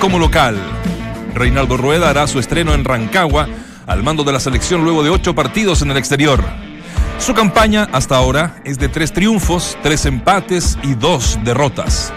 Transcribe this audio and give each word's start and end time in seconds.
Como 0.00 0.18
local. 0.18 0.56
Reinaldo 1.32 1.76
Rueda 1.76 2.10
hará 2.10 2.26
su 2.26 2.40
estreno 2.40 2.74
en 2.74 2.84
Rancagua 2.84 3.46
al 3.86 4.02
mando 4.02 4.24
de 4.24 4.32
la 4.32 4.40
selección 4.40 4.82
luego 4.82 5.04
de 5.04 5.10
ocho 5.10 5.34
partidos 5.34 5.80
en 5.80 5.92
el 5.92 5.96
exterior. 5.96 6.42
Su 7.18 7.34
campaña 7.34 7.88
hasta 7.92 8.16
ahora 8.16 8.56
es 8.64 8.78
de 8.78 8.88
tres 8.88 9.12
triunfos, 9.12 9.78
tres 9.82 10.04
empates 10.04 10.76
y 10.82 10.94
dos 10.94 11.38
derrotas. 11.44 12.12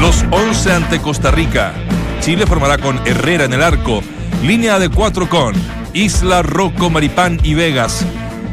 Los 0.00 0.22
11 0.30 0.72
ante 0.72 1.00
Costa 1.00 1.30
Rica. 1.30 1.72
Chile 2.20 2.46
formará 2.46 2.76
con 2.76 3.00
Herrera 3.06 3.44
en 3.44 3.54
el 3.54 3.62
arco, 3.62 4.02
línea 4.42 4.78
de 4.78 4.90
cuatro 4.90 5.28
con 5.30 5.54
Isla, 5.94 6.42
Rocco, 6.42 6.90
Maripán 6.90 7.40
y 7.42 7.54
Vegas. 7.54 8.04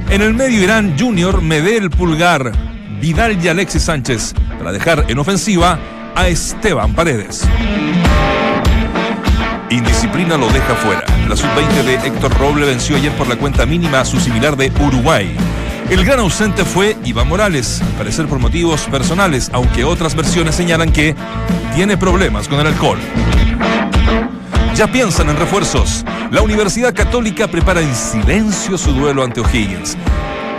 En 0.10 0.22
el 0.22 0.34
medio 0.34 0.64
irán 0.64 0.98
Junior, 0.98 1.42
Medel, 1.42 1.90
Pulgar, 1.90 2.54
Vidal 3.02 3.44
y 3.44 3.48
Alexis 3.50 3.84
Sánchez 3.84 4.34
para 4.58 4.72
dejar 4.72 5.06
en 5.10 5.20
ofensiva 5.20 5.78
a 6.18 6.28
Esteban 6.30 6.96
Paredes. 6.96 7.48
Indisciplina 9.70 10.36
lo 10.36 10.48
deja 10.50 10.74
fuera. 10.74 11.04
La 11.30 11.36
sub-20 11.36 11.84
de 11.84 12.08
Héctor 12.08 12.36
Roble 12.40 12.66
venció 12.66 12.96
ayer 12.96 13.12
por 13.12 13.28
la 13.28 13.36
cuenta 13.36 13.68
mínima 13.68 14.00
a 14.00 14.06
su 14.06 14.20
similar 14.20 14.58
de 14.58 14.72
Uruguay. 14.84 15.38
El 15.92 16.04
gran 16.04 16.18
ausente 16.18 16.66
fue 16.66 16.98
Iván 17.06 17.28
Morales, 17.28 17.84
al 17.84 17.92
parecer 18.00 18.26
por 18.26 18.40
motivos 18.40 18.82
personales, 18.88 19.52
aunque 19.54 19.84
otras 19.84 20.16
versiones 20.16 20.56
señalan 20.56 20.92
que 20.92 21.16
tiene 21.76 21.98
problemas 21.98 22.48
con 22.48 22.60
el 22.60 22.66
alcohol. 22.66 22.98
Ya 24.74 24.88
piensan 24.88 25.30
en 25.30 25.38
refuerzos. 25.38 26.04
La 26.32 26.42
Universidad 26.42 26.96
Católica 26.96 27.48
prepara 27.48 27.82
en 27.82 27.94
silencio 27.94 28.76
su 28.80 28.92
duelo 28.92 29.24
ante 29.24 29.42
O'Higgins 29.42 29.96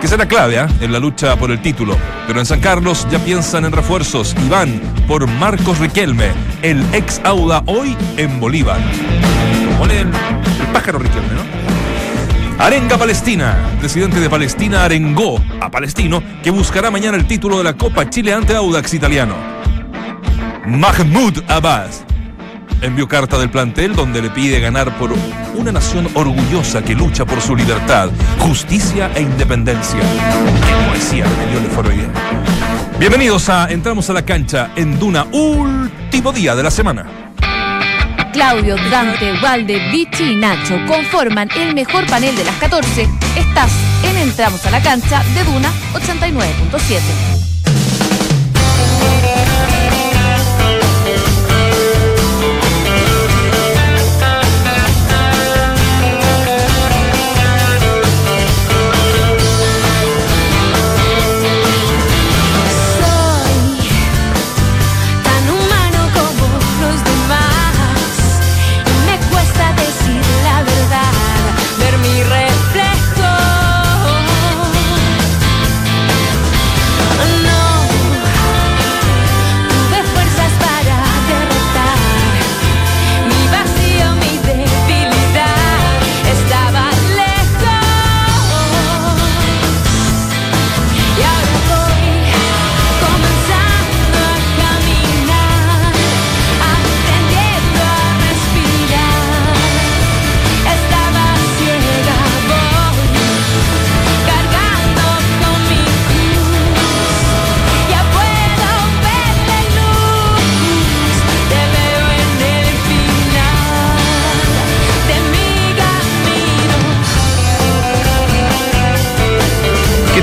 que 0.01 0.09
será 0.09 0.27
clave 0.27 0.57
¿eh? 0.57 0.67
en 0.81 0.93
la 0.93 0.99
lucha 0.99 1.37
por 1.37 1.51
el 1.51 1.61
título. 1.61 1.97
Pero 2.27 2.41
en 2.41 2.47
San 2.47 2.61
Carlos 2.61 3.07
ya 3.11 3.19
piensan 3.19 3.65
en 3.65 3.73
refuerzos 3.73 4.35
y 4.45 4.49
van 4.49 4.81
por 5.07 5.27
Marcos 5.27 5.79
Riquelme, 5.79 6.31
el 6.63 6.83
ex 6.93 7.21
Auda 7.25 7.63
hoy 7.67 7.97
en 8.17 8.39
Bolívar. 8.41 8.81
El 9.91 10.11
pájaro 10.73 10.99
Riquelme, 10.99 11.29
¿no? 11.35 12.63
Arenga 12.65 12.99
Palestina. 12.99 13.57
Presidente 13.79 14.21
de 14.21 14.29
Palestina 14.29 14.85
arengó 14.85 15.41
a 15.61 15.71
Palestino 15.71 16.23
que 16.43 16.51
buscará 16.51 16.91
mañana 16.91 17.17
el 17.17 17.27
título 17.27 17.59
de 17.59 17.65
la 17.65 17.75
Copa 17.75 18.11
Chile 18.11 18.33
ante 18.33 18.55
Audax 18.55 18.95
italiano. 18.95 19.35
Mahmoud 20.67 21.39
Abbas 21.49 22.05
envió 22.83 23.09
carta 23.09 23.39
del 23.39 23.51
plantel 23.51 23.95
donde 23.95 24.23
le 24.23 24.31
pide 24.31 24.61
ganar 24.61 24.97
por 24.99 25.13
una 25.55 25.73
nación 25.73 26.09
orgullosa 26.15 26.83
que 26.83 26.95
lucha 26.95 27.25
por 27.25 27.41
su 27.41 27.57
libertad, 27.57 28.11
justicia 28.39 29.11
e 29.15 29.23
independencia. 29.23 30.01
Poesía 30.89 31.25
foro 31.75 31.91
hoy 31.91 32.07
Bienvenidos 32.99 33.49
a 33.49 33.71
Entramos 33.71 34.11
a 34.11 34.13
la 34.13 34.25
cancha 34.25 34.71
en 34.77 34.99
Duna, 34.99 35.27
último 35.33 36.33
día 36.33 36.55
de 36.57 36.63
la 36.63 36.71
semana. 36.71 37.07
Claudio, 38.33 38.77
Dante, 38.91 39.33
Valde, 39.41 39.91
Vichy 39.91 40.33
y 40.33 40.37
Nacho 40.37 40.79
conforman 40.87 41.49
el 41.57 41.75
mejor 41.75 42.07
panel 42.07 42.37
de 42.37 42.45
las 42.45 42.55
14. 42.57 43.09
Estás 43.37 43.71
en 44.05 44.17
Entramos 44.17 44.65
a 44.67 44.71
la 44.71 44.83
cancha 44.83 45.23
de 45.35 45.45
Duna 45.45 45.73
89.7. 45.95 47.38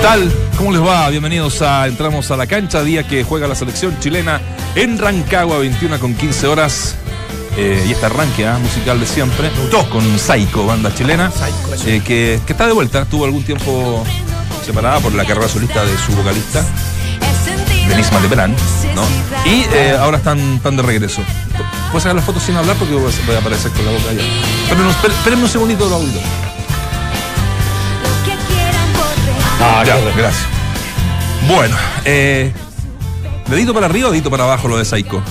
tal? 0.05 0.31
¿Cómo 0.55 0.71
les 0.71 0.83
va? 0.83 1.09
Bienvenidos 1.09 1.63
a 1.63 1.87
Entramos 1.87 2.29
a 2.29 2.37
la 2.37 2.45
cancha, 2.45 2.83
día 2.83 3.07
que 3.07 3.23
juega 3.23 3.47
la 3.47 3.55
selección 3.55 3.99
chilena 3.99 4.39
en 4.75 4.99
Rancagua, 4.99 5.57
21 5.57 5.99
con 5.99 6.13
15 6.13 6.45
horas. 6.45 6.95
Eh, 7.57 7.83
y 7.87 7.91
este 7.91 8.05
arranque 8.05 8.45
¿ah? 8.45 8.59
musical 8.59 8.99
de 8.99 9.07
siempre, 9.07 9.49
con 9.89 10.19
Psycho, 10.19 10.67
banda 10.67 10.93
chilena, 10.93 11.31
eh, 11.87 12.03
que, 12.05 12.35
está 12.35 12.67
de 12.67 12.73
vuelta, 12.73 13.05
tuvo 13.05 13.25
algún 13.25 13.43
tiempo 13.43 14.03
separada 14.63 14.99
por 14.99 15.11
la 15.15 15.25
carrera 15.25 15.49
solista 15.49 15.83
de 15.83 15.97
su 15.97 16.11
vocalista, 16.11 16.63
Denise 17.89 18.11
Maldeperán, 18.11 18.55
¿no? 18.93 19.01
Y 19.49 19.65
eh, 19.73 19.97
ahora 19.99 20.17
están, 20.17 20.37
están 20.57 20.77
de 20.77 20.83
regreso. 20.83 21.23
Puedes 21.89 22.03
sacar 22.03 22.15
las 22.15 22.25
fotos 22.25 22.43
sin 22.43 22.55
hablar 22.55 22.75
porque 22.75 22.93
voy 22.93 23.35
a 23.35 23.39
aparecer 23.39 23.71
con 23.71 23.83
la 23.83 23.91
boca 23.91 24.11
allá. 24.11 24.21
Espérenme 25.17 25.45
un 25.45 25.49
segundito 25.49 25.89
lo. 25.89 26.44
Ah, 29.61 29.83
ya, 29.85 29.97
gracias. 30.15 30.45
Bueno, 31.47 31.75
eh, 32.05 32.51
¿dedito 33.47 33.73
para 33.73 33.85
arriba 33.85 34.09
o 34.09 34.11
dedito 34.11 34.29
para 34.29 34.43
abajo 34.43 34.67
lo 34.67 34.77
de 34.77 34.85
Saiko? 34.85 35.21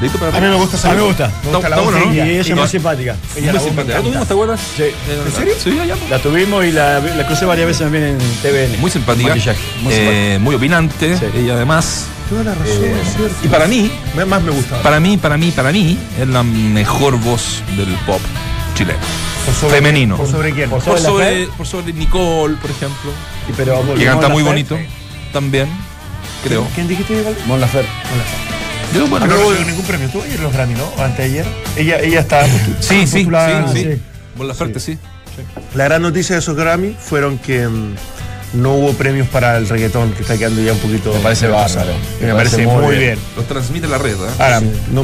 ¿Dedito 0.00 0.18
para 0.18 0.30
arriba? 0.30 0.38
A 0.38 0.50
mí 0.50 0.56
me 0.56 0.62
gusta 0.62 0.76
Saiko. 0.76 0.88
A 0.88 0.94
mí 0.94 1.00
me 1.02 1.06
gusta. 1.08 1.32
Me 1.44 1.50
gusta 1.50 1.68
la 1.68 1.76
voz, 1.78 1.94
¿no? 1.94 2.12
Y 2.12 2.20
ella 2.20 2.40
es 2.40 2.54
muy 2.54 2.68
simpática. 2.68 3.16
Ella 3.36 3.52
muy 3.52 3.60
simpática. 3.60 3.94
¿La 3.94 4.02
tuvimos, 4.02 4.26
te 4.26 4.32
acuerdas? 4.34 4.60
Sí. 4.76 4.84
¿En 5.26 5.32
serio? 5.32 5.54
Sí, 5.62 5.78
allá. 5.78 5.96
La 6.10 6.18
tuvimos 6.18 6.64
y 6.64 6.72
la, 6.72 7.00
la 7.00 7.26
crucé 7.26 7.44
varias 7.44 7.66
veces 7.66 7.82
también 7.82 8.04
en 8.04 8.18
TVN. 8.18 8.80
Muy 8.80 8.90
simpática. 8.90 9.34
Muy, 9.82 9.92
eh, 9.94 10.38
muy 10.40 10.54
opinante. 10.54 11.16
Sí. 11.16 11.24
Ella 11.34 11.54
además. 11.54 12.06
Toda 12.28 12.42
la 12.42 12.54
razón, 12.54 12.84
eh, 12.84 13.00
es 13.02 13.16
cierto. 13.16 13.36
Y 13.44 13.48
para 13.48 13.66
mí. 13.66 13.90
Más 14.26 14.42
me 14.42 14.50
gusta. 14.50 14.82
Para 14.82 14.98
mí, 15.00 15.16
para 15.16 15.36
mí, 15.36 15.50
para 15.52 15.70
mí, 15.70 15.98
es 16.20 16.26
la 16.28 16.42
mejor 16.42 17.18
voz 17.20 17.62
del 17.76 17.94
pop 18.06 18.20
chileno. 18.74 18.98
Femenino. 19.52 20.16
¿Por 20.16 20.28
sobre 20.28 20.52
quién? 20.52 20.70
Por 20.70 20.82
sobre, 20.82 21.46
por 21.56 21.66
sobre, 21.66 21.92
Nicole, 21.92 22.56
por 22.56 22.70
ejemplo. 22.70 23.10
Y 23.48 23.52
pero, 23.52 23.82
que 23.94 24.04
canta 24.04 24.28
muy 24.28 24.42
bonito. 24.42 24.78
También, 25.32 25.68
creo. 26.42 26.66
¿Quién 26.74 26.88
dijiste? 26.88 27.24
Mon 27.46 27.60
Lafer. 27.60 27.84
Yo, 28.94 29.06
bueno, 29.08 29.26
no 29.26 29.36
recibió 29.36 29.64
ningún 29.64 29.84
premio. 29.84 30.08
¿Tuvo 30.08 30.22
ayer 30.22 30.40
los 30.40 30.52
Grammy, 30.52 30.74
no? 30.74 30.84
¿O 30.96 31.02
anteayer? 31.02 31.44
Ella, 31.76 31.98
ella 32.00 32.20
está. 32.20 32.46
Sí, 32.80 33.06
sí, 33.06 33.06
sí, 33.06 33.28
sí. 33.72 34.00
Mon 34.36 34.48
Laferte, 34.48 34.80
sí. 34.80 34.98
La 35.74 35.84
gran 35.84 36.02
noticia 36.02 36.36
de 36.36 36.40
esos 36.40 36.56
Grammy 36.56 36.96
fueron 36.98 37.38
que 37.38 37.66
mm, 37.66 37.94
no 38.54 38.74
hubo 38.74 38.92
premios 38.94 39.28
para 39.28 39.56
el 39.56 39.68
reggaetón, 39.68 40.12
que 40.12 40.22
está 40.22 40.38
quedando 40.38 40.62
ya 40.62 40.72
un 40.72 40.78
poquito. 40.78 41.12
Me 41.12 41.20
parece 41.20 41.48
bárbaro. 41.48 41.92
Me, 42.20 42.32
parece, 42.32 42.66
muy 42.66 42.96
bien. 42.96 43.18
Los 43.36 43.46
transmite 43.46 43.86
la 43.88 43.98
red, 43.98 44.14
¿eh? 44.14 44.30
Ahora, 44.38 44.62
no, 44.92 45.02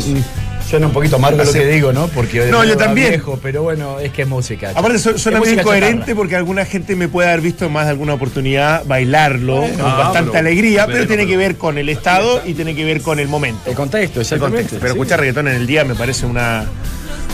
Suena 0.72 0.86
un 0.86 0.94
poquito 0.94 1.16
amargo 1.16 1.44
lo 1.44 1.52
que 1.52 1.66
digo, 1.66 1.92
¿no? 1.92 2.08
Porque 2.08 2.46
no, 2.46 2.64
yo 2.64 2.78
también. 2.78 3.10
Viejo, 3.10 3.38
pero 3.42 3.62
bueno, 3.62 3.98
es 3.98 4.10
que 4.10 4.22
es 4.22 4.28
música. 4.28 4.70
Aparte, 4.74 4.98
suena 4.98 5.38
muy 5.38 5.50
incoherente 5.50 6.14
porque 6.14 6.34
alguna 6.34 6.64
gente 6.64 6.96
me 6.96 7.08
puede 7.08 7.28
haber 7.28 7.42
visto 7.42 7.68
más 7.68 7.84
de 7.84 7.90
alguna 7.90 8.14
oportunidad 8.14 8.82
bailarlo 8.86 9.60
con 9.60 9.82
ah, 9.82 9.98
bastante 9.98 10.38
alegría, 10.38 10.86
pero, 10.86 11.06
tiene 11.06 11.26
que 11.26 11.36
ver 11.36 11.58
con 11.58 11.76
el 11.76 11.90
estado 11.90 12.40
y 12.46 12.54
tiene 12.54 12.74
que 12.74 12.86
ver 12.86 13.02
con 13.02 13.18
el 13.18 13.28
momento. 13.28 13.68
El 13.68 13.76
contexto. 13.76 14.22
El 14.22 14.40
contexto. 14.40 14.78
Pero 14.80 14.92
escuchar 14.92 15.20
reggaetón 15.20 15.48
en 15.48 15.56
el 15.56 15.66
día 15.66 15.84
me 15.84 15.94
parece 15.94 16.24
una, 16.24 16.64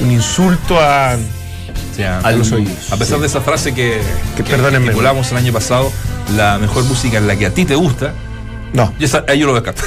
un 0.03 0.11
insulto 0.11 0.81
a. 0.81 1.13
a 1.13 2.33
los 2.33 2.51
oídos. 2.51 2.91
A 2.91 2.97
pesar 2.97 3.21
de 3.21 3.29
esa 3.29 3.41
frase 3.41 3.73
que, 3.73 4.01
que, 4.37 4.43
que 4.43 4.53
el 4.53 5.37
año 5.37 5.53
pasado, 5.53 5.93
la 6.37 6.59
mejor 6.59 6.83
música 6.87 7.19
es 7.19 7.23
la 7.23 7.37
que 7.37 7.47
a 7.47 7.55
ti 7.55 7.65
te 7.65 7.77
gusta, 7.77 8.15
no. 8.73 8.93
Y 8.99 9.05
esa, 9.05 9.25
ahí 9.29 9.39
yo 9.39 9.47
lo 9.47 9.55
descarto. 9.55 9.83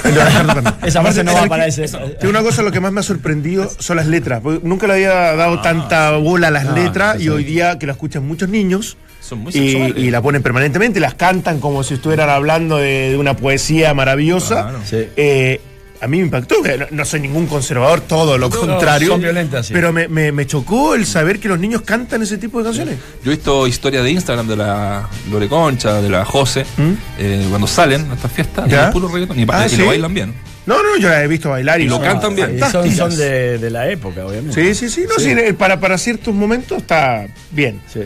esa 0.85 1.01
frase 1.01 1.23
no 1.23 1.33
va 1.33 1.45
para 1.45 1.67
ese. 1.67 1.85
una 2.27 2.41
cosa, 2.41 2.61
lo 2.61 2.71
que 2.71 2.79
más 2.79 2.91
me 2.91 2.99
ha 2.99 3.03
sorprendido 3.03 3.69
son 3.79 3.97
las 3.97 4.07
letras. 4.07 4.41
Nunca 4.63 4.87
le 4.87 4.93
había 4.93 5.35
dado 5.35 5.59
ah, 5.59 5.61
tanta 5.61 6.11
bola 6.17 6.47
a 6.47 6.51
las 6.51 6.67
ah, 6.67 6.73
letras 6.73 7.21
y 7.21 7.29
hoy 7.29 7.43
día 7.43 7.77
que 7.79 7.85
la 7.85 7.93
escuchan 7.93 8.25
muchos 8.25 8.49
niños. 8.49 8.97
Son 9.19 9.39
muy 9.39 9.53
y, 9.53 9.59
y, 9.59 10.11
la 10.11 10.21
ponen 10.21 10.41
permanentemente, 10.41 10.99
las 10.99 11.13
cantan 11.13 11.59
como 11.59 11.83
si 11.83 11.93
estuvieran 11.93 12.29
hablando 12.29 12.77
de, 12.77 13.15
una 13.19 13.35
poesía 13.35 13.93
maravillosa. 13.93 14.71
Eh, 14.91 15.61
a 16.01 16.07
mí 16.07 16.17
me 16.17 16.23
impactó. 16.25 16.61
que 16.63 16.77
No, 16.77 16.85
no 16.91 17.05
soy 17.05 17.19
ningún 17.19 17.45
conservador, 17.47 18.01
todo 18.01 18.37
lo 18.37 18.49
No, 18.49 18.55
contrario. 18.59 19.09
son 19.09 19.21
violentas, 19.21 19.67
sí. 19.67 19.73
Pero 19.73 19.93
me, 19.93 20.07
me- 20.07 20.31
me 20.31 20.47
chocó 20.47 20.95
el 20.95 21.05
saber 21.05 21.39
que 21.39 21.47
los 21.47 21.59
niños 21.59 21.81
cantan 21.83 22.21
ese 22.23 22.37
tipo 22.37 22.57
de 22.59 22.65
canciones. 22.65 22.97
Yo 23.23 23.31
he 23.31 23.35
visto 23.35 23.67
historias 23.67 24.03
de 24.03 24.11
Instagram 24.11 24.47
de 24.47 24.55
la 24.57 25.07
Lore 25.29 25.47
Concha, 25.47 26.01
de 26.01 26.09
la 26.09 26.25
Jose, 26.25 26.65
¿Mm? 26.77 26.91
eh, 27.19 27.45
cuando 27.49 27.67
salen 27.67 28.09
a 28.11 28.15
estas 28.15 28.31
fiestas, 28.31 28.67
y 28.67 28.91
puro 28.91 29.07
reggaetón, 29.07 29.39
y, 29.39 29.45
Ah, 29.49 29.65
y 29.67 29.69
¿sí? 29.69 29.77
lo 29.77 29.85
bailan 29.87 30.13
bien. 30.13 30.33
No, 30.65 30.75
no, 30.83 30.95
yo 30.99 31.09
la 31.09 31.23
he 31.23 31.27
visto 31.27 31.49
bailar 31.49 31.81
y, 31.81 31.85
Y 31.85 31.87
lo 31.87 31.95
son 31.95 32.03
cantan 32.05 32.35
bien. 32.35 32.55
Y 32.57 32.59
son, 32.71 32.89
son 32.95 33.15
de, 33.17 33.57
de 33.57 33.69
la 33.71 33.89
época, 33.89 34.25
obviamente. 34.25 34.53
Sí, 34.73 34.75
sí, 34.75 34.89
sí. 34.93 35.05
No, 35.09 35.15
sí, 35.21 35.31
eh, 35.31 35.53
para, 35.53 35.79
para 35.79 35.97
ciertos 35.97 36.33
momentos 36.33 36.77
está 36.79 37.25
bien. 37.51 37.81
Sí. 37.91 38.01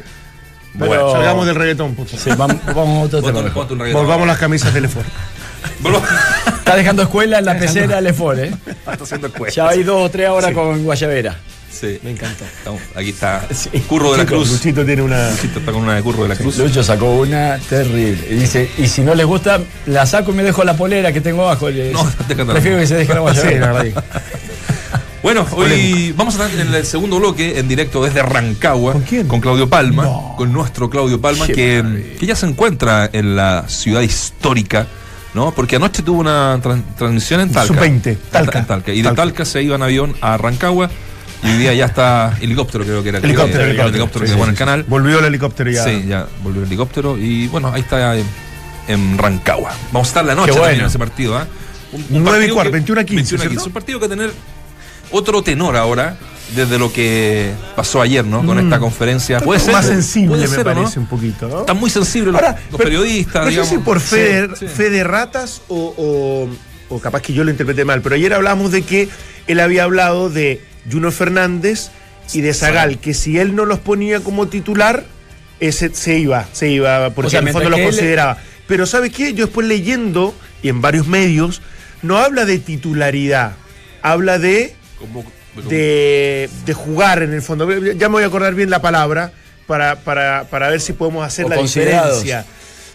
Bueno, 0.73 1.11
salgamos 1.11 1.45
del 1.45 1.55
reggaetón, 1.55 1.95
puto. 1.95 2.17
Sí, 2.17 2.29
vamos, 2.37 2.57
vamos 2.67 3.13
a 3.13 3.17
otro 3.17 3.21
tema. 3.21 3.41
Volvamos 3.93 4.27
las 4.27 4.37
camisas. 4.37 4.73
Volvamos. 4.73 5.05
Está 6.59 6.75
dejando 6.75 7.03
escuela 7.03 7.39
en 7.39 7.45
la 7.45 7.57
pecera 7.57 8.01
Lefort, 8.01 8.39
¿eh? 8.39 8.53
Está 8.65 9.03
haciendo 9.03 9.27
encuestas. 9.27 9.55
Ya 9.55 9.69
hay 9.69 9.83
dos 9.83 10.03
o 10.05 10.09
tres 10.09 10.27
ahora 10.27 10.51
con 10.53 10.83
Guayavera. 10.83 11.35
Sí. 11.71 11.99
Me 12.03 12.11
encanta. 12.11 12.45
Estamos- 12.45 12.81
aquí 12.95 13.09
está 13.09 13.45
Sí. 13.53 13.69
Curro 13.81 14.13
de 14.13 14.19
la 14.19 14.25
Cruz. 14.25 14.49
Luchito 14.49 14.85
tiene 14.85 15.01
una. 15.01 15.29
Luchito 15.31 15.59
está 15.59 15.71
con 15.73 15.81
una 15.83 15.95
de 15.95 16.01
Curro 16.01 16.23
de 16.23 16.29
la 16.29 16.35
Cruz. 16.35 16.57
Lucho 16.57 16.81
sacó 16.83 17.15
una 17.15 17.57
terrible. 17.69 18.17
Y 18.29 18.33
dice, 18.35 18.69
y 18.77 18.87
si 18.87 19.01
no 19.01 19.13
les 19.13 19.25
gusta, 19.25 19.59
la 19.85 20.05
saco 20.05 20.31
y 20.31 20.35
me 20.35 20.43
dejo 20.43 20.63
la 20.63 20.75
polera 20.77 21.11
que 21.11 21.19
tengo 21.21 21.41
abajo. 21.43 21.69
Le- 21.69 21.91
No. 21.91 22.05
Prefiero 22.27 22.77
que 22.79 22.87
se 22.87 22.95
deje 22.95 23.13
la 23.13 23.19
Sí, 23.33 23.39
Guayavera. 23.39 23.73
la 23.73 23.83
verdad. 23.83 24.03
Bueno, 25.21 25.45
hoy 25.53 26.13
vamos 26.15 26.39
a 26.39 26.45
estar 26.45 26.61
en 26.61 26.73
el 26.73 26.85
segundo 26.85 27.17
bloque 27.17 27.57
en 27.57 27.67
directo 27.67 28.03
desde 28.03 28.21
Rancagua 28.21 28.93
¿Con 28.93 29.01
quién? 29.01 29.27
Claudio 29.27 29.67
Palma, 29.67 30.03
No. 30.03 30.35
con 30.37 30.53
nuestro 30.53 30.87
Claudio 30.87 31.19
Palma, 31.19 31.47
que, 31.47 32.15
que 32.19 32.25
ya 32.27 32.35
se 32.35 32.45
encuentra 32.45 33.09
en 33.11 33.35
la 33.35 33.65
ciudad 33.67 34.01
histórica, 34.01 34.85
¿no? 35.35 35.51
Porque 35.51 35.75
anoche 35.75 36.01
tuvo 36.01 36.19
una 36.21 36.57
tran- 36.61 36.83
transmisión 36.97 37.41
en 37.41 37.51
Talca. 37.51 37.73
Sub-20, 37.73 38.07
En 38.07 38.17
Talca. 38.31 38.59
en 38.59 38.65
Talca. 38.65 38.91
Y 38.93 38.97
de 38.97 39.03
Talca. 39.03 39.21
Talca 39.23 39.45
se 39.45 39.61
iba 39.61 39.75
en 39.75 39.83
avión 39.83 40.15
a 40.21 40.37
Rancagua 40.37 40.89
y 41.43 41.47
hoy 41.47 41.57
día 41.57 41.73
ya 41.73 41.85
está 41.85 42.35
helicóptero, 42.41 42.83
creo 42.85 43.03
que 43.03 43.09
era. 43.09 43.17
el 43.19 43.25
Helicóptero, 43.25 43.57
que- 43.59 43.63
el 43.63 43.69
helicóptero. 43.71 43.89
helicóptero 43.97 44.25
Sí, 44.25 44.33
que 44.33 44.43
sí, 44.43 44.49
el 44.49 44.55
canal. 44.55 44.83
Volvió 44.87 45.19
el 45.19 45.25
helicóptero 45.25 45.69
ya. 45.69 45.83
Sí, 45.83 46.05
ya 46.07 46.25
volvió 46.41 46.61
el 46.61 46.67
helicóptero 46.67 47.17
y 47.17 47.47
bueno, 47.49 47.71
ahí 47.73 47.81
está 47.81 48.15
en, 48.17 48.25
en 48.87 49.17
Rancagua. 49.17 49.71
Vamos 49.91 50.07
a 50.07 50.09
estar 50.09 50.25
la 50.25 50.33
noche 50.35 50.53
también 50.53 50.79
en 50.79 50.85
ese 50.87 50.97
partido. 50.97 51.37
¿ah? 51.37 51.45
Un, 51.91 52.05
Nueve 52.09 52.29
y 52.29 52.31
partido 52.47 52.53
cuarto, 52.55 52.71
que- 52.71 52.77
21 52.77 53.01
a 53.01 53.03
15, 53.03 53.15
21 53.35 53.37
a 53.37 53.41
¿cierto? 53.41 53.49
15. 53.55 53.67
Un 53.67 53.73
partido 53.73 53.99
que 53.99 54.07
va 54.07 54.13
a 54.13 54.17
tener 54.17 54.33
otro 55.11 55.43
tenor 55.43 55.75
ahora, 55.75 56.17
desde 56.55 56.77
lo 56.77 56.91
que 56.93 57.51
pasó 57.75 58.01
ayer, 58.01 58.23
¿no? 58.25 58.45
Con 58.45 58.57
Mm. 58.57 58.65
esta 58.65 58.79
conferencia. 58.79 59.39
Puede 59.39 59.59
ser. 59.59 59.73
más 59.73 59.85
sensible, 59.87 60.29
puede 60.45 60.47
me 60.57 60.63
parece 60.63 60.99
un 60.99 61.07
poquito, 61.07 61.47
¿no? 61.47 61.59
Están 61.61 61.77
muy 61.77 61.89
sensibles 61.89 62.33
los, 62.33 62.41
Ahora, 62.41 62.55
los 62.69 62.77
pero- 62.77 62.83
periodistas, 62.89 63.45
No 63.53 63.63
sé 63.63 63.69
si 63.69 63.77
por 63.79 63.99
fe, 63.99 64.47
Sí, 64.49 64.53
sí. 64.59 64.67
fe 64.67 64.89
de 64.89 65.03
ratas 65.03 65.61
o, 65.67 65.93
o- 65.97 66.95
o 66.95 66.99
capaz 67.01 67.21
que 67.21 67.33
yo 67.33 67.43
lo 67.43 67.49
interpreté 67.51 67.83
mal, 67.83 68.01
pero 68.01 68.15
ayer 68.15 68.33
hablamos 68.33 68.71
de 68.71 68.83
que 68.83 69.09
él 69.47 69.59
había 69.59 69.83
hablado 69.85 70.29
de 70.29 70.61
Juno 70.91 71.11
Fernández 71.11 71.89
y 72.33 72.41
de 72.41 72.53
Zagal, 72.53 72.99
que 72.99 73.13
si 73.13 73.39
él 73.39 73.55
no 73.55 73.65
los 73.65 73.79
ponía 73.79 74.19
como 74.19 74.47
titular, 74.47 75.03
ese 75.59 75.93
se 75.93 76.19
iba, 76.19 76.45
se 76.53 76.69
iba, 76.69 77.09
porque 77.11 77.27
O 77.27 77.29
sea, 77.31 77.39
en 77.39 77.47
el 77.47 77.53
fondo 77.53 77.69
los 77.69 77.79
él- 77.79 77.85
consideraba. 77.85 78.37
Pero 78.67 78.85
¿sabes 78.85 79.11
qué? 79.11 79.33
Yo 79.33 79.45
después 79.45 79.67
leyendo, 79.67 80.35
y 80.61 80.69
en 80.69 80.81
varios 80.81 81.07
medios, 81.07 81.61
no 82.01 82.17
habla 82.17 82.45
de 82.45 82.59
titularidad, 82.59 83.53
habla 84.01 84.37
de 84.39 84.75
como- 84.99 85.23
de, 85.69 86.49
de 86.65 86.73
jugar 86.73 87.23
en 87.23 87.33
el 87.33 87.41
fondo. 87.41 87.69
Ya 87.93 88.07
me 88.09 88.13
voy 88.13 88.23
a 88.23 88.27
acordar 88.27 88.53
bien 88.55 88.69
la 88.69 88.81
palabra 88.81 89.31
para, 89.67 89.95
para, 89.97 90.45
para 90.49 90.69
ver 90.69 90.81
si 90.81 90.93
podemos 90.93 91.25
hacer 91.25 91.45
O 91.45 91.49
la 91.49 91.57
diferencia. 91.57 92.45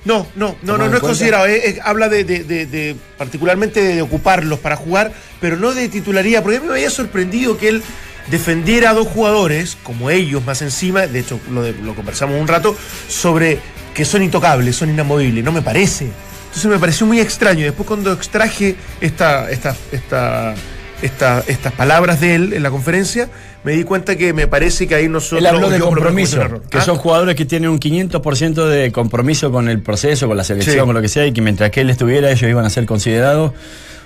No, 0.05 0.27
no, 0.35 0.57
no, 0.63 0.79
no, 0.79 0.79
¿Tomado 0.79 0.85
en 0.87 0.91
no 0.93 0.97
es 0.97 1.03
considerado. 1.03 1.47
eh, 1.47 1.61
eh, 1.71 1.79
habla 1.85 2.09
de, 2.09 2.25
de- 2.25 2.45
de- 2.45 2.67
de- 2.67 2.97
particularmente 3.19 3.83
de, 3.83 4.01
ocuparlos 4.01 4.59
para 4.59 4.77
jugar, 4.77 5.13
pero 5.41 5.57
no 5.59 5.75
de 5.75 5.89
titularidad. 5.89 6.43
Porque 6.43 6.57
a 6.57 6.61
mí 6.61 6.67
me 6.69 6.73
había 6.75 6.89
sorprendido 6.91 7.59
que 7.59 7.69
él 7.69 7.83
defendiera 8.31 8.91
a 8.91 8.95
dos 8.95 9.09
jugadores, 9.09 9.77
como 9.83 10.09
ellos 10.11 10.43
más 10.47 10.63
encima, 10.63 11.07
de 11.07 11.19
hecho 11.19 11.39
lo, 11.51 11.63
de- 11.63 11.73
lo 11.73 11.95
conversamos 11.95 12.41
un 12.41 12.49
rato, 12.49 12.75
sobre 13.09 13.59
que 13.95 14.05
son 14.07 14.23
intocables, 14.23 14.75
son 14.77 14.89
inamovibles. 14.89 15.45
No 15.45 15.53
me 15.53 15.61
parece. 15.61 16.07
Entonces 16.47 16.71
me 16.71 16.79
pareció 16.79 17.07
muy 17.07 17.21
extraño. 17.21 17.61
Y 17.61 17.65
Después 17.65 17.87
cuando 17.87 18.11
extraje 18.13 18.77
esta, 19.03 19.51
esta, 19.51 19.77
esta, 19.93 20.55
esta- 21.03 21.43
estas 21.47 21.73
palabras 21.73 22.21
de 22.21 22.35
él 22.35 22.53
en 22.53 22.63
la 22.63 22.71
conferencia, 22.71 23.29
me 23.65 23.73
di 23.73 23.85
cuenta 23.85 24.17
que 24.17 24.33
me 24.33 24.47
parece 24.47 24.87
que 24.87 24.95
ahí 24.95 25.09
nosotros... 25.09 25.41
Él 25.41 25.47
habló 25.47 25.69
de 25.71 25.79
compromiso, 25.81 26.41
que 26.71 26.79
¿Ah? 26.79 26.83
son 26.83 26.97
jugadores 26.97 27.35
que 27.37 27.45
tienen 27.45 27.71
un 27.71 27.79
500% 27.79 28.67
de 28.67 28.91
compromiso 28.93 29.51
con 29.53 29.69
el 29.69 29.81
proceso, 29.81 30.29
con 30.29 30.37
la 30.37 30.45
selección, 30.45 30.77
Sí. 30.77 30.81
con 30.81 30.95
lo 30.95 31.03
que 31.03 31.09
sea, 31.09 31.27
y 31.27 31.33
que 31.33 31.41
mientras 31.43 31.71
que 31.71 31.81
él 31.83 31.91
estuviera, 31.91 32.31
ellos 32.31 32.49
iban 32.51 32.65
a 32.65 32.71
ser 32.71 32.87
considerados, 32.87 33.53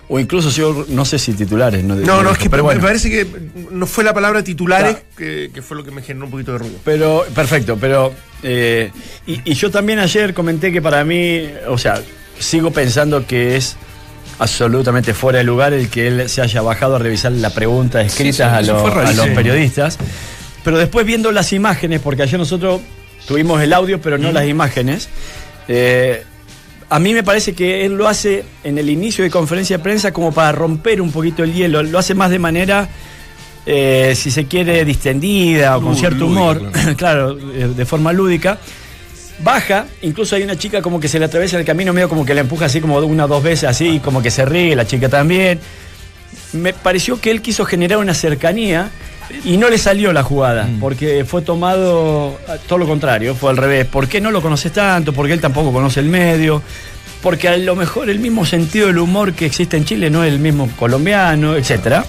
o 0.08 0.18
incluso, 0.20 0.50
yo 0.50 0.84
no 0.88 1.04
sé 1.06 1.18
si 1.18 1.32
titulares. 1.32 1.82
No, 1.82 1.94
No, 1.94 2.22
no, 2.22 2.32
es 2.32 2.38
que 2.38 2.50
pero 2.50 2.64
me 2.64 2.76
parece 2.76 3.08
que 3.08 3.26
no 3.70 3.86
fue 3.86 4.04
la 4.04 4.12
palabra 4.12 4.44
titulares 4.44 4.96
Claro. 4.96 5.06
que, 5.16 5.50
que 5.54 5.62
fue 5.62 5.76
lo 5.78 5.84
que 5.84 5.90
me 5.92 6.02
generó 6.02 6.26
un 6.26 6.30
poquito 6.30 6.52
de 6.52 6.58
ruido. 6.58 6.76
Pero, 6.84 7.24
perfecto, 7.34 7.78
pero. 7.80 8.12
eh, 8.42 8.90
y, 9.26 9.40
y 9.50 9.54
yo 9.54 9.70
también 9.70 9.98
ayer 10.00 10.34
comenté 10.34 10.70
que 10.72 10.82
para 10.82 11.02
mí, 11.04 11.48
o 11.68 11.78
sea, 11.78 12.02
sigo 12.38 12.70
pensando 12.70 13.26
que 13.26 13.56
es 13.56 13.76
absolutamente 14.38 15.14
fuera 15.14 15.38
de 15.38 15.44
lugar 15.44 15.72
el 15.72 15.88
que 15.88 16.06
él 16.08 16.28
se 16.28 16.42
haya 16.42 16.60
bajado 16.62 16.96
a 16.96 16.98
revisar 16.98 17.32
la 17.32 17.50
pregunta 17.50 18.00
escrita 18.02 18.36
sí, 18.36 18.42
a, 18.42 18.60
eso 18.60 18.72
los- 18.74 18.92
fue 18.92 19.02
a 19.04 19.12
los 19.12 19.28
periodistas. 19.28 19.98
Pero 20.64 20.78
después 20.78 21.04
viendo 21.06 21.30
las 21.32 21.52
imágenes, 21.52 22.00
porque 22.00 22.22
ayer 22.22 22.38
nosotros 22.38 22.80
tuvimos 23.26 23.60
el 23.62 23.72
audio, 23.72 24.00
pero 24.00 24.18
no 24.18 24.32
las 24.32 24.46
imágenes. 24.46 25.08
eh, 25.68 26.24
a 26.90 26.98
mí 26.98 27.14
me 27.14 27.22
parece 27.22 27.54
que 27.54 27.84
él 27.86 27.94
lo 27.94 28.06
hace 28.08 28.44
en 28.62 28.76
el 28.78 28.88
inicio 28.90 29.24
de 29.24 29.30
conferencia 29.30 29.78
de 29.78 29.82
prensa 29.82 30.12
como 30.12 30.32
para 30.32 30.52
romper 30.52 31.00
un 31.00 31.10
poquito 31.10 31.42
el 31.42 31.52
hielo. 31.52 31.82
Lo 31.82 31.98
hace 31.98 32.14
más 32.14 32.30
de 32.30 32.38
manera, 32.38 32.88
eh, 33.66 34.12
si 34.16 34.30
se 34.30 34.44
quiere, 34.46 34.84
distendida 34.84 35.76
o 35.78 35.80
con 35.82 35.92
Lú- 35.94 35.98
cierto 35.98 36.18
lúdica, 36.26 36.40
humor, 36.40 36.70
claro. 36.72 36.96
claro, 36.96 37.38
eh, 37.54 37.72
de 37.74 37.84
forma 37.86 38.12
lúdica. 38.12 38.58
Baja, 39.40 39.86
incluso 40.02 40.36
hay 40.36 40.42
una 40.42 40.56
chica 40.56 40.80
como 40.80 41.00
que 41.00 41.08
se 41.08 41.18
le 41.18 41.24
atraviesa 41.24 41.58
el 41.58 41.64
camino, 41.64 41.92
medio 41.92 42.08
como 42.08 42.24
que 42.24 42.34
la 42.34 42.40
empuja 42.42 42.66
así 42.66 42.80
como 42.80 42.98
una 42.98 43.24
o 43.24 43.28
dos 43.28 43.42
veces, 43.42 43.64
así, 43.68 43.98
como 44.00 44.22
que 44.22 44.30
se 44.30 44.44
ríe, 44.44 44.76
la 44.76 44.86
chica 44.86 45.08
también. 45.08 45.58
Me 46.52 46.72
pareció 46.72 47.20
que 47.20 47.30
él 47.30 47.42
quiso 47.42 47.64
generar 47.64 47.98
una 47.98 48.14
cercanía 48.14 48.90
y 49.44 49.56
no 49.56 49.68
le 49.68 49.78
salió 49.78 50.12
la 50.12 50.22
jugada, 50.22 50.64
Mm. 50.66 50.78
porque 50.80 51.24
fue 51.24 51.42
tomado 51.42 52.38
todo 52.68 52.78
lo 52.78 52.86
contrario, 52.86 53.34
fue 53.34 53.50
al 53.50 53.56
revés. 53.56 53.86
¿Por 53.86 54.06
qué 54.08 54.20
no 54.20 54.30
lo 54.30 54.40
conoces 54.40 54.72
tanto? 54.72 55.12
Porque 55.12 55.32
él 55.32 55.40
tampoco 55.40 55.72
conoce 55.72 56.00
el 56.00 56.06
medio. 56.06 56.62
Porque 57.22 57.48
a 57.48 57.56
lo 57.56 57.74
mejor 57.74 58.10
el 58.10 58.18
mismo 58.20 58.44
sentido 58.44 58.86
del 58.88 58.98
humor 58.98 59.32
que 59.32 59.46
existe 59.46 59.76
en 59.78 59.84
Chile 59.86 60.10
no 60.10 60.22
es 60.22 60.32
el 60.32 60.38
mismo 60.38 60.68
colombiano, 60.78 61.56
etcétera. 61.56 62.04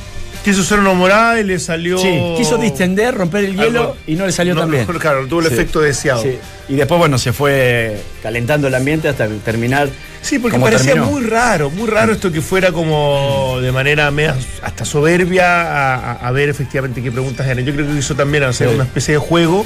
Quiso 0.46 0.64
ser 0.64 0.78
una 0.80 0.94
morada 0.94 1.40
y 1.40 1.44
le 1.44 1.58
salió. 1.58 1.98
Sí, 1.98 2.20
quiso 2.38 2.58
distender, 2.60 3.16
romper 3.16 3.46
el 3.46 3.56
hielo 3.58 3.82
Algo- 3.82 3.98
y 4.06 4.14
no 4.16 4.28
le 4.28 4.32
salió 4.32 4.54
No, 4.54 4.62
tan 4.62 4.70
bien. 4.72 4.86
no, 4.88 5.00
Claro, 5.00 5.25
tuvo 5.28 5.40
el 5.42 5.48
Sí. 5.48 5.54
efecto 5.56 5.82
deseado. 5.82 6.22
Sí. 6.22 6.38
Y 6.70 6.75
después, 6.75 7.00
bueno, 7.00 7.18
se 7.18 7.34
fue 7.34 8.00
calentando 8.22 8.68
el 8.68 8.75
ambiente 8.75 9.08
hasta 9.10 9.28
terminar. 9.44 9.90
Sí, 10.22 10.38
porque 10.40 10.60
parecía 10.60 10.94
terminó. 10.94 11.12
muy 11.12 11.24
raro, 11.24 11.72
muy 11.72 11.90
raro 11.90 12.14
esto 12.14 12.32
que 12.32 12.42
fuera 12.42 12.72
como 12.72 13.58
de 13.60 13.72
manera 13.72 14.10
media, 14.12 14.36
hasta 14.62 14.86
soberbia 14.86 15.62
a, 15.64 15.96
a- 15.96 16.28
a 16.28 16.32
ver 16.32 16.50
efectivamente 16.50 17.02
qué 17.02 17.12
preguntas 17.12 17.46
eran. 17.48 17.66
Yo 17.66 17.74
creo 17.74 17.88
que 17.88 17.98
hizo 17.98 18.14
también 18.16 18.44
hacer 18.44 18.68
una 18.68 18.84
especie 18.84 19.16
de 19.16 19.20
juego 19.20 19.66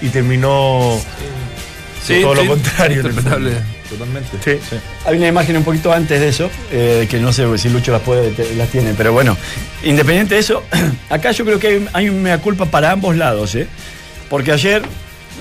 y 0.00 0.08
terminó 0.10 0.96
Sí, 0.96 1.04
todo 2.06 2.34
sí, 2.34 2.42
lo 2.42 2.46
contrario. 2.46 3.02
totalmente. 3.02 4.30
Sí. 4.44 4.76
Hay 5.04 5.16
una 5.16 5.28
imagen 5.28 5.56
un 5.56 5.64
poquito 5.64 5.92
antes 5.92 6.20
de 6.20 6.28
eso, 6.28 6.50
eh, 6.70 7.06
que 7.10 7.18
no 7.18 7.32
sé 7.32 7.46
si 7.58 7.68
Lucho 7.68 7.92
las 7.92 8.02
puede, 8.02 8.32
las 8.56 8.68
tiene, 8.68 8.94
pero 8.96 9.12
bueno, 9.12 9.36
independiente 9.82 10.34
de 10.34 10.40
eso, 10.40 10.62
acá 11.10 11.32
yo 11.32 11.44
creo 11.44 11.58
que 11.58 11.66
hay, 11.68 11.88
hay 11.92 12.08
un 12.08 12.22
mea 12.22 12.38
culpa 12.38 12.66
para 12.66 12.90
ambos 12.92 13.16
lados, 13.16 13.54
¿eh? 13.54 13.66
Porque 14.28 14.52
ayer 14.52 14.82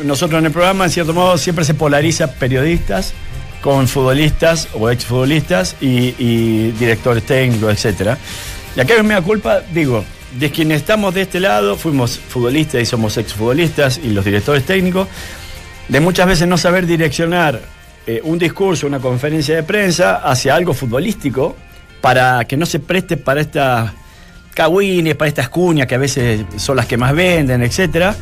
nosotros 0.04 0.40
en 0.40 0.48
el 0.48 0.52
programa, 0.52 0.86
en 0.86 0.92
cierto 0.92 1.14
modo, 1.14 1.38
siempre 1.38 1.66
se 1.66 1.74
polariza 1.74 2.34
periodistas 2.34 3.14
con 3.62 3.88
futbolistas 3.88 4.70
o 4.74 4.90
exfutbolistas 4.90 5.76
y, 5.82 6.16
y 6.18 6.72
directores 6.80 7.24
técnicos, 7.24 7.72
etcétera. 7.74 8.18
Y 8.76 8.80
acá 8.80 8.94
hay 8.94 9.02
un 9.02 9.08
mea 9.08 9.22
culpa, 9.22 9.62
digo, 9.74 10.04
de 10.38 10.52
quienes 10.52 10.82
estamos 10.82 11.14
de 11.14 11.22
este 11.22 11.40
lado, 11.40 11.76
fuimos 11.76 12.20
futbolistas 12.20 12.82
y 12.82 12.86
somos 12.86 13.18
exfutbolistas 13.18 14.00
y 14.04 14.10
los 14.10 14.24
directores 14.24 14.66
técnicos, 14.66 15.08
de 15.90 16.00
muchas 16.00 16.28
veces 16.28 16.48
no 16.48 16.58
saber 16.58 16.86
direccionar 16.86 17.60
eh, 18.08 18.22
un 18.24 18.40
discurso, 18.40 18.88
una 18.88 19.00
conferencia 19.00 19.56
de 19.56 19.64
prensa 19.64 20.16
hacia 20.18 20.56
algo 20.56 20.74
futbolístico 20.74 21.56
para 22.02 22.46
que 22.46 22.56
no 22.58 22.66
se 22.66 22.80
preste 22.80 23.18
para 23.18 23.42
estas 23.42 23.92
cagüines, 24.54 25.16
para 25.16 25.28
estas 25.30 25.50
cuñas 25.50 25.88
que 25.88 25.96
a 25.96 26.00
veces 26.00 26.42
son 26.58 26.76
las 26.78 26.86
que 26.86 26.98
más 26.98 27.14
venden, 27.14 27.62
etcétera. 27.64 28.16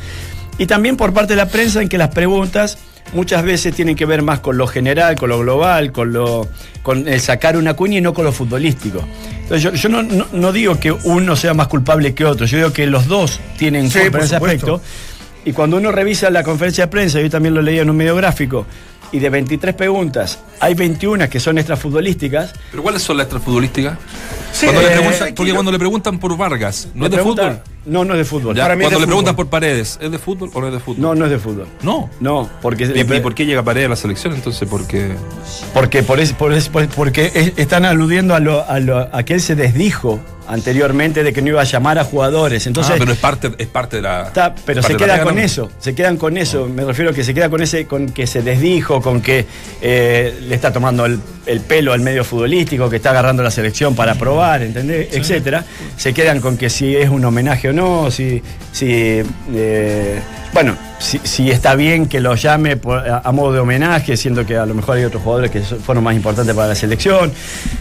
Y 0.58 0.66
también 0.66 0.98
por 0.98 1.14
parte 1.14 1.34
de 1.34 1.38
la 1.38 1.48
prensa 1.50 1.82
en 1.82 1.90
que 1.90 1.98
las 1.98 2.10
preguntas 2.10 2.78
muchas 3.14 3.44
veces 3.44 3.74
tienen 3.74 3.96
que 3.96 4.06
ver 4.06 4.22
más 4.22 4.40
con 4.40 4.58
lo 4.58 4.68
general, 4.68 5.16
con 5.16 5.30
lo 5.30 5.40
global, 5.40 5.92
con 5.92 6.12
lo 6.12 6.48
con 6.84 7.08
el 7.08 7.20
sacar 7.22 7.56
una 7.58 7.74
cuña 7.74 7.98
y 7.98 8.02
no 8.02 8.14
con 8.14 8.26
lo 8.26 8.32
futbolístico. 8.32 9.02
Entonces 9.44 9.62
yo, 9.62 9.74
yo 9.74 9.90
no, 9.90 10.04
no- 10.04 10.28
no 10.32 10.52
digo 10.52 10.80
que 10.80 10.92
uno 10.92 11.36
sea 11.36 11.54
más 11.54 11.68
culpable 11.68 12.14
que 12.14 12.26
otro, 12.26 12.46
yo 12.46 12.58
digo 12.58 12.74
que 12.74 12.88
los 12.88 13.08
dos 13.08 13.40
tienen 13.58 13.90
Sí, 13.92 14.00
culpa 14.00 14.18
en 14.20 14.24
ese 14.24 14.36
aspecto. 14.38 14.82
Y 15.48 15.54
cuando 15.54 15.78
uno 15.78 15.94
revisa 15.94 16.30
la 16.30 16.44
conferencia 16.44 16.88
de 16.88 16.92
prensa, 16.92 17.22
yo 17.22 17.30
también 17.30 17.54
lo 17.54 17.62
leía 17.62 17.82
en 17.82 17.90
un 17.90 17.96
medio 17.96 18.14
gráfico, 18.18 18.66
y 19.14 19.20
de 19.20 19.30
23 19.30 19.74
preguntas, 19.76 20.40
hay 20.60 20.74
21 20.74 21.30
que 21.30 21.40
son 21.40 21.58
extrafutbolísticas. 21.58 22.54
¿Pero 22.70 22.84
cuáles 22.84 23.02
son 23.02 23.16
las 23.16 23.28
extrafutbolísticas? 23.28 23.98
Sí, 24.52 24.66
Cuando 24.66 24.82
le 24.82 24.88
eh, 24.88 24.92
preguntan- 24.98 25.24
aquí 25.24 25.34
porque 25.38 25.54
cuando 25.54 25.72
le 25.72 25.80
preguntan 25.80 26.20
por 26.20 26.36
Vargas, 26.36 26.90
¿no 26.94 27.06
es 27.06 27.12
de 27.12 27.18
fútbol? 27.20 27.62
No, 27.88 28.04
no 28.06 28.14
es 28.14 28.20
de 28.20 28.26
fútbol. 28.26 28.56
Ya, 28.56 28.64
Para 28.64 28.76
mí 28.76 28.82
Cuando 28.84 29.00
le 29.00 29.06
preguntan 29.08 29.34
fútbol. 29.34 29.46
por 29.46 29.50
Paredes, 29.52 29.98
¿es 30.02 30.12
de 30.12 30.18
fútbol 30.20 30.50
o 30.54 30.62
no 30.62 30.68
es 30.68 30.74
de 30.74 30.80
fútbol? 30.80 31.02
No, 31.02 31.16
no 31.16 31.26
es 31.26 31.32
de 31.32 31.40
fútbol. 31.40 31.68
No. 31.82 32.10
No, 32.20 32.50
porque 32.62 32.84
¿Y, 32.86 33.00
y 33.16 33.20
por 33.22 33.34
qué 33.34 33.46
llega 33.46 33.64
Paredes 33.64 33.88
a 33.88 33.90
la 33.90 33.96
selección 33.96 34.34
entonces? 34.34 34.68
Porque. 34.70 35.12
Porque, 35.74 36.04
por 36.04 36.20
es- 36.20 36.34
por 36.34 36.54
es- 36.54 36.70
por- 36.70 36.88
porque 36.90 37.32
es- 37.34 37.54
están 37.58 37.86
aludiendo 37.86 38.36
a, 38.36 38.40
lo, 38.40 38.70
a, 38.70 38.80
lo- 38.80 38.98
a 39.16 39.24
que 39.24 39.34
él 39.34 39.42
se 39.42 39.56
desdijo 39.56 40.20
anteriormente 40.50 41.24
de 41.24 41.34
que 41.34 41.42
no 41.42 41.50
iba 41.50 41.62
a 41.62 41.66
llamar 41.66 42.00
a 42.00 42.06
jugadores. 42.06 42.66
Entonces, 42.68 42.94
ah, 42.96 43.00
pero 43.00 43.12
es 43.12 43.18
parte, 43.20 43.52
es 43.58 43.68
parte 43.68 43.98
de 43.98 44.02
la. 44.04 44.28
Está, 44.28 44.56
pero 44.66 44.82
se 44.82 44.96
queda 44.96 45.22
con 45.22 45.36
¿no? 45.36 45.42
eso, 45.42 45.70
se 45.80 45.94
quedan 45.94 46.16
con 46.18 46.38
eso, 46.38 46.68
me 46.74 46.86
refiero 46.86 47.12
a 47.12 47.14
que 47.14 47.24
se 47.26 47.34
queda 47.34 47.50
con 47.50 47.62
ese, 47.62 47.86
con 47.86 48.08
que 48.10 48.28
se 48.28 48.42
desdijo, 48.42 49.02
con 49.02 49.22
que 49.22 49.46
eh, 49.82 50.38
le 50.48 50.56
está 50.56 50.72
tomando 50.72 51.06
el, 51.06 51.20
el 51.46 51.60
pelo 51.60 51.92
al 51.92 52.00
medio 52.00 52.24
futbolístico, 52.24 52.90
que 52.90 52.96
está 52.96 53.10
agarrando 53.10 53.44
la 53.44 53.52
selección 53.52 53.94
para 53.96 54.16
probar, 54.16 54.62
¿entendés? 54.64 55.10
Etcétera. 55.14 55.66
Se 55.98 56.14
quedan 56.14 56.40
con 56.40 56.58
que 56.58 56.70
si 56.70 56.96
es 56.96 57.10
un 57.10 57.26
homenaje 57.26 57.68
o 57.70 57.74
no, 57.74 57.77
si, 58.10 58.42
si 58.72 59.22
eh, 59.54 60.20
bueno, 60.54 60.76
si, 61.00 61.20
si 61.24 61.52
está 61.52 61.76
bien 61.76 62.08
que 62.08 62.20
lo 62.20 62.36
llame 62.36 62.78
por- 62.78 63.00
a, 63.08 63.20
a 63.24 63.32
modo 63.32 63.54
de 63.54 63.60
homenaje, 63.60 64.18
siendo 64.18 64.46
que 64.46 64.58
a 64.58 64.66
lo 64.66 64.74
mejor 64.74 64.98
hay 64.98 65.04
otros 65.06 65.22
jugadores 65.24 65.52
que 65.52 65.62
fueron 65.62 66.04
más 66.04 66.16
importantes 66.16 66.54
para 66.56 66.70
la 66.70 66.76
selección. 66.76 67.32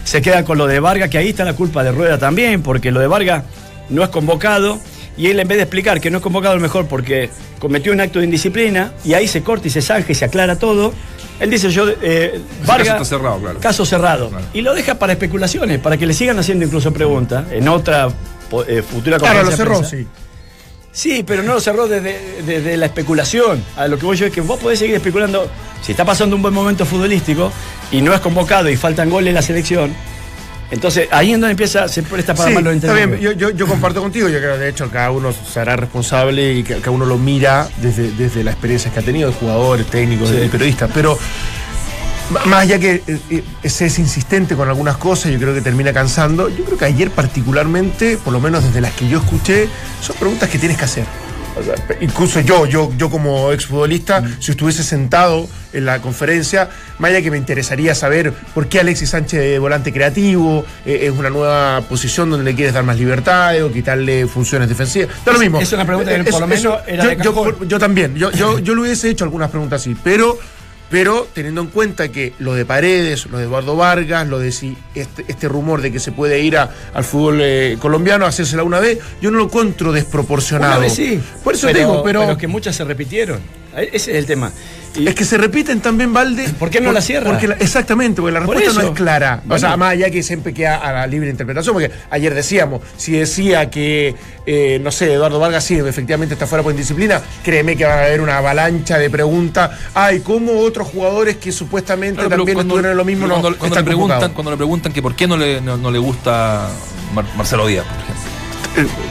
Se 0.03 0.21
queda 0.21 0.43
con 0.43 0.57
lo 0.57 0.67
de 0.67 0.79
Vargas, 0.79 1.09
que 1.09 1.17
ahí 1.17 1.29
está 1.29 1.43
la 1.45 1.53
culpa 1.53 1.83
de 1.83 1.91
Rueda 1.91 2.17
también, 2.17 2.61
porque 2.61 2.91
lo 2.91 2.99
de 2.99 3.07
Vargas 3.07 3.43
no 3.89 4.03
es 4.03 4.09
convocado. 4.09 4.79
Y 5.17 5.27
él 5.27 5.39
en 5.39 5.47
vez 5.47 5.57
de 5.57 5.63
explicar 5.63 5.99
que 5.99 6.11
no 6.11 6.17
es 6.17 6.23
convocado 6.23 6.51
a 6.51 6.55
lo 6.55 6.61
mejor 6.61 6.85
porque 6.85 7.31
cometió 7.57 7.91
un 7.91 7.99
acto 7.99 8.19
de 8.19 8.25
indisciplina 8.25 8.91
y 9.03 9.15
ahí 9.15 9.27
se 9.27 9.41
corta 9.41 9.67
y 9.67 9.71
se 9.71 9.81
zanja 9.81 10.11
y 10.11 10.15
se 10.15 10.25
aclara 10.25 10.57
todo, 10.59 10.93
él 11.39 11.49
dice 11.49 11.71
yo, 11.71 11.85
eh, 12.03 12.39
Vargas, 12.67 12.89
caso 12.99 13.05
cerrado, 13.05 13.39
claro. 13.39 13.59
caso 13.59 13.83
cerrado. 13.83 14.29
Claro. 14.29 14.45
Y 14.53 14.61
lo 14.61 14.75
deja 14.75 14.93
para 14.99 15.13
especulaciones, 15.13 15.79
para 15.79 15.97
que 15.97 16.05
le 16.05 16.13
sigan 16.13 16.37
haciendo 16.37 16.65
incluso 16.65 16.93
preguntas 16.93 17.45
en 17.51 17.67
otra 17.67 18.09
eh, 18.67 18.81
futura 18.81 19.17
Claro, 19.17 19.43
lo 19.43 19.51
cerró, 19.51 19.79
prensa. 19.79 19.89
sí. 19.97 20.07
Sí, 20.91 21.23
pero 21.27 21.43
no 21.43 21.53
lo 21.53 21.61
cerró 21.61 21.87
desde, 21.87 22.41
desde 22.43 22.75
la 22.75 22.87
especulación. 22.87 23.63
A 23.75 23.87
lo 23.87 23.99
que 23.99 24.05
voy 24.07 24.17
yo 24.17 24.25
es 24.25 24.31
que 24.33 24.41
vos 24.41 24.59
podés 24.59 24.79
seguir 24.79 24.95
especulando. 24.95 25.47
Si 25.83 25.91
está 25.91 26.03
pasando 26.05 26.35
un 26.35 26.41
buen 26.41 26.53
momento 26.55 26.85
futbolístico 26.87 27.51
y 27.91 28.01
no 28.01 28.15
es 28.15 28.19
convocado 28.19 28.67
y 28.67 28.75
faltan 28.75 29.07
goles 29.11 29.27
en 29.29 29.35
la 29.35 29.43
selección, 29.43 29.93
entonces 30.71 31.07
ahí 31.11 31.27
es 31.33 31.39
donde 31.39 31.51
empieza, 31.51 31.87
se 31.87 32.01
presta 32.01 32.33
para 32.33 32.49
Sí, 32.49 32.55
malos 32.55 32.75
está 32.75 32.93
bien, 32.93 33.19
yo, 33.19 33.31
yo, 33.33 33.51
yo 33.51 33.67
comparto 33.67 34.01
contigo, 34.01 34.27
yo 34.27 34.39
creo 34.39 34.53
que 34.55 34.59
de 34.59 34.69
hecho 34.69 34.89
cada 34.89 35.11
uno 35.11 35.31
será 35.31 35.75
responsable 35.75 36.53
y 36.55 36.63
que 36.63 36.77
cada 36.79 36.91
uno 36.91 37.05
lo 37.05 37.17
mira 37.19 37.69
desde, 37.79 38.11
desde 38.11 38.43
la 38.43 38.51
experiencia 38.51 38.91
que 38.91 38.99
ha 38.99 39.03
tenido 39.03 39.29
de 39.29 39.35
jugadores, 39.35 39.85
técnicos, 39.85 40.29
Sí. 40.29 40.35
de 40.35 40.49
periodistas, 40.49 40.89
pero 40.93 41.17
más 42.29 42.63
allá 42.63 42.79
que 42.79 43.01
eh, 43.07 43.19
eh, 43.29 43.43
ese 43.63 43.85
es 43.85 43.99
insistente 43.99 44.55
con 44.55 44.67
algunas 44.67 44.97
cosas, 44.97 45.31
yo 45.31 45.39
creo 45.39 45.53
que 45.53 45.61
termina 45.61 45.93
cansando, 45.93 46.49
yo 46.49 46.65
creo 46.65 46.77
que 46.77 46.85
ayer 46.85 47.09
particularmente, 47.11 48.17
por 48.17 48.33
lo 48.33 48.39
menos 48.39 48.63
desde 48.63 48.81
las 48.81 48.93
que 48.93 49.07
yo 49.07 49.19
escuché, 49.19 49.69
son 50.01 50.15
preguntas 50.17 50.49
que 50.49 50.57
tienes 50.59 50.77
que 50.77 50.85
hacer. 50.85 51.05
O 51.59 51.63
sea, 51.63 51.73
pe- 51.87 51.97
Incluso 52.01 52.39
yo, 52.41 52.67
yo, 52.67 52.91
yo 52.97 53.09
como 53.09 53.51
exfutbolista, 53.51 54.21
si 54.39 54.51
estuviese 54.51 54.83
sentado 54.83 55.47
en 55.73 55.85
la 55.85 56.01
conferencia, 56.03 56.69
más 56.99 57.09
allá 57.09 57.21
que 57.23 57.31
me 57.31 57.37
interesaría 57.37 57.95
saber 57.95 58.31
por 58.53 58.67
qué 58.67 58.79
Alexis 58.81 59.09
Sánchez 59.09 59.39
de 59.39 59.57
volante 59.57 59.91
creativo, 59.91 60.63
eh, 60.85 60.99
es 61.03 61.11
una 61.17 61.31
nueva 61.31 61.81
posición 61.89 62.29
donde 62.29 62.45
le 62.45 62.55
quieres 62.55 62.75
dar 62.75 62.83
más 62.83 62.97
libertad 62.99 63.59
o 63.63 63.71
quitarle 63.71 64.27
funciones 64.27 64.69
defensivas. 64.69 65.09
Lo 65.25 65.39
mismo. 65.39 65.59
Es 65.59 65.71
una 65.73 65.85
pregunta 65.85 66.13
que 66.15 66.29
por 66.29 66.41
lo 66.41 66.47
menos 66.47 66.77
era 66.85 67.13
yo, 67.15 67.43
de 67.43 67.67
yo 67.67 67.79
también, 67.79 68.13
yo, 68.15 68.31
yo, 68.31 68.59
yo 68.59 68.75
le 68.75 68.81
hubiese 68.81 69.09
hecho 69.09 69.23
algunas 69.23 69.49
preguntas 69.49 69.81
así, 69.81 69.95
pero, 70.03 70.37
pero 70.89 71.27
teniendo 71.33 71.61
en 71.61 71.67
cuenta 71.67 72.09
que 72.09 72.33
lo 72.39 72.53
de 72.53 72.63
Paredes, 72.65 73.25
lo 73.25 73.37
de 73.37 73.43
Eduardo 73.45 73.75
Vargas, 73.75 74.27
lo 74.27 74.39
de 74.39 74.51
si 74.51 74.77
este, 74.95 75.25
este 75.27 75.47
rumor 75.47 75.81
de 75.81 75.91
que 75.91 75.99
se 75.99 76.11
puede 76.11 76.39
ir 76.39 76.57
a- 76.57 76.71
al 76.93 77.03
fútbol 77.03 77.39
eh, 77.41 77.77
colombiano 77.79 78.25
a 78.25 78.29
hacérsela 78.29 78.63
una 78.63 78.79
vez, 78.79 78.99
yo 79.21 79.29
no 79.31 79.37
lo 79.37 79.43
encuentro 79.45 79.91
desproporcionado. 79.91 80.71
Una 80.73 80.79
vez 80.81 80.93
sí. 80.93 81.19
Por 81.43 81.55
eso 81.55 81.67
pero, 81.67 81.79
te 81.79 81.85
digo, 81.85 82.03
pero, 82.03 82.37
que 82.37 82.47
muchas 82.47 82.75
se 82.75 82.83
repitieron. 82.83 83.39
Ese 83.75 84.11
es 84.11 84.17
el 84.17 84.25
tema. 84.25 84.51
Y- 84.97 85.07
es 85.07 85.15
que 85.15 85.25
se 85.25 85.37
repiten 85.37 85.79
también, 85.79 86.11
Valde. 86.13 86.49
¿Por 86.49 86.69
qué 86.69 86.81
no 86.81 86.91
la 86.91 87.01
cierra? 87.01 87.29
Porque 87.31 87.47
la- 87.47 87.55
exactamente, 87.55 88.21
porque 88.21 88.33
la 88.33 88.45
Por 88.45 88.55
respuesta 88.55 88.81
no 88.81 88.89
es 88.89 88.95
clara. 88.95 89.41
O 89.43 89.47
Bueno. 89.47 89.59
sea, 89.59 89.77
más 89.77 89.91
allá 89.91 90.09
que 90.09 90.23
siempre 90.23 90.53
queda 90.53 90.77
a 90.77 90.91
la 90.91 91.07
libre 91.07 91.29
interpretación, 91.29 91.73
porque 91.73 91.91
ayer 92.09 92.33
decíamos, 92.33 92.81
si 92.97 93.11
decía 93.13 93.69
que, 93.69 94.15
eh, 94.45 94.79
no 94.81 94.91
sé, 94.91 95.13
Eduardo 95.13 95.39
Vargas 95.39 95.63
sí, 95.63 95.75
efectivamente 95.77 96.33
está 96.33 96.47
fuera 96.47 96.63
por 96.63 96.71
indisciplina, 96.71 97.21
créeme 97.43 97.75
que 97.77 97.85
va 97.85 97.93
a 97.93 98.05
haber 98.05 98.21
una 98.21 98.37
avalancha 98.37 98.97
de 98.97 99.09
preguntas. 99.09 99.71
Ay, 99.93 100.21
¿cómo 100.21 100.59
otros 100.59 100.87
jugadores 100.87 101.37
que 101.37 101.51
supuestamente 101.51 102.15
Claro, 102.15 102.29
también 102.29 102.55
cuando- 102.55 102.73
estuvieron 102.75 102.91
en 102.91 102.97
lo 102.97 103.05
mismo 103.05 103.25
pero 103.25 103.35
no 103.35 103.41
cuando, 103.41 103.59
cuando 103.59 103.75
están 103.75 103.85
le 103.85 103.89
preguntan, 103.89 104.33
cuando 104.33 104.51
le 104.51 104.57
preguntan 104.57 104.91
que 104.93 105.01
por 105.01 105.15
qué 105.15 105.27
no 105.27 105.37
le, 105.37 105.61
no, 105.61 105.77
no 105.77 105.91
le 105.91 105.99
gusta 105.99 106.69
Mar- 107.13 107.25
Marcelo 107.35 107.67
Díaz, 107.67 107.85
por 107.85 107.95
ejemplo. 108.03 108.26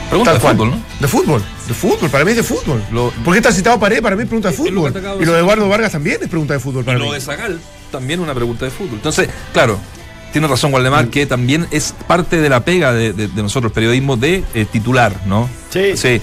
Pregunta 0.09 0.33
de 0.33 0.39
cual. 0.39 0.53
fútbol, 0.55 0.71
¿no? 0.71 0.81
De 0.99 1.07
fútbol, 1.07 1.43
de 1.67 1.73
fútbol, 1.73 2.09
para 2.09 2.23
mí 2.25 2.31
es 2.31 2.37
de 2.37 2.43
fútbol. 2.43 2.81
Lo- 2.91 3.11
¿Por 3.23 3.33
qué 3.33 3.39
está 3.39 3.51
citado 3.51 3.79
Pared? 3.79 4.01
Para 4.01 4.15
mí 4.15 4.23
es 4.23 4.27
pregunta 4.27 4.49
de 4.49 4.53
Es 4.55 4.59
lo 4.59 4.65
fútbol. 4.65 4.93
de 4.93 4.99
Y 5.21 5.25
lo 5.25 5.33
de. 5.33 5.39
Eduardo 5.39 5.67
Vargas 5.69 5.91
también 5.91 6.17
es 6.21 6.29
pregunta 6.29 6.53
de 6.53 6.59
fútbol 6.59 6.85
para 6.85 6.97
y 6.97 7.01
mí. 7.01 7.07
lo 7.07 7.13
de 7.13 7.19
Zagal, 7.21 7.59
también 7.91 8.19
una 8.19 8.33
pregunta 8.33 8.65
de 8.65 8.71
fútbol. 8.71 8.93
Entonces, 8.95 9.29
claro, 9.53 9.79
tiene 10.31 10.47
razón 10.47 10.73
Waldemar, 10.73 11.07
que 11.09 11.25
también 11.25 11.67
es 11.71 11.93
parte 12.07 12.37
de 12.41 12.49
la 12.49 12.63
pega 12.63 12.93
de, 12.93 13.13
de- 13.13 13.27
de 13.27 13.43
nosotros, 13.43 13.71
periodismo, 13.71 14.15
de 14.17 14.43
eh, 14.53 14.65
titular, 14.71 15.13
¿no? 15.25 15.49
Sí. 15.69 15.97
Sí. 15.97 16.21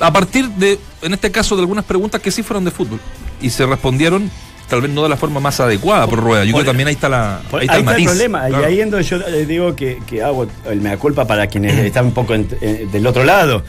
A 0.00 0.12
partir 0.12 0.48
de, 0.50 0.78
en 1.02 1.14
este 1.14 1.30
caso, 1.30 1.54
de 1.56 1.62
algunas 1.62 1.84
preguntas 1.84 2.20
que 2.20 2.30
sí 2.30 2.42
fueron 2.42 2.64
de 2.64 2.70
fútbol. 2.72 2.98
Y 3.40 3.50
se 3.50 3.64
respondieron, 3.66 4.30
tal 4.72 4.80
vez 4.80 4.90
no 4.90 5.02
de 5.02 5.10
la 5.10 5.18
forma 5.18 5.38
más 5.38 5.60
adecuada 5.60 6.06
por 6.06 6.18
Rueda. 6.18 6.44
Yo 6.44 6.52
Por- 6.52 6.60
creo 6.62 6.64
que 6.64 6.70
también 6.70 6.88
ahí 6.88 6.94
está 6.94 7.08
la. 7.10 7.40
Por- 7.50 7.60
ahí 7.60 7.68
ahí 7.70 7.78
está 7.80 7.80
el 7.80 7.80
está 7.80 7.90
el 7.92 8.04
matiz. 8.04 8.06
problema. 8.08 8.46
Claro. 8.48 8.62
Y 8.62 8.66
ahí 8.66 8.80
es 8.80 8.90
donde 8.90 9.06
yo 9.06 9.16
eh, 9.18 9.44
digo 9.46 9.76
que, 9.76 9.98
que 10.06 10.22
hago 10.22 10.46
el 10.70 10.80
mea 10.80 10.96
culpa 10.96 11.26
para 11.26 11.46
quienes 11.46 11.76
están 11.84 12.06
un 12.06 12.12
poco 12.14 12.32
en- 12.34 12.48
eh, 12.62 12.88
del 12.90 13.06
otro 13.06 13.22
lado. 13.24 13.62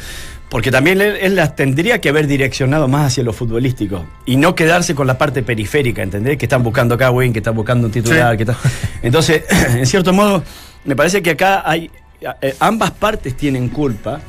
Porque 0.48 0.72
también 0.72 1.01
él, 1.01 1.17
él 1.19 1.36
las 1.36 1.55
tendría 1.55 2.00
que 2.00 2.10
haber 2.10 2.27
direccionado 2.27 2.88
más 2.88 3.07
hacia 3.07 3.24
lo 3.24 3.33
futbolístico 3.33 4.05
y 4.25 4.38
no 4.38 4.53
quedarse 4.55 4.93
con 4.95 5.07
la 5.07 5.17
parte 5.17 5.43
periférica, 5.43 6.03
¿entendés? 6.03 6.38
Que 6.38 6.45
están 6.45 6.63
buscando 6.63 6.95
acá, 6.95 7.12
Win, 7.12 7.33
que 7.33 7.39
están 7.39 7.55
buscando 7.55 7.88
un 7.88 7.91
titular. 7.91 8.31
Sí. 8.31 8.38
Que 8.38 8.43
está... 8.51 8.57
Entonces, 9.01 9.43
en 9.75 9.86
cierto 9.88 10.13
modo, 10.13 10.43
me 10.86 10.95
parece 10.95 11.22
que 11.22 11.31
acá 11.31 11.63
hay 11.65 11.89
eh, 12.41 12.55
ambas 12.60 12.91
partes 12.91 13.36
tienen 13.36 13.67
culpa 13.69 14.22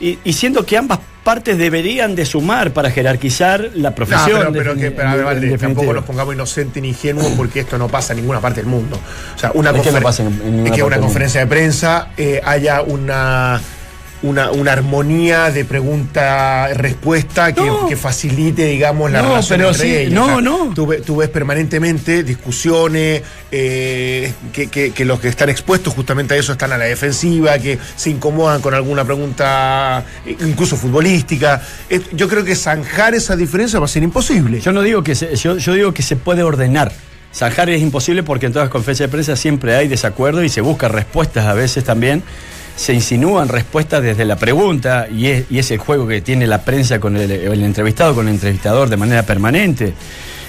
y, 0.00 0.18
y 0.24 0.32
siendo 0.32 0.66
que 0.66 0.76
ambas 0.76 0.98
partes 0.98 1.17
deberían 1.56 2.14
de 2.14 2.24
sumar 2.24 2.72
para 2.72 2.90
jerarquizar 2.90 3.70
la 3.74 3.90
No, 3.90 3.94
profesión. 3.94 4.38
pero, 4.38 4.52
pero 4.52 4.74
defini- 4.74 4.80
que, 4.80 4.90
pero, 4.92 5.28
definitiva. 5.34 5.58
tampoco 5.58 5.92
nos 5.92 6.04
pongamos 6.04 6.34
inocentes 6.34 6.82
ni 6.82 6.88
ingenuos 6.88 7.32
porque 7.36 7.60
esto 7.60 7.76
no 7.76 7.88
pasa 7.88 8.12
en 8.14 8.20
ninguna 8.20 8.40
parte 8.40 8.60
del 8.60 8.70
mundo. 8.70 8.98
O 9.36 9.38
sea, 9.38 9.50
una, 9.54 9.70
Es 9.70 9.82
que 9.82 9.92
no 9.92 9.98
confer- 9.98 10.02
pasa 10.02 10.22
en- 10.22 10.28
en 10.28 10.50
ninguna 10.52 10.70
es 10.70 10.76
que 10.76 10.82
una 10.82 10.98
conferencia 10.98 11.40
de 11.40 11.46
prensa 11.46 12.08
eh, 12.16 12.40
haya 12.44 12.80
una, 12.82 13.60
una, 14.22 14.50
una 14.50 14.72
armonía 14.72 15.50
de 15.50 15.64
pregunta-respuesta 15.64 17.52
que, 17.52 17.64
No. 17.64 17.86
que 17.88 17.96
facilite, 17.96 18.64
digamos, 18.66 19.10
la 19.10 19.22
No, 19.22 19.28
relación 19.28 19.58
pero 19.58 19.70
entre 19.70 19.82
sí, 19.88 19.96
ellos. 19.96 20.14
no, 20.14 20.40
no. 20.40 20.72
Tú, 20.74 20.92
tú 21.04 21.16
ves 21.16 21.28
permanentemente 21.28 22.22
discusiones 22.24 23.22
eh, 23.52 24.32
que, 24.52 24.66
que- 24.68 24.90
que 24.92 25.04
los 25.04 25.20
que 25.20 25.28
están 25.28 25.48
expuestos 25.48 25.94
justamente 25.94 26.34
a 26.34 26.36
eso 26.36 26.52
están 26.52 26.72
a 26.72 26.78
la 26.78 26.84
defensiva, 26.86 27.58
que 27.58 27.78
se 27.96 28.10
incomodan 28.10 28.60
con 28.60 28.74
alguna 28.74 29.04
pregunta, 29.04 30.04
eh, 30.26 30.36
incluso 30.40 30.76
futbolística. 30.76 31.62
Yo 32.12 32.28
creo 32.28 32.44
que 32.44 32.54
zanjar 32.56 33.14
esa 33.14 33.36
diferencia 33.36 33.78
va 33.78 33.84
a 33.86 33.88
ser 33.88 34.02
imposible. 34.02 34.60
Yo 34.60 34.72
no 34.72 34.82
digo 34.82 35.02
que 35.02 35.14
se, 35.14 35.34
yo, 35.36 35.56
yo 35.58 35.74
digo 35.74 35.92
que 35.94 36.02
se 36.02 36.16
puede 36.16 36.42
ordenar. 36.42 36.92
Zanjar 37.34 37.68
es 37.70 37.80
imposible 37.82 38.22
porque 38.22 38.46
en 38.46 38.52
todas 38.52 38.66
las 38.66 38.72
conferencias 38.72 39.08
de 39.08 39.12
prensa 39.12 39.36
siempre 39.36 39.76
hay 39.76 39.86
desacuerdo 39.86 40.42
y 40.42 40.48
se 40.48 40.60
buscan 40.62 40.92
respuestas 40.92 41.46
a 41.46 41.52
veces 41.54 41.84
también. 41.84 42.22
Se 42.78 42.94
insinúan 42.94 43.48
respuestas 43.48 44.04
desde 44.04 44.24
la 44.24 44.36
pregunta 44.36 45.08
y 45.10 45.26
es, 45.26 45.70
el 45.72 45.78
juego 45.78 46.06
que 46.06 46.20
tiene 46.20 46.46
la 46.46 46.62
prensa 46.62 47.00
con 47.00 47.16
el, 47.16 47.32
entrevistado, 47.64 48.14
con 48.14 48.28
el 48.28 48.34
entrevistador 48.34 48.88
de 48.88 48.96
manera 48.96 49.24
permanente. 49.24 49.94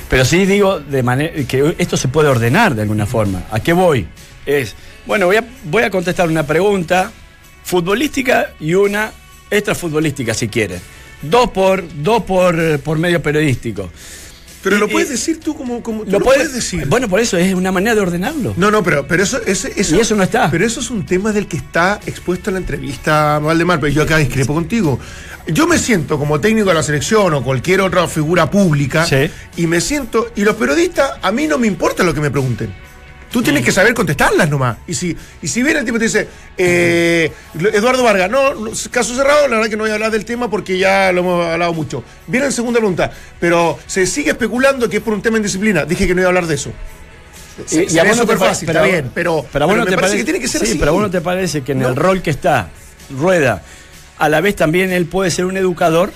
Pero 0.08 0.24
sí 0.24 0.46
digo 0.46 0.80
de 0.80 1.46
que 1.48 1.74
esto 1.80 1.98
se 1.98 2.08
puede 2.08 2.30
ordenar 2.30 2.76
de 2.76 2.84
alguna 2.84 3.08
forma. 3.08 3.46
¿A 3.50 3.60
qué 3.62 3.74
voy? 3.74 4.08
Es, 4.46 4.76
bueno, 5.08 5.28
voy 5.64 5.84
a, 5.84 5.90
contestar 5.90 6.30
una 6.30 6.46
pregunta 6.46 7.12
futbolística 7.64 8.52
y 8.60 8.76
una 8.76 9.12
extrafutbolística 9.50 10.36
si 10.36 10.50
quieren. 10.50 10.80
Dos 11.24 11.50
por, 11.50 11.84
dos 12.04 12.22
por, 12.26 12.60
eh, 12.60 12.78
por 12.78 13.00
medio 13.00 13.24
periodístico. 13.24 13.90
Pero 14.62 14.76
Y- 14.76 14.80
lo 14.80 14.90
puedes 14.90 15.10
decir 15.10 15.40
tú 15.40 15.56
como, 15.56 15.82
como 15.82 16.04
tú 16.04 16.12
Lo 16.12 16.20
lo 16.20 16.26
puede- 16.26 16.40
puedes 16.40 16.54
decir. 16.54 16.86
Bueno, 16.88 17.08
por 17.08 17.20
eso 17.22 17.38
es 17.38 17.54
una 17.54 17.72
manera 17.72 17.96
de 17.96 18.02
ordenarlo. 18.02 18.54
No, 18.58 18.70
no, 18.72 18.84
pero, 18.84 19.08
pero 19.08 19.24
eso, 19.24 19.40
ese- 19.46 19.72
eso. 19.80 19.96
Y 19.96 20.00
eso 20.02 20.16
no 20.16 20.24
está. 20.24 20.52
Pero 20.52 20.66
eso 20.66 20.82
es 20.82 20.90
un 20.90 21.06
tema 21.06 21.32
del 21.32 21.48
que 21.48 21.58
está 21.58 22.00
expuesto 22.06 22.50
en 22.50 22.56
la 22.56 22.60
entrevista, 22.60 23.40
Valdemar, 23.40 23.80
pero 23.80 23.94
yo 23.94 24.04
acá 24.04 24.18
discrepo 24.18 24.54
contigo. 24.54 25.00
Yo 25.48 25.66
me 25.66 25.78
siento 25.80 26.20
como 26.20 26.40
técnico 26.40 26.70
de 26.70 26.76
la 26.76 26.84
selección 26.84 27.34
o 27.34 27.44
cualquier 27.44 27.82
otra 27.82 28.08
figura 28.08 28.52
pública 28.52 29.06
Sí. 29.06 29.30
y 29.56 29.66
me 29.68 29.80
siento. 29.82 30.32
Y 30.36 30.44
los 30.44 30.56
periodistas, 30.56 31.12
a 31.22 31.32
mí 31.32 31.48
no 31.48 31.58
me 31.58 31.66
importa 31.68 32.04
lo 32.04 32.14
que 32.14 32.20
me 32.22 32.30
pregunten. 32.30 32.74
Tú 33.32 33.44
tienes 33.44 33.64
que 33.64 33.72
saber 33.72 33.94
contestarlas 33.94 34.50
nomás. 34.50 34.78
Y 34.88 34.94
si, 34.96 35.16
y 35.42 35.48
si 35.48 35.62
viene 35.62 35.80
el 35.80 35.86
tipo 35.86 35.98
y 35.98 36.00
te 36.00 36.06
dice, 36.06 36.28
eh, 36.58 37.32
Eduardo 37.74 38.02
Vargas, 38.04 38.30
no, 38.32 38.72
caso 38.90 39.16
cerrado, 39.16 39.48
la 39.48 39.58
verdad 39.58 39.70
que 39.70 39.78
no 39.78 39.84
voy 39.84 39.92
a 39.92 39.94
hablar 39.94 40.10
del 40.12 40.26
tema 40.26 40.50
porque 40.50 40.78
ya 40.80 41.12
lo 41.12 41.22
hemos 41.22 41.46
hablado 41.46 41.74
mucho. 41.74 42.04
Viene 42.26 42.48
la 42.48 42.52
segunda 42.52 42.80
pregunta, 42.80 43.12
pero 43.40 43.78
se 43.86 44.08
sigue 44.08 44.32
especulando 44.32 44.90
que 44.90 44.98
es 44.98 45.04
por 45.04 45.14
un 45.14 45.22
tema 45.22 45.38
en 45.38 45.44
disciplina. 45.44 45.86
Dije 45.86 46.08
que 46.08 46.16
no 46.16 46.22
iba 46.22 46.28
a 46.28 46.32
hablar 46.32 46.48
de 46.48 46.56
eso. 46.56 46.72
Se- 47.68 47.84
Y- 47.84 47.90
se 47.90 47.96
y 47.98 48.00
a 48.00 48.04
ve 48.04 48.10
vos 48.10 48.18
no 48.18 48.24
te 48.26 48.28
súper 48.34 48.38
pa- 48.40 48.46
fácil, 48.54 48.70
está 48.70 48.82
bien, 48.84 49.12
pero, 49.14 49.46
pero 49.54 49.66
a 49.66 49.68
vos 49.68 49.74
pero 49.76 49.80
no 49.82 49.86
me 49.86 49.92
te 49.92 49.96
parece 49.96 50.02
parece 50.02 50.18
que 50.18 50.24
tiene 50.24 50.40
que 50.40 50.48
ser 50.48 50.62
sí, 50.62 50.68
así. 50.72 50.80
pero 50.80 50.90
a 50.92 50.94
vos 50.94 51.02
no 51.04 51.12
te 51.12 51.22
parece 51.22 51.62
que 51.62 51.74
en 51.74 51.80
No. 51.80 51.90
el 51.90 51.96
rol 51.98 52.22
que 52.24 52.30
está 52.32 52.70
Rueda, 53.12 53.62
a 54.18 54.30
la 54.30 54.42
vez 54.42 54.56
también 54.56 54.92
él 54.92 55.06
puede 55.06 55.30
ser 55.30 55.46
un 55.46 55.56
educador 55.58 56.12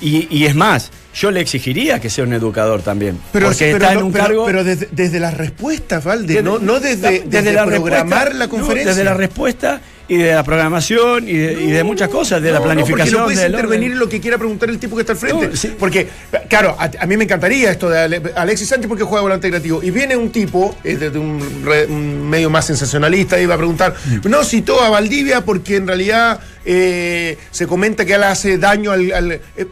y, 0.00 0.28
y 0.30 0.44
es 0.46 0.54
más, 0.54 0.90
yo 1.14 1.30
le 1.30 1.40
exigiría 1.40 2.00
que 2.00 2.10
sea 2.10 2.24
un 2.24 2.32
educador 2.32 2.82
también, 2.82 3.18
Pero, 3.32 3.46
porque 3.46 3.72
pero 3.72 3.76
está 3.84 3.92
en 3.92 4.02
un 4.04 4.12
pero- 4.12 4.24
cargo 4.24 4.46
pero 4.46 4.64
desde, 4.64 4.88
desde 4.90 5.20
las 5.20 5.34
respuestas, 5.34 6.02
Valde, 6.04 6.26
desde- 6.34 6.42
no, 6.42 6.58
no 6.58 6.80
desde, 6.80 7.22
desde 7.26 7.52
la 7.52 7.64
programar 7.66 8.34
la 8.34 8.46
no, 8.46 8.50
conferencia. 8.50 8.90
desde 8.90 9.04
la 9.04 9.14
respuesta 9.14 9.80
y 10.06 10.16
de 10.18 10.34
la 10.34 10.42
programación 10.44 11.26
y 11.26 11.32
de, 11.32 11.52
y 11.62 11.70
de 11.70 11.82
muchas 11.82 12.10
cosas, 12.10 12.42
de 12.42 12.48
la 12.50 12.58
No, 12.58 12.64
no, 12.66 12.72
planificación. 12.72 13.04
porque 13.06 13.18
no 13.20 13.24
puedes 13.24 13.40
del 13.40 13.52
intervenir 13.52 13.84
orden. 13.86 13.92
en 13.92 13.98
lo 14.00 14.08
que 14.10 14.20
quiera 14.20 14.36
preguntar 14.36 14.68
el 14.68 14.78
tipo 14.78 14.96
que 14.96 15.00
está 15.00 15.12
al 15.12 15.18
frente. 15.18 15.56
Sí. 15.56 15.72
Porque, 15.78 16.08
claro, 16.48 16.76
a, 16.78 16.90
a 17.00 17.06
mí 17.06 17.16
me 17.16 17.24
encantaría 17.24 17.70
esto 17.70 17.88
de 17.88 17.98
Ale- 18.00 18.22
Alexis 18.36 18.68
Sánchez 18.68 18.86
porque 18.88 19.04
juega 19.04 19.22
volante 19.22 19.48
creativo. 19.48 19.82
Y 19.82 19.90
viene 19.90 20.14
un 20.14 20.30
tipo, 20.30 20.76
eh, 20.84 20.96
de, 20.96 21.08
de 21.10 21.18
un, 21.18 21.62
re- 21.64 21.86
un 21.86 22.28
medio 22.28 22.50
más 22.50 22.66
sensacionalista, 22.66 23.40
y 23.40 23.46
va 23.46 23.54
a 23.54 23.56
preguntar, 23.58 23.94
Mm. 24.22 24.28
no 24.28 24.44
citó 24.44 24.82
a 24.82 24.90
Valdivia 24.90 25.40
porque 25.42 25.76
en 25.76 25.86
realidad 25.86 26.38
eh, 26.66 27.38
se 27.50 27.66
comenta 27.66 28.04
que 28.04 28.14
él 28.14 28.24
hace 28.24 28.58
daño 28.58 28.90
al... 28.92 29.10
al- 29.12 29.32
eh, 29.32 29.66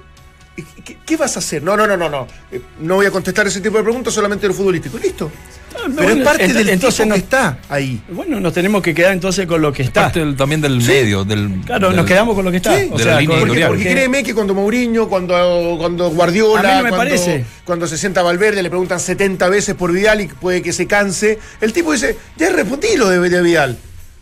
¿qué, 0.85 0.97
qué 1.04 1.16
vas 1.16 1.37
a 1.37 1.38
hacer? 1.38 1.62
No, 1.62 1.76
no, 1.76 1.87
no, 1.87 1.97
no, 1.97 2.09
no. 2.09 2.26
Eh, 2.50 2.61
no 2.80 2.97
voy 2.97 3.06
a 3.06 3.11
contestar 3.11 3.47
ese 3.47 3.61
tipo 3.61 3.76
de 3.78 3.82
preguntas, 3.82 4.12
solamente 4.12 4.47
lo 4.49 4.54
futbolístico. 4.54 4.99
Listo. 4.99 5.30
Pero 5.73 5.88
bueno, 5.94 6.21
es 6.21 6.25
parte 6.28 6.47
ent- 6.49 6.52
del 6.52 6.68
entonces 6.68 6.99
tipo 6.99 7.09
no- 7.09 7.14
que 7.14 7.21
está 7.21 7.59
ahí. 7.71 8.02
Bueno, 8.11 8.38
nos 8.40 8.52
tenemos 8.52 8.82
que 8.82 8.94
quedar 8.94 9.12
entonces 9.14 9.47
con 9.47 9.62
lo 9.62 9.73
que 9.73 9.82
está. 9.85 10.02
Parte 10.02 10.21
del- 10.21 10.37
también 10.37 10.61
del 10.61 10.78
medio, 10.80 11.25
del. 11.25 11.62
Claro, 11.64 11.88
del- 11.88 11.97
nos 11.97 12.06
quedamos 12.06 12.35
con 12.35 12.44
lo 12.44 12.50
que 12.50 12.59
está. 12.59 12.78
Sí, 12.78 12.88
O 12.92 12.99
de 12.99 13.02
sea, 13.04 13.14
la 13.14 13.21
línea 13.21 13.38
con- 13.38 13.49
Porque, 13.49 13.61
editorial. 13.62 13.68
porque 13.71 13.90
créeme 13.90 14.23
que 14.23 14.35
cuando 14.35 14.54
Mourinho, 14.54 15.09
cuando, 15.09 15.76
cuando 15.78 16.11
Guardiola, 16.11 16.61
A 16.61 16.62
mí 16.62 16.68
no 16.78 16.82
me 16.85 16.88
cuando, 16.90 16.97
parece. 16.99 17.44
cuando 17.64 17.87
se 17.87 17.97
sienta 17.97 18.23
Valverde, 18.23 18.62
le 18.62 18.68
preguntan 18.68 19.00
70 19.00 19.49
veces 19.49 19.75
por 19.75 19.90
Vidal 19.92 20.21
y 20.21 20.28
puede 20.28 20.61
que 20.61 20.73
se 20.75 20.87
canse, 20.87 21.38
el 21.62 21.73
tipo 21.73 21.92
dice, 21.92 22.16
ya 22.37 22.50
respondí 22.50 22.94
lo 22.97 23.09
de, 23.09 23.18
de 23.30 23.42
Vidal, 23.42 23.78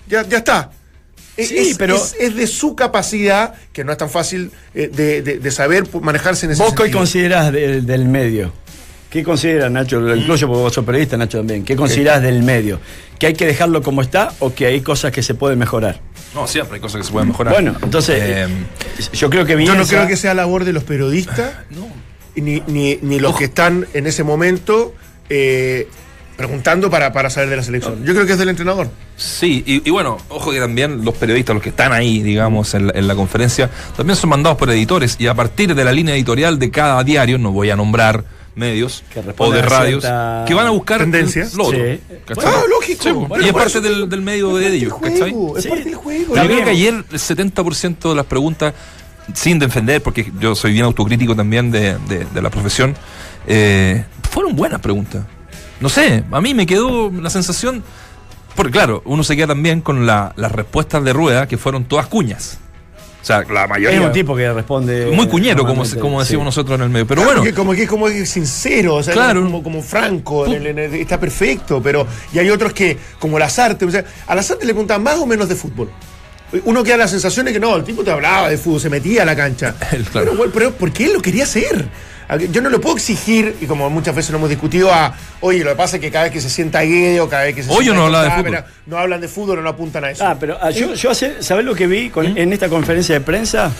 ya, 0.09 0.23
ya 0.23 0.39
está. 0.39 0.71
Es- 1.37 1.49
Sí, 1.49 1.57
es, 1.59 1.79
pero- 1.79 1.97
es- 1.97 2.15
es 2.21 2.35
de 2.37 2.47
su 2.47 2.75
capacidad, 2.77 3.55
que 3.73 3.85
no 3.85 3.93
es 3.93 3.99
tan 3.99 4.11
fácil 4.11 4.51
eh, 4.75 4.91
de, 4.93 5.23
de- 5.23 5.39
de 5.39 5.51
saber 5.51 5.85
manejarse 6.01 6.47
en 6.47 6.53
ese 6.53 6.63
¿Vos 6.63 6.73
qué 6.73 6.79
sentido. 6.83 6.99
considerás 6.99 7.53
del, 7.53 7.87
del 7.87 8.05
medio? 8.07 8.53
¿Qué 9.11 9.25
consideras, 9.25 9.71
Nacho? 9.73 10.01
Lo 10.01 10.15
incluyo 10.15 10.47
porque 10.47 10.63
vos 10.63 10.73
sos 10.73 10.85
periodista, 10.85 11.17
Nacho, 11.17 11.39
también. 11.39 11.65
¿Qué 11.65 11.75
considerás 11.75 12.23
del 12.23 12.45
medio? 12.45 12.79
¿Que 13.19 13.27
hay 13.27 13.35
que 13.35 13.45
dejarlo 13.45 13.83
como 13.83 14.03
está 14.03 14.33
o 14.39 14.55
que 14.55 14.67
hay 14.67 14.83
cosas 14.83 15.11
que 15.11 15.23
se 15.25 15.35
pueden 15.35 15.59
mejorar? 15.59 16.01
No, 16.33 16.47
siempre 16.47 16.77
hay 16.77 16.81
cosas 16.81 17.01
que 17.01 17.07
se 17.09 17.13
pueden 17.13 17.29
mejorar. 17.29 17.53
Bueno, 17.55 17.75
entonces, 17.83 18.21
Eh, 18.23 18.47
yo 19.13 19.29
creo 19.29 19.45
que 19.45 19.53
Yo 19.65 19.75
no 19.75 19.85
creo 19.85 20.07
que 20.07 20.17
sea 20.17 20.33
labor 20.35 20.65
de 20.65 20.73
los 20.73 20.85
periodistas, 20.85 21.55
ni, 22.37 22.63
ni, 22.69 22.99
ni 23.03 23.19
los 23.19 23.37
que 23.37 23.45
están 23.47 23.87
en 23.95 24.07
ese 24.07 24.23
momento 24.23 24.95
eh, 25.29 25.89
preguntando 26.41 26.91
para, 26.91 27.13
para 27.13 27.31
saber 27.31 27.51
de 27.51 27.57
la 27.57 27.63
selección. 27.63 28.05
Yo 28.05 28.13
creo 28.15 28.27
que 28.27 28.33
es 28.33 28.39
del 28.39 28.49
entrenador. 28.49 28.89
Sí, 29.17 29.63
y, 29.67 29.87
y 29.87 29.91
bueno, 29.91 30.17
ojo 30.29 30.51
que 30.51 30.59
también 30.59 31.05
los 31.05 31.15
periodistas, 31.15 31.55
los 31.55 31.63
que 31.63 31.69
están 31.71 31.93
ahí, 31.93 32.23
digamos, 32.23 32.75
en 32.75 32.87
la, 32.89 32.93
en 32.97 33.07
la 33.07 33.15
conferencia, 33.15 33.71
también 33.97 34.17
son 34.17 34.31
mandados 34.31 34.59
por 34.59 34.71
editores 34.71 35.17
y 35.19 35.27
a 35.27 35.35
partir 35.35 35.75
de 35.75 35.85
la 35.85 35.93
línea 35.93 36.15
editorial 36.15 36.59
de 36.59 36.71
cada 36.71 37.05
diario, 37.05 37.39
no 37.39 37.53
voy 37.53 37.71
a 37.71 37.77
nombrar 37.77 38.25
medios 38.57 39.05
Que 39.15 39.21
o 39.39 39.51
de 39.53 39.63
radios, 39.63 40.03
cierta 40.03 40.45
que 40.47 40.55
van 40.55 40.67
a 40.67 40.71
buscar 40.71 40.99
tendencias. 41.01 41.55
lo 41.55 41.67
otro, 41.67 41.79
Sí. 41.79 42.01
Ah, 42.45 42.63
lógico. 42.69 43.03
Sí, 43.03 43.11
Bueno, 43.13 43.45
y 43.45 43.49
es 43.49 43.53
parte 43.55 43.81
del, 43.81 44.09
del 44.09 44.23
medio 44.23 44.57
de 44.57 44.67
ellos, 44.75 44.93
Es 45.05 45.13
es 45.13 45.63
Sí. 45.63 45.69
parte 45.69 45.85
del 45.85 45.95
juego. 45.95 46.35
Yo 46.37 46.45
creo 46.47 46.65
que 46.65 46.71
ayer 46.71 47.05
el 47.13 47.19
70% 47.19 48.09
de 48.11 48.15
las 48.17 48.27
preguntas, 48.27 48.75
sin 49.35 49.59
defender, 49.61 50.03
porque 50.03 50.33
yo 50.41 50.55
soy 50.57 50.73
bien 50.73 50.85
autocrítico 50.85 51.37
también 51.37 51.71
de, 51.71 51.97
de- 52.09 52.25
de 52.25 52.43
la 52.43 52.51
profesión, 52.51 52.97
eh, 53.47 54.05
fueron 54.31 54.57
buenas 54.57 54.81
preguntas. 54.81 55.23
No 55.81 55.89
sé, 55.89 56.25
a 56.31 56.41
mí 56.41 56.55
me 56.55 56.67
quedó 56.67 57.11
la 57.11 57.31
sensación, 57.31 57.83
porque 58.55 58.73
claro, 58.73 59.03
uno 59.07 59.25
se 59.25 59.35
queda 59.37 59.49
también 59.49 59.81
con 59.81 60.07
la- 60.07 60.33
las 60.37 60.53
respuestas 60.53 61.03
de 61.05 61.13
Rueda, 61.13 61.47
que 61.49 61.57
fueron 61.59 61.85
todas 61.85 62.07
cuñas. 62.07 62.59
O 63.23 63.25
sea, 63.25 63.43
la 63.53 63.67
mayoría... 63.67 63.99
Es 63.99 64.05
un 64.05 64.13
tipo 64.13 64.35
que 64.35 64.51
responde. 64.51 65.11
muy 65.13 65.29
cuñero, 65.29 65.67
como, 65.67 65.83
como 66.01 66.21
decimos 66.21 66.27
sí. 66.27 66.37
nosotros 66.45 66.77
en 66.79 66.85
el 66.85 66.89
medio. 66.91 67.07
Pero 67.07 67.21
Claro, 67.23 67.41
bueno, 67.41 67.51
que 67.51 67.55
como 67.55 67.73
que 67.75 67.87
como 67.87 68.09
es 68.09 68.31
sincero, 68.31 68.95
o 68.95 69.03
sea, 69.03 69.13
Claro. 69.13 69.43
como, 69.43 69.63
como 69.63 69.83
franco, 69.83 70.47
en 70.47 70.53
el- 70.55 70.67
en 70.69 70.79
el- 70.79 70.95
está 70.95 71.21
perfecto, 71.21 71.83
pero 71.83 72.07
y 72.33 72.39
hay 72.39 72.49
otros 72.49 72.73
que, 72.73 72.97
como 73.19 73.39
Lazarte, 73.39 73.85
o 73.85 73.91
sea, 73.91 74.05
a 74.27 74.35
Lazarte 74.35 74.65
le 74.65 74.73
preguntan 74.73 75.03
más 75.03 75.17
o 75.17 75.27
menos 75.27 75.49
de 75.51 75.55
fútbol. 75.55 75.91
Uno 76.65 76.83
queda 76.83 76.97
la 76.97 77.09
sensación 77.09 77.47
de 77.47 77.53
que 77.53 77.61
no, 77.61 77.77
el 77.77 77.85
tipo 77.85 78.03
te 78.03 78.11
hablaba 78.11 78.49
de 78.49 78.57
fútbol, 78.59 78.81
se 78.81 78.89
metía 78.91 79.23
a 79.23 79.27
la 79.27 79.37
cancha. 79.37 79.75
El- 79.93 80.05
claro. 80.11 80.27
Pero, 80.29 80.37
bueno, 80.39 80.53
pero 80.55 80.73
¿por 80.73 80.91
qué 80.91 81.05
él 81.05 81.13
lo 81.13 81.21
quería 81.23 81.45
hacer? 81.45 81.89
Yo 82.39 82.61
no 82.63 82.71
lo 82.71 82.81
puedo 82.81 82.97
exigir, 82.97 83.57
y 83.61 83.67
como 83.67 83.89
muchas 83.91 84.15
veces 84.15 84.31
lo 84.31 84.39
hemos 84.39 84.49
discutido, 84.51 84.93
a, 84.93 85.15
oye, 85.41 85.65
lo 85.65 85.71
que 85.71 85.77
pasa 85.77 85.97
es 85.97 86.03
que 86.03 86.11
cada 86.11 86.25
vez 86.25 86.33
que 86.33 86.41
se 86.41 86.49
sienta 86.51 86.83
Guedo, 86.83 87.29
cada 87.29 87.45
vez 87.45 87.55
que 87.55 87.63
se 87.63 87.71
Hoy 87.71 87.85
sienta 87.85 87.95
no 88.01 88.07
habla 88.07 88.23
de 88.23 88.31
fútbol. 88.31 88.65
No 88.87 88.99
hablan 88.99 89.21
de 89.21 89.29
fútbol 89.29 89.59
o 89.59 89.63
no 89.63 89.69
apuntan 89.71 90.05
a 90.05 90.11
eso. 90.11 90.25
Ah, 90.27 90.37
pero 90.39 90.57
ah, 90.61 90.71
yo, 90.71 90.95
yo 90.95 91.11
hace- 91.11 91.43
¿sabés 91.43 91.65
lo 91.65 91.75
que 91.75 91.87
vi 91.87 92.11
¿Mm? 92.15 92.37
en 92.37 92.53
esta 92.53 92.69
conferencia 92.69 93.15
de 93.15 93.21
prensa? 93.21 93.73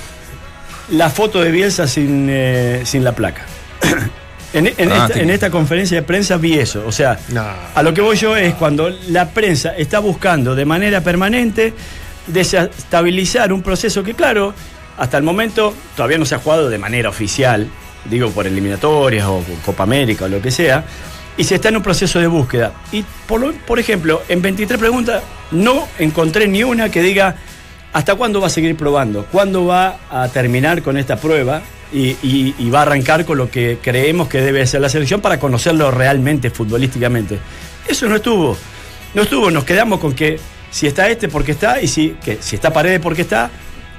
La 0.91 1.09
foto 1.11 1.41
de 1.41 1.51
Bielsa 1.53 1.87
sin, 1.87 2.27
eh, 2.31 2.81
sin 2.85 3.05
la 3.05 3.13
placa. 3.13 3.43
en, 4.53 4.67
en 4.77 4.91
Ah, 4.93 4.95
esta, 5.03 5.09
te- 5.15 5.23
en 5.23 5.31
esta 5.31 5.51
conferencia 5.51 5.97
de 5.99 6.03
prensa 6.03 6.37
vi 6.37 6.59
eso. 6.59 6.83
O 6.87 6.91
sea, 6.93 7.19
No. 7.29 7.45
a 7.75 7.83
lo 7.85 7.95
que 7.95 8.01
voy 8.01 8.17
yo 8.17 8.37
es 8.37 8.55
cuando 8.55 8.91
la 9.09 9.29
prensa 9.29 9.77
está 9.77 10.01
buscando 10.01 10.55
de 10.57 10.65
manera 10.65 11.01
permanente 11.03 11.73
desestabilizar 12.27 13.53
un 13.53 13.63
proceso 13.63 14.03
que, 14.03 14.15
claro, 14.15 14.55
hasta 14.99 15.17
el 15.17 15.23
momento 15.23 15.75
todavía 15.97 16.19
no 16.19 16.25
se 16.25 16.35
ha 16.35 16.39
jugado 16.39 16.69
de 16.69 16.79
manera 16.79 17.09
oficial, 17.09 17.69
digo 18.05 18.31
por 18.31 18.47
eliminatorias 18.47 19.27
o 19.27 19.43
Copa 19.65 19.83
América 19.85 20.25
o 20.25 20.29
lo 20.29 20.41
que 20.41 20.51
sea, 20.51 20.85
y 21.37 21.45
se 21.45 21.55
está 21.57 21.69
en 21.69 21.77
un 21.77 21.83
proceso 21.83 22.19
de 22.19 22.27
búsqueda. 22.27 22.73
Y 22.93 23.05
por, 23.27 23.55
por 23.55 23.79
ejemplo, 23.79 24.23
en 24.29 24.43
23 24.43 24.79
preguntas 24.79 25.23
no 25.53 25.87
encontré 25.99 26.47
ni 26.49 26.63
una 26.65 26.91
que 26.91 27.03
diga 27.03 27.37
hasta 27.93 28.15
cuándo 28.15 28.41
va 28.41 28.47
a 28.49 28.51
seguir 28.51 28.77
probando, 28.77 29.27
cuándo 29.33 29.65
va 29.67 29.99
a 30.11 30.29
terminar 30.29 30.83
con 30.83 30.97
esta 30.97 31.17
prueba 31.17 31.63
y, 31.93 32.11
y- 32.23 32.55
y 32.59 32.71
va 32.71 32.81
a 32.81 32.83
arrancar 32.83 33.25
con 33.25 33.37
lo 33.39 33.51
que 33.51 33.79
creemos 33.83 34.29
que 34.29 34.41
debe 34.41 34.65
ser 34.67 34.81
la 34.81 34.89
selección 34.89 35.21
para 35.21 35.41
conocerlo 35.41 35.91
realmente 35.91 36.51
futbolísticamente. 36.51 37.39
Eso 37.89 38.09
no 38.09 38.17
estuvo. 38.17 38.57
No 39.15 39.23
estuvo, 39.23 39.51
nos 39.51 39.65
quedamos 39.65 39.99
con 39.99 40.15
que 40.15 40.39
si 40.71 40.87
está 40.87 41.09
este, 41.09 41.29
porque 41.29 41.51
está, 41.53 41.81
y 41.83 41.89
si, 41.89 42.11
que, 42.25 42.39
si 42.41 42.55
está 42.55 42.73
Paredes, 42.73 43.01
porque 43.01 43.23
está, 43.23 43.51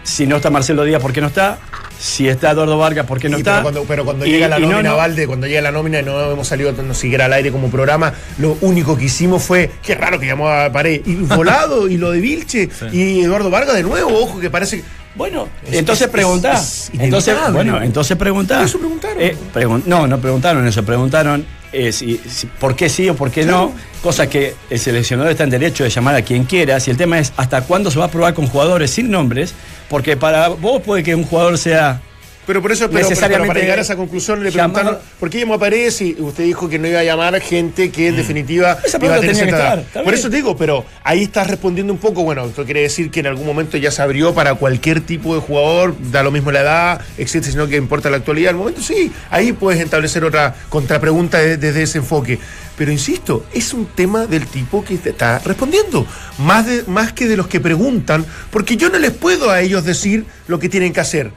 si 0.04 0.26
no 0.28 0.38
está 0.38 0.50
Marcelo 0.50 0.84
Díaz, 0.84 1.02
porque 1.02 1.22
no 1.22 1.28
está, 1.28 1.58
si 2.00 2.28
está 2.28 2.52
Eduardo 2.52 2.78
Vargas, 2.78 3.06
porque 3.08 3.30
no 3.30 3.38
Sí, 3.38 3.42
está. 3.42 3.52
pero 3.58 3.64
cuando, 3.64 3.84
pero 3.86 4.06
cuando 4.06 4.26
Y- 4.26 4.32
llega 4.32 4.48
la 4.48 4.60
no, 4.60 4.70
nómina, 4.72 4.90
no. 4.90 4.98
Valde, 4.98 5.28
cuando 5.28 5.48
llega 5.48 5.62
la 5.62 5.72
nómina 5.72 6.00
y 6.00 6.04
no 6.04 6.32
hemos 6.32 6.48
salido 6.48 6.72
ni 6.72 6.96
siquiera 6.96 7.26
al 7.26 7.34
aire 7.34 7.52
como 7.52 7.70
programa, 7.70 8.14
lo 8.40 8.58
único 8.62 8.98
que 8.98 9.06
hicimos 9.06 9.44
fue, 9.44 9.70
qué 9.84 9.96
raro 9.96 10.20
que 10.20 10.26
llamó 10.26 10.50
a 10.50 10.72
Pared, 10.72 11.02
y 11.06 11.14
Volado, 11.36 11.88
y 11.88 11.98
lo 11.98 12.12
de 12.12 12.20
Vilche, 12.20 12.70
y 12.92 13.22
Eduardo 13.22 13.50
Vargas 13.50 13.76
de 13.76 13.84
nuevo, 13.84 14.10
ojo, 14.20 14.40
que 14.40 14.50
parece 14.50 14.78
que... 14.78 14.84
Bueno, 15.14 15.50
Es- 15.68 15.74
entonces 15.78 16.08
es- 16.08 16.12
preguntá. 16.12 16.54
es 16.54 16.90
entonces, 16.98 17.36
bueno, 17.52 17.82
entonces 17.82 18.16
preguntá. 18.18 18.64
Eso 18.64 18.80
preguntaron. 18.80 19.18
Eh, 19.22 19.36
pregun- 19.54 19.84
no, 19.86 20.08
no 20.08 20.20
preguntaron 20.20 20.66
eso, 20.68 20.84
preguntaron 20.84 21.46
eh, 21.74 21.92
si- 21.92 22.20
si- 22.30 22.48
por 22.48 22.76
qué 22.76 22.90
sí 22.90 23.08
o 23.10 23.16
por 23.16 23.32
qué 23.32 23.46
no, 23.46 23.74
cosa 24.04 24.28
que 24.30 24.56
el 24.70 24.80
seleccionador 24.80 25.32
está 25.32 25.44
en 25.46 25.50
derecho 25.52 25.84
de 25.84 25.90
llamar 25.90 26.16
a 26.16 26.22
quien 26.22 26.44
quiera. 26.46 26.80
Si 26.80 26.92
el 26.92 26.98
tema 26.98 27.20
es 27.20 27.32
hasta 27.38 27.62
cuándo 27.62 27.90
se 27.92 28.00
va 28.00 28.06
a 28.06 28.12
probar 28.12 28.34
con 28.34 28.48
jugadores 28.48 28.92
sin 28.92 29.10
nombres, 29.12 29.54
porque 29.90 30.18
para 30.18 30.50
vos 30.50 30.82
puede 30.82 31.04
que 31.04 31.16
un 31.16 31.24
jugador 31.24 31.58
sea 31.58 32.02
Pero 32.48 32.62
por 32.62 32.72
eso, 32.72 32.86
pero, 32.88 32.92
pero- 32.98 33.10
Necesariamente 33.10 33.42
pero 33.44 33.48
para 33.54 33.60
llegar 33.62 33.80
a 33.80 33.82
esa 33.84 33.96
conclusión 33.96 34.44
le 34.44 34.52
preguntaron, 34.52 34.98
¿por 35.20 35.30
qué 35.30 35.40
llamó 35.40 35.54
a 35.54 35.60
Paredes? 35.60 36.02
Y 36.02 36.16
usted 36.20 36.44
dijo 36.44 36.68
que 36.68 36.80
no 36.80 36.88
iba 36.88 37.00
a 37.00 37.04
llamar 37.04 37.40
gente 37.40 37.92
que 37.92 38.08
en 38.08 38.16
definitiva 38.18 38.78
Esa 38.84 38.98
iba 39.04 39.16
a 39.16 39.20
tener 39.20 39.36
tenía 39.36 39.46
que 39.46 39.52
estar, 39.84 40.04
Por 40.04 40.14
eso 40.14 40.30
te 40.30 40.36
digo, 40.38 40.58
pero 40.58 40.84
ahí 41.04 41.24
estás 41.24 41.48
respondiendo 41.48 41.94
un 41.94 42.00
poco, 42.00 42.24
bueno, 42.24 42.46
esto 42.46 42.66
quiere 42.66 42.82
decir 42.82 43.12
que 43.12 43.20
en 43.20 43.28
algún 43.28 43.46
momento 43.46 43.78
ya 43.78 43.92
se 43.92 44.02
abrió 44.02 44.34
para 44.34 44.56
cualquier 44.56 45.02
tipo 45.02 45.36
de 45.36 45.42
jugador, 45.42 45.96
da 46.12 46.24
lo 46.24 46.32
mismo 46.32 46.52
la 46.52 46.62
edad, 46.62 47.02
etcétera, 47.18 47.52
sino 47.52 47.68
que 47.68 47.76
importa 47.78 48.10
la 48.10 48.18
actualidad. 48.18 48.50
Al 48.52 48.56
momento 48.58 48.82
sí, 48.82 49.12
ahí 49.30 49.54
puedes 49.54 49.80
establecer 49.82 50.24
otra 50.26 50.56
contrapregunta 50.70 51.38
de- 51.38 51.58
desde 51.58 51.84
ese 51.84 52.00
enfoque. 52.00 52.40
Pero 52.78 52.92
insisto, 52.92 53.46
es 53.54 53.74
un 53.74 53.86
tema 53.86 54.26
del 54.26 54.48
tipo 54.48 54.84
que 54.84 54.98
te 54.98 55.12
está 55.12 55.38
respondiendo, 55.40 56.08
más, 56.40 56.66
de, 56.66 56.84
más 56.88 57.14
que 57.14 57.28
de 57.28 57.38
los 57.38 57.48
que 57.48 57.60
preguntan, 57.60 58.26
porque 58.50 58.76
yo 58.78 58.90
no 58.90 58.98
les 58.98 59.12
puedo 59.12 59.52
a 59.52 59.62
ellos 59.62 59.86
decir 59.86 60.26
lo 60.48 60.58
que 60.60 60.70
tienen 60.70 60.92
que 60.92 61.00
hacer. 61.02 61.32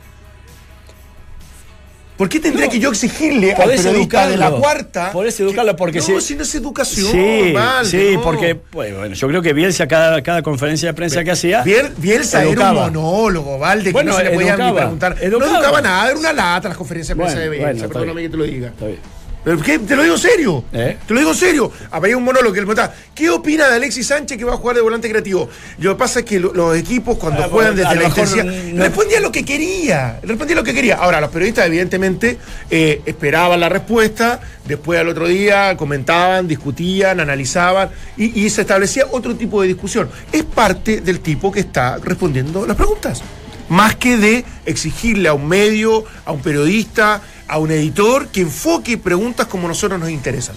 ¿Por 2.16 2.28
qué 2.28 2.38
tendría 2.38 2.66
No, 2.66 2.70
que 2.72 2.78
yo 2.78 2.90
exigirle 2.90 3.52
al 3.52 3.56
podés 3.62 3.82
periodista 3.82 4.28
de 4.28 4.36
la 4.36 4.46
educarlo, 4.46 4.60
cuarta? 4.60 5.10
podés 5.12 5.40
educarlo 5.40 5.74
porque 5.74 5.98
no, 5.98 6.04
si- 6.04 6.20
si 6.20 6.34
no 6.36 6.44
es 6.44 6.54
educación, 6.54 7.10
Sí, 7.10 7.52
Valde, 7.52 7.90
sí, 7.90 8.14
no. 8.14 8.22
porque 8.22 8.54
pues, 8.54 8.96
bueno, 8.96 9.14
yo 9.16 9.26
creo 9.28 9.42
que 9.42 9.52
Bielsa 9.52 9.88
cada, 9.88 10.22
cada 10.22 10.40
conferencia 10.42 10.88
de 10.90 10.94
prensa 10.94 11.24
que 11.24 11.32
hacía 11.32 11.64
Biel- 11.64 11.92
Bielsa 11.96 12.44
era 12.44 12.70
un 12.70 12.76
monólogo, 12.76 13.58
Valde, 13.58 13.92
que 13.92 14.04
no 14.04 14.16
se 14.16 14.24
le 14.24 14.30
podía 14.30 14.56
ni 14.56 14.72
preguntar. 14.72 15.16
educaba. 15.20 15.44
No 15.50 15.56
educaba 15.56 15.80
nada, 15.80 16.10
era 16.10 16.18
una 16.20 16.32
lata 16.32 16.68
las 16.68 16.76
conferencias 16.78 17.16
de 17.18 17.24
prensa 17.24 17.38
Bueno, 17.40 17.50
de 17.50 17.58
Bielsa, 17.58 17.72
bueno, 17.86 17.92
perdóname 17.92 18.22
que 18.22 18.28
te 18.28 18.36
lo 18.36 18.44
diga. 18.44 18.68
Está 18.68 18.86
bien. 18.86 18.98
Pero, 19.44 19.58
¿qué? 19.60 19.78
Te 19.78 19.94
lo 19.94 20.02
digo 20.02 20.14
en 20.14 20.20
serio. 20.20 20.64
¿Eh? 20.72 20.96
Te 21.06 21.12
lo 21.12 21.20
digo 21.20 21.32
en 21.32 21.36
serio. 21.36 21.70
Había 21.90 22.16
un 22.16 22.24
monólogo 22.24 22.52
que 22.54 22.60
le 22.60 22.66
preguntaba, 22.66 22.94
¿qué 23.14 23.28
opina 23.28 23.68
de 23.68 23.74
Alexis 23.76 24.06
Sánchez 24.06 24.38
que 24.38 24.44
va 24.44 24.54
a 24.54 24.56
jugar 24.56 24.74
de 24.76 24.82
volante 24.82 25.10
creativo? 25.10 25.50
Lo 25.78 25.92
que 25.94 25.98
pasa 25.98 26.20
es 26.20 26.24
que 26.24 26.40
lo- 26.40 26.54
los 26.54 26.74
equipos 26.76 27.18
cuando 27.18 27.44
Ah, 27.44 27.48
juegan 27.50 27.76
desde 27.76 27.94
la 27.94 28.04
intensidad, 28.04 28.44
no- 28.44 28.82
respondía 28.82 29.20
lo 29.20 29.30
que 29.30 29.44
quería. 29.44 30.18
Respondía 30.22 30.56
lo 30.56 30.64
que 30.64 30.72
quería. 30.72 30.96
Ahora, 30.96 31.20
los 31.20 31.30
periodistas 31.30 31.66
evidentemente 31.66 32.38
eh, 32.70 33.02
esperaban 33.04 33.60
la 33.60 33.68
respuesta, 33.68 34.40
después 34.66 34.98
al 34.98 35.08
otro 35.08 35.28
día 35.28 35.76
comentaban, 35.76 36.48
discutían, 36.48 37.20
analizaban 37.20 37.90
y, 38.16 38.44
y 38.44 38.48
se 38.48 38.62
establecía 38.62 39.04
otro 39.10 39.34
tipo 39.36 39.60
de 39.60 39.68
discusión. 39.68 40.08
Es 40.32 40.42
parte 40.44 41.02
del 41.02 41.20
tipo 41.20 41.52
que 41.52 41.60
está 41.60 41.98
respondiendo 41.98 42.66
las 42.66 42.76
preguntas. 42.76 43.22
Más 43.68 43.94
que 43.96 44.16
de 44.18 44.44
exigirle 44.66 45.28
a 45.28 45.32
un 45.34 45.48
medio, 45.48 46.04
a 46.26 46.32
un 46.32 46.40
periodista, 46.40 47.22
a 47.48 47.58
un 47.58 47.70
editor 47.70 48.28
que 48.28 48.40
enfoque 48.40 48.98
preguntas 48.98 49.46
como 49.46 49.68
nosotros 49.68 50.00
nos 50.00 50.10
interesan. 50.10 50.56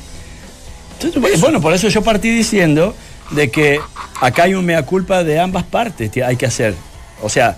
Entonces, 0.99 1.39
bueno, 1.39 1.61
por 1.61 1.73
eso 1.73 1.87
yo 1.89 2.01
partí 2.01 2.29
diciendo 2.29 2.95
de 3.31 3.51
que 3.51 3.79
acá 4.21 4.43
hay 4.43 4.53
un 4.53 4.65
mea 4.65 4.83
culpa 4.83 5.23
de 5.23 5.39
ambas 5.39 5.63
partes, 5.63 6.09
que 6.09 6.23
hay 6.23 6.35
que 6.35 6.45
hacer. 6.45 6.73
O 7.21 7.29
sea, 7.29 7.57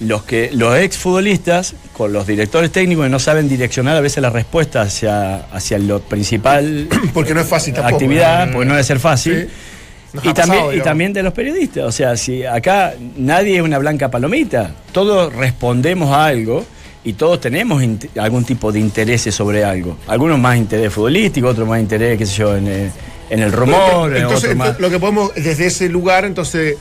los 0.00 0.24
que 0.24 0.50
los 0.52 0.76
exfutbolistas 0.78 1.74
con 1.92 2.12
los 2.12 2.26
directores 2.26 2.70
técnicos 2.70 3.06
que 3.06 3.10
no 3.10 3.18
saben 3.18 3.48
direccionar 3.48 3.96
a 3.96 4.00
veces 4.00 4.22
la 4.22 4.30
respuesta 4.30 4.82
hacia, 4.82 5.36
hacia 5.36 5.78
lo 5.78 6.00
principal 6.00 6.88
Porque 7.14 7.34
no 7.34 7.40
es 7.40 7.46
fácil 7.46 7.72
tampoco. 7.74 7.96
actividad, 7.96 8.52
porque 8.52 8.66
no 8.66 8.72
debe 8.74 8.84
ser 8.84 9.00
fácil. 9.00 9.48
Sí. 9.48 10.18
Y 10.22 10.32
también, 10.32 10.62
pasado, 10.62 10.74
y 10.74 10.80
también 10.80 11.12
de 11.12 11.22
los 11.22 11.32
periodistas. 11.32 11.84
O 11.84 11.92
sea, 11.92 12.16
si 12.16 12.44
acá 12.44 12.94
nadie 13.16 13.56
es 13.56 13.62
una 13.62 13.78
blanca 13.78 14.10
palomita, 14.10 14.74
todos 14.92 15.34
respondemos 15.34 16.10
a 16.10 16.26
algo 16.26 16.64
y 17.06 17.12
todos 17.12 17.40
tenemos 17.40 17.80
algún 18.18 18.44
tipo 18.44 18.72
de 18.72 18.80
intereses 18.80 19.32
sobre 19.32 19.64
algo. 19.64 19.96
Algunos 20.08 20.40
más 20.40 20.56
interés 20.56 20.92
futbolístico, 20.92 21.46
otros 21.46 21.68
más 21.68 21.78
interés, 21.78 22.18
qué 22.18 22.26
sé 22.26 22.34
yo, 22.34 22.56
en, 22.56 22.66
eh, 22.66 22.90
en 23.30 23.40
el 23.40 23.52
rumor, 23.52 24.10
en 24.10 24.24
Entonces, 24.24 24.56
más. 24.56 24.80
lo 24.80 24.90
que 24.90 24.98
podemos 24.98 25.32
desde 25.36 25.66
ese 25.66 25.88
lugar, 25.88 26.24
entonces, 26.24 26.76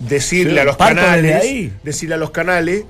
decirle 0.00 0.60
a 0.60 0.64
los 0.64 0.76
canales, 0.76 1.40
ahí. 1.40 1.72
decirle 1.84 2.16
a 2.16 2.18
los 2.18 2.32
canales 2.32 2.82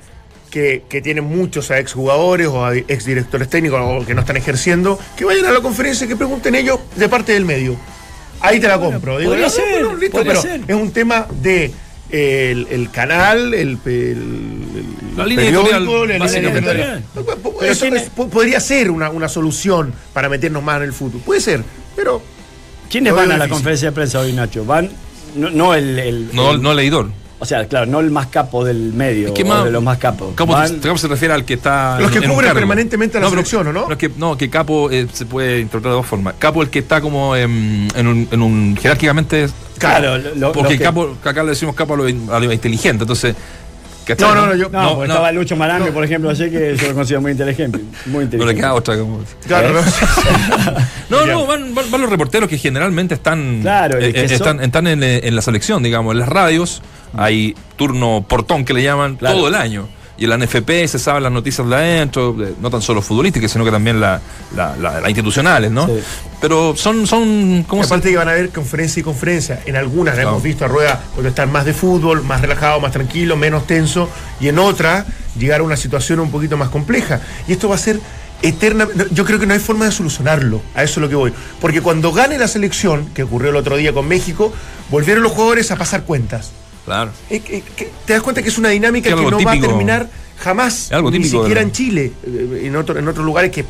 que, 0.50 0.84
que 0.88 1.02
tienen 1.02 1.24
muchos 1.24 1.70
a 1.70 1.78
exjugadores 1.78 2.46
o 2.46 2.64
a 2.64 2.74
exdirectores 2.74 3.50
técnicos 3.50 3.78
o 3.82 4.06
que 4.06 4.14
no 4.14 4.22
están 4.22 4.38
ejerciendo, 4.38 4.98
que 5.18 5.26
vayan 5.26 5.44
a 5.44 5.52
la 5.52 5.60
conferencia 5.60 6.06
y 6.06 6.08
que 6.08 6.16
pregunten 6.16 6.54
ellos 6.54 6.80
de 6.96 7.10
parte 7.10 7.32
del 7.32 7.44
medio. 7.44 7.76
Ahí 8.40 8.58
te 8.58 8.68
la 8.68 8.80
compro. 8.80 9.18
Digo, 9.18 9.32
podría 9.32 9.48
no, 9.48 9.52
ser, 9.52 9.84
bueno, 9.84 9.96
listo, 9.96 10.16
podría 10.16 10.32
pero 10.32 10.42
ser. 10.42 10.62
es 10.66 10.74
un 10.74 10.92
tema 10.92 11.26
de 11.42 11.70
el, 12.12 12.66
el 12.70 12.90
canal, 12.90 13.54
el, 13.54 13.78
pe- 13.78 14.12
el- 14.12 14.18
el 14.18 15.16
La 15.16 15.26
línea 15.26 15.44
periódico, 15.46 16.06
la 16.06 16.26
línea. 16.26 17.02
Pero 17.14 17.62
Eso 17.72 17.86
es- 17.86 18.10
po- 18.10 18.28
podría 18.28 18.60
ser 18.60 18.90
una, 18.90 19.10
una 19.10 19.28
solución 19.28 19.92
para 20.12 20.28
meternos 20.28 20.62
más 20.62 20.78
en 20.78 20.82
el 20.84 20.92
fútbol. 20.92 21.20
Puede 21.24 21.40
ser, 21.40 21.62
pero 21.96 22.22
¿Quiénes 22.90 23.12
van 23.12 23.24
a 23.26 23.28
la 23.28 23.34
difícil. 23.44 23.50
conferencia 23.52 23.88
de 23.90 23.92
prensa 23.94 24.18
hoy, 24.20 24.32
Nacho? 24.32 24.64
Van, 24.64 24.90
no, 25.36 25.50
no 25.50 25.74
el, 25.74 25.98
el- 25.98 26.30
No, 26.32 26.52
el- 26.52 26.62
no 26.62 26.74
leidor. 26.74 27.10
O 27.42 27.46
sea, 27.46 27.66
claro, 27.66 27.86
no 27.86 28.00
el 28.00 28.10
más 28.10 28.26
capo 28.26 28.64
del 28.64 28.92
medio, 28.92 29.28
Es 29.28 29.32
que 29.34 29.42
o 29.44 29.46
más- 29.46 29.64
de 29.64 29.70
los 29.70 29.82
más 29.82 29.96
capos. 29.98 30.34
Capo, 30.34 30.52
Van- 30.52 30.78
Capo 30.78 30.98
se 30.98 31.08
refiere 31.08 31.32
al 31.32 31.44
que 31.46 31.54
está. 31.54 31.98
Los 31.98 32.10
que 32.10 32.18
en 32.18 32.24
un 32.24 32.30
cubren 32.32 32.48
cargo. 32.48 32.60
permanentemente 32.60 33.16
a 33.16 33.20
la 33.20 33.26
pero- 33.28 33.30
selección, 33.38 33.66
¿o 33.68 33.72
no? 33.72 33.82
pero 33.86 33.92
es 33.94 33.98
que, 33.98 34.10
no, 34.18 34.36
que 34.36 34.50
Capo 34.50 34.90
eh, 34.90 35.06
se 35.12 35.24
puede 35.24 35.60
interpretar 35.60 35.92
de 35.92 35.96
dos 35.96 36.06
formas. 36.06 36.34
Capo 36.38 36.60
el 36.62 36.68
que 36.68 36.80
está 36.80 37.00
como 37.00 37.34
en, 37.34 37.88
en 37.94 38.06
un, 38.06 38.28
en 38.30 38.42
un 38.42 38.76
jerárquicamente. 38.76 39.48
Claro, 39.78 40.18
lo- 40.18 40.34
lo- 40.34 40.52
porque 40.52 40.74
los 40.74 40.78
que- 40.78 40.84
Capo, 40.84 41.16
acá 41.24 41.42
le 41.42 41.48
decimos 41.50 41.74
Capo 41.74 41.94
a 41.94 41.96
lo, 41.96 42.04
a 42.04 42.40
lo 42.40 42.52
inteligente. 42.52 43.04
Entonces. 43.04 43.34
¿Cachai, 44.16 44.28
No, 44.28 44.34
no, 44.34 44.46
no, 44.46 44.54
yo- 44.56 44.68
No, 44.70 45.02
estaba 45.04 45.32
Lucho 45.32 45.56
Marambe, 45.56 45.92
por 45.92 46.04
ejemplo, 46.04 46.30
así 46.30 46.50
que 46.50 46.76
yo 46.76 46.88
lo 46.88 46.94
considero 46.94 47.20
muy 47.22 47.32
inteligente. 47.32 47.78
Muy 48.06 48.24
inteligente. 48.24 48.36
No 48.38 48.46
le 48.46 48.54
queda 48.54 48.74
otra. 48.74 48.96
Como... 48.98 49.20
Claro, 49.46 49.78
¿Eh? 49.78 49.82
No, 51.08 51.26
no, 51.32 51.46
van, 51.46 51.74
van- 51.74 51.90
van 51.90 52.00
los 52.00 52.10
reporteros 52.10 52.48
que 52.48 52.58
generalmente 52.58 53.14
están, 53.14 53.60
Claro, 53.62 53.98
eh, 53.98 54.12
que 54.12 54.20
eh, 54.20 54.24
están, 54.24 54.38
son- 54.56 54.60
están 54.62 54.86
en, 54.86 55.02
en 55.02 55.34
la 55.36 55.42
selección, 55.42 55.82
digamos, 55.82 56.12
en 56.14 56.20
las 56.20 56.28
radios. 56.28 56.82
Hay 57.16 57.54
turno 57.76 58.24
portón 58.28 58.64
que 58.64 58.72
le 58.74 58.82
llaman 58.82 59.16
Claro. 59.16 59.36
todo 59.36 59.48
el 59.48 59.54
año. 59.54 59.88
Y 60.20 60.24
en 60.24 60.30
la 60.30 60.36
NFP 60.36 60.86
se 60.86 60.98
saben 60.98 61.22
las 61.22 61.32
noticias 61.32 61.66
de 61.66 61.74
adentro, 61.74 62.34
de- 62.34 62.52
no 62.60 62.68
tan 62.70 62.82
solo 62.82 63.00
futbolísticas, 63.00 63.50
sino 63.50 63.64
que 63.64 63.70
también 63.70 63.98
la- 63.98 64.20
la- 64.54 64.76
la- 64.76 65.00
las 65.00 65.08
institucionales, 65.08 65.70
¿no? 65.70 65.86
Sí. 65.86 65.94
Pero 66.42 66.76
son, 66.76 67.06
son 67.06 67.64
¿cómo 67.66 67.80
Y 67.80 67.84
se 67.86 67.88
aparte 67.94 68.10
que 68.10 68.16
van 68.18 68.28
a 68.28 68.32
haber 68.32 68.50
conferencia 68.50 69.00
y 69.00 69.02
conferencia. 69.02 69.62
En 69.64 69.76
algunas 69.76 70.14
la 70.14 70.20
Claro. 70.22 70.28
hemos 70.36 70.42
visto 70.42 70.66
a 70.66 70.68
rueda 70.68 71.02
cuando 71.14 71.30
están 71.30 71.50
más 71.50 71.64
de 71.64 71.72
fútbol, 71.72 72.22
más 72.22 72.42
relajado, 72.42 72.78
más 72.80 72.92
tranquilo, 72.92 73.34
menos 73.36 73.66
tenso. 73.66 74.10
Y 74.40 74.48
en 74.48 74.58
otra, 74.58 75.06
llegar 75.38 75.60
a 75.60 75.62
una 75.62 75.78
situación 75.78 76.20
un 76.20 76.30
poquito 76.30 76.58
más 76.58 76.68
compleja. 76.68 77.22
Y 77.48 77.52
esto 77.52 77.70
va 77.70 77.76
a 77.76 77.78
ser 77.78 77.98
eterna. 78.42 78.86
Yo 79.12 79.24
creo 79.24 79.38
que 79.38 79.46
no 79.46 79.54
hay 79.54 79.60
forma 79.60 79.86
de 79.86 79.92
solucionarlo. 79.92 80.60
A 80.74 80.82
eso 80.82 81.00
es 81.00 81.02
lo 81.02 81.08
que 81.08 81.14
voy. 81.14 81.32
Porque 81.62 81.80
cuando 81.80 82.12
gane 82.12 82.36
la 82.36 82.46
selección, 82.48 83.06
que 83.14 83.22
ocurrió 83.22 83.48
el 83.50 83.56
otro 83.56 83.76
día 83.76 83.94
con 83.94 84.06
México, 84.06 84.52
volvieron 84.90 85.22
los 85.22 85.32
jugadores 85.32 85.70
a 85.70 85.76
pasar 85.76 86.02
cuentas. 86.04 86.52
Claro. 86.84 87.10
Que 87.28 87.62
te 88.06 88.12
das 88.14 88.22
cuenta 88.22 88.42
que 88.42 88.48
es 88.48 88.58
una 88.58 88.70
dinámica 88.70 89.08
Es 89.10 89.14
que 89.14 89.20
no 89.30 89.36
va 89.44 89.52
a 89.52 89.54
terminar 89.68 90.08
jamás, 90.38 90.86
Es 90.86 90.92
algo 90.92 91.10
ni 91.10 91.18
típico 91.18 91.42
siquiera 91.42 91.60
en 91.60 91.72
Chile, 91.72 92.12
eh, 92.26 92.62
en, 92.64 92.76
otro- 92.76 92.98
en 92.98 93.06
otros 93.06 93.24
lugares 93.24 93.50
que 93.50 93.64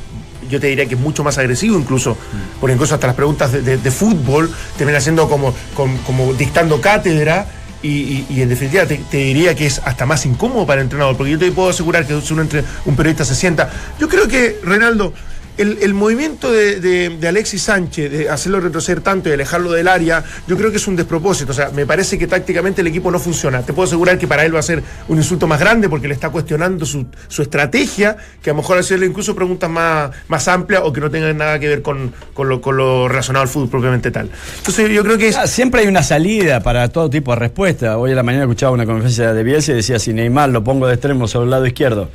yo 0.49 0.59
te 0.61 0.69
diría 0.69 0.87
que 0.87 0.95
es 0.95 1.01
mucho 1.01 1.23
más 1.23 1.37
agresivo 1.39 1.79
incluso, 1.79 2.17
porque 2.61 2.75
incluso 2.75 2.95
hasta 2.95 3.07
las 3.09 3.17
preguntas 3.17 3.53
de, 3.53 3.63
de- 3.63 3.77
de 3.79 3.91
fútbol 3.91 4.51
terminan 4.77 5.01
siendo 5.03 5.29
como, 5.29 5.55
como, 5.75 5.97
como 6.03 6.33
dictando 6.35 6.81
cátedra. 6.81 7.47
Y, 7.83 7.89
y- 7.89 8.27
y 8.29 8.43
en 8.43 8.51
definitiva 8.51 8.85
te, 8.85 8.97
te 9.11 9.17
diría 9.17 9.55
que 9.55 9.65
es 9.65 9.79
hasta 9.83 10.05
más 10.05 10.27
incómodo 10.27 10.67
para 10.67 10.83
el 10.83 10.85
entrenador, 10.85 11.17
porque 11.17 11.33
yo 11.33 11.39
te 11.39 11.51
puedo 11.51 11.71
asegurar 11.71 12.07
que 12.07 12.21
si 12.21 12.33
un, 12.35 12.41
entre- 12.41 12.63
un 12.85 12.95
periodista 12.95 13.25
se 13.25 13.35
sienta. 13.35 13.71
Yo 13.99 14.07
creo 14.07 14.29
que, 14.29 14.61
Reinaldo, 14.63 15.15
el, 15.59 15.79
el 15.83 15.95
movimiento 15.95 16.51
de, 16.53 16.81
de- 16.81 17.29
Alexis 17.29 17.63
Sánchez, 17.63 18.11
de 18.11 18.29
hacerlo 18.31 18.61
retroceder 18.61 19.01
tanto 19.03 19.29
y 19.29 19.33
alejarlo 19.33 19.71
del 19.71 19.87
área, 19.89 20.25
yo 20.49 20.57
creo 20.57 20.71
que 20.71 20.79
es 20.79 20.87
un 20.89 20.97
despropósito. 20.97 21.53
O 21.53 21.55
sea, 21.55 21.71
me 21.71 21.87
parece 21.87 22.19
que 22.19 22.27
tácticamente 22.27 22.81
el 22.81 22.87
equipo 22.89 23.11
no 23.11 23.19
funciona. 23.21 23.63
Te 23.63 23.73
puedo 23.73 23.87
asegurar 23.87 24.19
que 24.19 24.27
para 24.27 24.45
él 24.45 24.55
va 24.55 24.59
a 24.59 24.63
ser 24.63 24.83
un 25.09 25.19
insulto 25.19 25.47
más 25.47 25.61
grande 25.61 25.89
porque 25.89 26.09
le 26.09 26.15
está 26.15 26.31
cuestionando 26.31 26.85
su, 26.85 27.07
su 27.29 27.43
estrategia, 27.43 28.17
que 28.43 28.51
a 28.51 28.53
lo 28.53 28.59
mejor 28.59 28.79
hacerle 28.79 29.07
incluso 29.07 29.35
preguntas 29.37 29.71
más, 29.71 30.11
más 30.29 30.49
amplias 30.49 30.83
o 30.85 30.93
que 30.93 31.01
no 31.01 31.11
tengan 31.11 31.37
nada 31.37 31.59
que 31.59 31.69
ver 31.69 31.83
con, 31.83 32.13
con 32.35 32.49
lo, 32.49 32.61
con 32.61 32.77
lo 32.77 33.07
relacionado 33.09 33.43
al 33.43 33.49
fútbol 33.49 33.69
propiamente 33.69 34.11
tal. 34.11 34.31
Entonces 34.59 34.91
yo 34.91 35.05
creo 35.05 35.19
que. 35.19 35.29
Ah, 35.37 35.47
siempre 35.47 35.83
hay 35.83 35.87
una 35.87 36.03
salida 36.03 36.61
para 36.63 36.89
todo 36.89 37.09
tipo 37.11 37.33
de 37.33 37.39
respuesta. 37.39 37.97
Hoy 37.99 38.13
a 38.13 38.15
la 38.15 38.23
mañana 38.23 38.45
escuchaba 38.45 38.73
una 38.73 38.87
conferencia 38.87 39.33
de 39.33 39.43
Bielsa 39.45 39.73
y 39.73 39.77
decía, 39.77 39.99
si 39.99 40.13
Neymar 40.13 40.49
lo 40.49 40.65
pongo 40.65 40.87
de 40.87 40.95
extremo 40.95 41.29
sobre 41.29 41.45
el 41.45 41.51
lado 41.51 41.67
izquierdo. 41.67 42.09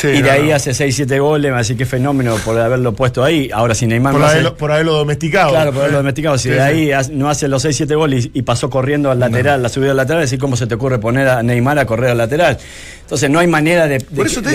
Sí, 0.00 0.06
y 0.08 0.12
de 0.12 0.22
no, 0.22 0.30
ahí 0.30 0.48
no. 0.48 0.54
hace 0.54 0.72
6, 0.72 0.96
7 0.96 1.18
goles, 1.18 1.52
así 1.54 1.74
que 1.76 1.84
fenómeno 1.84 2.36
por 2.44 2.58
haberlo 2.58 2.94
puesto 2.94 3.22
ahí. 3.22 3.50
Ahora 3.52 3.74
si 3.74 3.86
Neymar 3.86 4.12
Por 4.12 4.20
no 4.20 4.26
hace- 4.26 4.34
haberlo, 4.36 4.56
por 4.56 4.72
haberlo 4.72 4.92
domesticado. 4.94 5.50
Claro, 5.50 5.72
por 5.72 5.80
haberlo 5.82 5.98
domesticado. 5.98 6.38
Si 6.38 6.48
Sí, 6.48 6.54
de 6.54 6.60
ahí 6.62 6.90
no 7.12 7.28
hace 7.28 7.48
los 7.48 7.60
6, 7.62 7.76
7 7.76 7.94
goles 7.94 8.30
y, 8.32 8.42
pasó 8.42 8.70
corriendo 8.70 9.10
al 9.10 9.18
lateral, 9.18 9.62
la 9.62 9.68
subida 9.68 9.90
al 9.90 9.96
lateral, 9.98 10.22
así 10.22 10.38
cómo 10.38 10.56
se 10.56 10.66
te 10.66 10.74
ocurre 10.74 10.98
poner 10.98 11.28
a 11.28 11.42
Neymar 11.42 11.78
a 11.78 11.84
correr 11.84 12.10
al 12.10 12.18
lateral. 12.18 12.56
Entonces 13.02 13.28
no 13.28 13.38
hay 13.40 13.46
manera 13.46 13.86
de, 13.88 13.98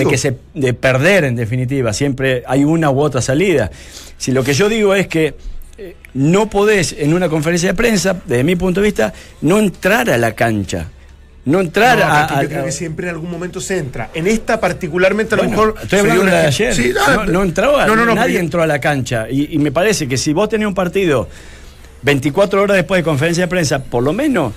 que 0.08 0.18
se, 0.18 0.36
de 0.54 0.74
perder 0.74 1.24
en 1.24 1.36
definitiva. 1.36 1.92
Siempre 1.92 2.42
hay 2.46 2.64
una 2.64 2.90
u 2.90 3.00
otra 3.00 3.20
salida. 3.22 3.70
Si 4.18 4.32
lo 4.32 4.42
que 4.42 4.52
yo 4.54 4.68
digo 4.68 4.94
es 4.94 5.06
que 5.06 5.34
eh, 5.78 5.94
no 6.14 6.48
podés 6.50 6.94
en 6.98 7.12
una 7.14 7.28
conferencia 7.28 7.68
de 7.68 7.74
prensa, 7.74 8.16
desde 8.26 8.42
mi 8.42 8.56
punto 8.56 8.80
de 8.80 8.86
vista, 8.86 9.12
no 9.42 9.58
entrar 9.58 10.08
a 10.10 10.16
la 10.18 10.32
cancha. 10.32 10.88
No 11.46 11.60
entrar 11.60 11.96
No, 11.98 12.04
a, 12.04 12.42
yo 12.42 12.48
creo 12.48 12.64
que 12.66 12.72
siempre 12.72 13.06
en 13.08 13.14
algún 13.14 13.30
momento 13.30 13.60
se 13.60 13.78
entra. 13.78 14.10
En 14.12 14.26
esta 14.26 14.60
particularmente 14.60 15.34
a 15.34 15.38
lo 15.38 15.44
Bueno, 15.44 15.56
mejor... 15.56 15.74
Estoy 15.82 16.00
hablando 16.00 16.24
de 16.26 16.36
ayer. 16.36 16.74
Sí, 16.74 16.92
no, 16.94 17.24
no 17.24 17.42
entró, 17.44 17.78
a- 17.78 17.86
no, 17.86 17.96
nadie 18.14 18.32
pero- 18.34 18.38
entró 18.44 18.62
a 18.62 18.66
la 18.66 18.80
cancha. 18.80 19.26
Y, 19.30 19.54
y 19.54 19.58
me 19.58 19.70
parece 19.72 20.06
que 20.08 20.16
si 20.18 20.32
vos 20.32 20.48
tenés 20.48 20.66
un 20.68 20.74
partido 20.74 21.28
24 22.02 22.62
horas 22.62 22.76
después 22.76 22.98
de 22.98 23.04
conferencia 23.04 23.44
de 23.44 23.48
prensa, 23.48 23.82
por 23.82 24.02
lo 24.02 24.12
menos 24.12 24.52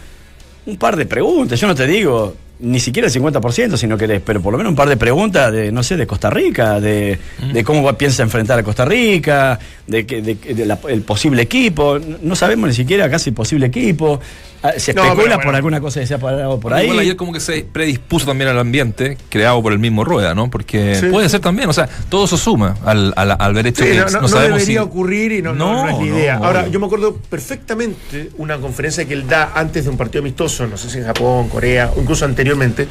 un 0.66 0.78
par 0.78 0.96
de 0.96 1.06
preguntas. 1.06 1.60
Yo 1.60 1.68
no 1.68 1.76
te 1.76 1.88
digo 1.88 2.36
ni 2.62 2.80
siquiera 2.82 3.08
el 3.08 3.14
50%, 3.14 3.78
si 3.78 3.88
no 3.88 3.98
querés, 3.98 4.22
pero 4.26 4.42
por 4.42 4.52
lo 4.52 4.58
menos 4.58 4.72
un 4.72 4.76
par 4.76 4.90
de 4.90 4.98
preguntas 4.98 5.50
de, 5.50 5.72
no 5.72 5.82
sé, 5.82 5.96
de 5.96 6.06
Costa 6.06 6.30
Rica, 6.30 6.82
de, 6.82 7.18
de 7.54 7.64
cómo 7.64 7.94
piensa 7.98 8.22
enfrentar 8.22 8.60
a 8.60 8.64
Costa 8.64 8.84
Rica, 8.84 9.58
de, 9.88 10.06
que- 10.06 10.22
de, 10.22 10.36
de 10.36 10.66
la- 10.66 10.78
el 10.90 11.02
posible 11.04 11.44
equipo. 11.44 11.98
No 12.00 12.18
no 12.22 12.36
sabemos 12.36 12.68
ni 12.68 12.76
siquiera 12.76 13.10
casi 13.10 13.30
el 13.30 13.36
posible 13.36 13.68
equipo. 13.68 14.20
Ah, 14.62 14.74
Se 14.78 14.94
No, 14.94 15.04
especula 15.04 15.36
por 15.36 15.46
bueno. 15.46 15.56
alguna 15.58 15.80
cosa 15.80 16.02
que 16.02 16.08
se 16.08 16.14
ha 16.16 16.18
parado 16.18 16.60
por 16.60 16.74
ahí. 16.74 16.84
Igual 16.84 17.00
ayer 17.00 17.16
como 17.16 17.32
que 17.32 17.40
se 17.40 17.62
predispuso 17.64 18.26
también 18.26 18.50
al 18.50 18.60
ambiente 18.60 19.18
creado 19.30 19.62
por 19.64 19.72
el 19.72 19.80
mismo 19.80 20.04
Rueda, 20.04 20.36
¿no? 20.36 20.50
Porque 20.50 20.96
Sí. 20.96 21.06
puede 21.08 21.30
ser 21.30 21.40
también, 21.40 21.70
o 21.70 21.74
sea, 21.74 21.88
todo 22.10 22.26
eso 22.26 22.36
suma 22.36 22.76
al, 22.84 23.14
al, 23.16 23.38
al 23.40 23.54
ver 23.54 23.68
hecho 23.68 23.84
Sí, 23.86 23.92
que 23.92 23.98
no, 24.00 24.06
no- 24.10 24.22
no 24.22 24.28
sabemos 24.28 24.60
debería 24.60 24.82
si- 24.82 24.86
ocurrir 24.86 25.32
y 25.32 25.42
no, 25.42 25.54
no- 25.54 25.86
no 25.86 25.90
es 25.90 25.98
la 25.98 26.04
idea. 26.06 26.40
no, 26.40 26.46
Ahora, 26.46 26.60
obvio. 26.64 26.72
yo 26.74 26.80
me 26.82 26.86
acuerdo 26.88 27.16
perfectamente 27.30 28.32
una 28.38 28.58
conferencia 28.58 29.06
que 29.06 29.14
él 29.14 29.28
da 29.30 29.52
antes 29.56 29.86
de 29.86 29.90
un 29.92 29.98
partido 29.98 30.20
amistoso, 30.22 30.68
no 30.68 30.76
sé 30.78 30.90
si 30.90 30.98
en 30.98 31.06
Japón, 31.06 31.48
Corea, 31.50 31.92
o 31.96 32.02
incluso 32.02 32.26
anteriormente, 32.26 32.88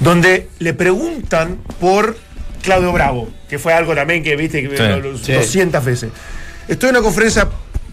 donde 0.00 0.48
le 0.58 0.74
preguntan 0.74 1.58
por 1.80 2.16
Claudio 2.62 2.92
Bravo, 2.92 3.28
que 3.48 3.58
fue 3.58 3.72
algo 3.72 3.94
también 3.94 4.22
que 4.22 4.36
viste 4.36 4.62
que 4.62 4.76
Sí, 4.76 4.82
lo- 4.82 5.00
lo- 5.00 5.18
sí. 5.18 5.32
200 5.32 5.82
veces. 5.84 6.10
Estoy 6.68 6.90
en 6.90 6.96
una 6.96 7.02
conferencia 7.04 7.48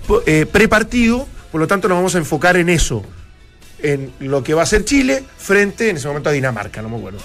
po- 0.08 0.22
eh, 0.26 0.46
prepartido, 0.46 1.26
por 1.52 1.62
lo 1.62 1.68
tanto 1.68 1.88
nos 1.88 1.98
vamos 1.98 2.16
a 2.16 2.18
enfocar 2.18 2.58
en 2.58 2.70
eso, 2.70 3.04
en 3.80 4.12
lo 4.20 4.44
que 4.44 4.54
va 4.54 4.64
a 4.64 4.66
ser 4.66 4.86
Chile 4.86 5.24
frente 5.38 5.90
en 5.90 5.98
ese 5.98 6.08
momento 6.08 6.30
a 6.30 6.34
Dinamarca, 6.34 6.82
no 6.82 6.90
me 6.90 6.98
acuerdo. 6.98 7.20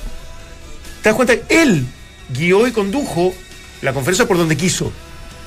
¿Te 1.02 1.08
das 1.08 1.16
cuenta? 1.16 1.34
Él 1.48 1.86
guió 2.32 2.66
y 2.66 2.72
condujo 2.72 3.34
la 3.80 3.92
conferencia 3.92 4.26
por 4.26 4.36
donde 4.36 4.56
quiso. 4.56 4.92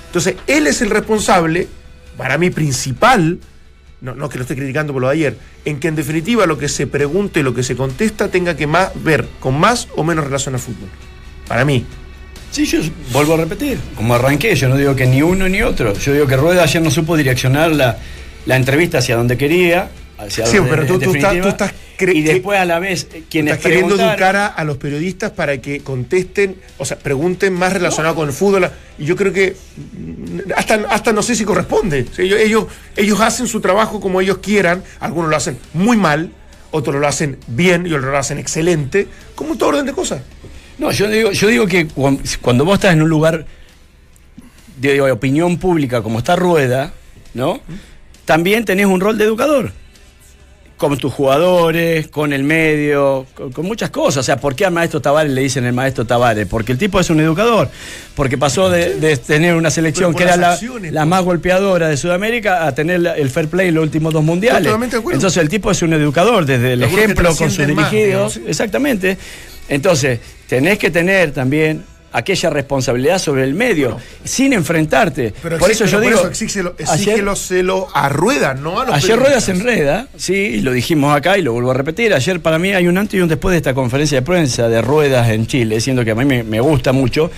Entonces, 0.08 0.36
él 0.48 0.68
es 0.68 0.82
el 0.82 0.90
responsable, 0.90 1.68
para 2.18 2.38
mí 2.38 2.50
principal, 2.50 3.40
no, 4.02 4.16
no 4.16 4.30
que 4.30 4.38
lo 4.38 4.44
esté 4.44 4.56
criticando 4.56 4.94
por 4.94 5.02
lo 5.02 5.08
de 5.08 5.14
ayer, 5.14 5.38
en 5.64 5.80
que 5.80 5.88
en 5.88 5.96
definitiva 5.96 6.46
lo 6.46 6.58
que 6.58 6.70
se 6.70 6.88
pregunte 6.88 7.40
y 7.40 7.44
lo 7.44 7.54
que 7.54 7.64
se 7.64 7.76
contesta 7.76 8.30
tenga 8.30 8.56
que 8.56 8.68
más, 8.68 8.92
ver 9.04 9.26
con 9.40 9.60
más 9.60 9.88
o 9.96 10.04
menos 10.04 10.26
relación 10.26 10.56
al 10.56 10.62
fútbol. 10.62 10.90
Para 11.48 11.66
mí. 11.66 11.86
Sí, 12.52 12.66
yo 12.66 12.80
vuelvo 13.12 13.34
a 13.34 13.38
repetir, 13.38 13.78
como 13.98 14.16
arranqué, 14.16 14.56
yo 14.56 14.70
no 14.70 14.78
digo 14.78 14.96
que 14.96 15.06
ni 15.06 15.22
uno 15.22 15.50
ni 15.50 15.62
otro, 15.62 15.94
yo 15.98 16.14
digo 16.14 16.26
que 16.26 16.38
Rueda 16.38 16.64
ayer 16.64 16.82
no 16.82 16.90
supo 16.90 17.18
direccionar 17.18 17.72
la, 17.72 17.98
la 18.46 18.56
entrevista 18.56 19.00
hacia 19.00 19.16
donde 19.16 19.38
quería, 19.38 19.90
hacia 20.18 20.46
Sí, 20.46 20.58
donde- 20.58 20.72
pero 20.72 20.86
tú- 20.86 21.12
estás- 21.14 21.42
tú 21.42 21.48
estás 21.50 21.74
y 22.00 22.22
después 22.24 22.60
a 22.60 22.66
la 22.66 22.80
vez 22.80 23.08
eh, 23.14 23.24
quienes 23.30 23.54
Estás 23.56 23.64
queriendo 23.72 23.96
educar 23.96 24.36
a, 24.36 24.64
los 24.66 24.78
periodistas 24.78 25.32
para 25.32 25.58
que 25.62 25.80
contesten, 25.80 26.58
o 26.78 26.84
sea, 26.86 26.98
pregunten 27.00 27.54
más 27.54 27.72
relacionado 27.74 28.16
con 28.16 28.28
el 28.28 28.34
fútbol. 28.34 28.70
Y 28.98 29.06
yo 29.06 29.16
creo 29.16 29.32
que 29.32 29.56
mm, 29.98 30.52
hasta, 30.58 30.76
hasta 30.90 31.14
no 31.14 31.22
sé 31.24 31.36
si 31.36 31.46
corresponde. 31.46 32.06
Ellos, 32.18 32.40
ellos, 32.40 32.66
ellos 32.98 33.20
hacen 33.22 33.48
su 33.48 33.62
trabajo 33.62 34.00
como 34.02 34.20
ellos 34.22 34.40
quieran, 34.40 34.84
algunos 35.00 35.30
lo 35.30 35.38
hacen 35.38 35.58
muy 35.74 35.96
mal, 35.96 36.32
otros 36.72 36.96
lo 37.00 37.08
hacen 37.08 37.38
bien 37.48 37.88
y 37.88 37.94
otros 37.94 38.12
lo 38.12 38.18
hacen 38.18 38.38
excelente, 38.40 39.08
como 39.36 39.58
todo 39.58 39.70
orden 39.70 39.86
de 39.86 39.94
cosas. 39.94 40.22
No, 40.78 40.92
yo 40.92 41.08
digo, 41.10 41.32
yo 41.32 41.48
digo 41.48 41.66
que 41.68 41.88
cuan- 41.88 42.20
cuando 42.42 42.66
vos 42.66 42.74
estás 42.76 42.92
en 42.94 43.02
un 43.02 43.10
lugar 43.10 43.46
de 44.78 45.00
opinión 45.12 45.58
pública 45.58 46.02
como 46.02 46.20
está 46.20 46.36
Rueda, 46.36 46.92
¿no? 47.34 47.62
También 48.26 48.66
tenés 48.66 48.88
un 48.88 49.00
rol 49.00 49.18
de 49.18 49.26
educador. 49.26 49.72
Con 50.78 50.98
tus 50.98 51.14
jugadores, 51.14 52.10
con 52.10 52.34
el 52.34 52.44
medio, 52.44 53.26
con, 53.34 53.50
con 53.54 53.66
muchas 53.66 53.92
cosas. 53.92 54.18
O 54.18 54.24
sea, 54.24 54.36
¿por 54.36 54.56
qué 54.56 54.66
al 54.66 54.74
maestro 54.74 55.00
Tavares 55.00 55.32
le 55.32 55.40
dicen 55.40 55.64
el 55.64 55.72
maestro 55.72 56.04
Tavares? 56.04 56.48
Porque 56.48 56.74
el 56.74 56.78
tipo 56.78 57.00
es 57.00 57.10
un 57.10 57.22
educador. 57.22 57.70
Porque 58.14 58.38
pasó 58.38 58.70
de, 58.70 58.96
de 58.96 59.16
tener 59.16 59.56
una 59.56 59.70
selección 59.70 60.14
que 60.14 60.24
era 60.24 60.36
la, 60.36 60.52
acciones, 60.52 60.92
la 60.92 61.02
pues. 61.02 61.10
más 61.10 61.24
golpeadora 61.24 61.88
de 61.88 61.96
Sudamérica 61.96 62.68
a 62.68 62.76
tener 62.76 63.08
el 63.16 63.30
fair 63.30 63.48
play 63.48 63.70
en 63.70 63.76
los 63.76 63.84
últimos 63.84 64.12
dos 64.12 64.24
mundiales. 64.24 64.70
Entonces 64.74 65.38
el 65.38 65.48
tipo 65.48 65.72
es 65.72 65.82
un 65.82 65.94
educador 65.94 66.46
desde 66.46 66.74
el 66.74 66.84
ejemplo 66.84 67.34
con 67.38 67.50
sus 67.50 67.60
más, 67.70 67.90
dirigidos. 67.90 68.42
Exactamente. 68.46 69.18
Entonces, 69.70 70.20
tenés 70.48 70.78
que 70.78 70.92
tener 70.92 71.32
también 71.32 71.84
aquella 72.16 72.50
responsabilidad 72.50 73.20
sobre 73.20 73.44
el 73.44 73.54
medio, 73.54 73.98
sin 74.24 74.54
enfrentarte. 74.54 75.34
Pero 75.44 75.58
por 75.58 75.70
eso 75.70 75.86
yo 75.86 75.98
por 75.98 76.08
digo. 76.08 76.20
eso 76.20 76.28
exígelo, 76.30 77.90
a 77.94 78.10
Rueda, 78.10 78.54
no 78.54 78.80
a 78.80 78.86
los 78.86 78.96
Ayer 78.96 79.20
Rueda 79.20 79.42
se 79.42 79.52
enreda, 79.52 80.08
sí, 80.16 80.34
y 80.34 80.62
lo 80.62 80.72
dijimos 80.72 81.16
acá 81.16 81.38
y 81.38 81.42
lo 81.42 81.52
vuelvo 81.52 81.72
a 81.72 81.74
repetir. 81.74 82.14
Ayer 82.14 82.40
para 82.40 82.58
mí 82.58 82.74
hay 82.74 82.88
un 82.88 82.98
antes 82.98 83.20
y 83.20 83.22
un 83.22 83.28
después 83.28 83.52
de 83.52 83.58
esta 83.58 83.74
conferencia 83.74 84.20
de 84.20 84.22
prensa 84.26 84.70
de 84.70 84.82
Ruedas 84.82 85.30
en 85.30 85.46
Chile, 85.46 85.82
siendo 85.82 86.06
que 86.06 86.12
a 86.12 86.16
mí 86.16 86.24
me, 86.24 86.44
me 86.44 86.62
gusta 86.62 86.94
mucho. 86.94 87.30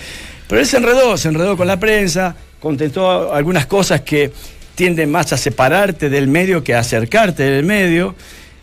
Pero 0.47 0.61
él 0.61 0.67
se 0.67 0.77
enredó, 0.77 1.17
se 1.17 1.29
enredó 1.29 1.57
con 1.57 1.65
la 1.65 1.79
prensa, 1.79 2.35
contestó 2.59 3.33
algunas 3.33 3.65
cosas 3.65 4.01
que 4.01 4.31
tienden 4.75 5.09
más 5.09 5.33
a 5.33 5.37
separarte 5.37 6.07
del 6.07 6.27
medio 6.27 6.63
que 6.63 6.75
a 6.75 6.79
acercarte 6.79 7.41
del 7.41 7.65
medio. 7.65 8.13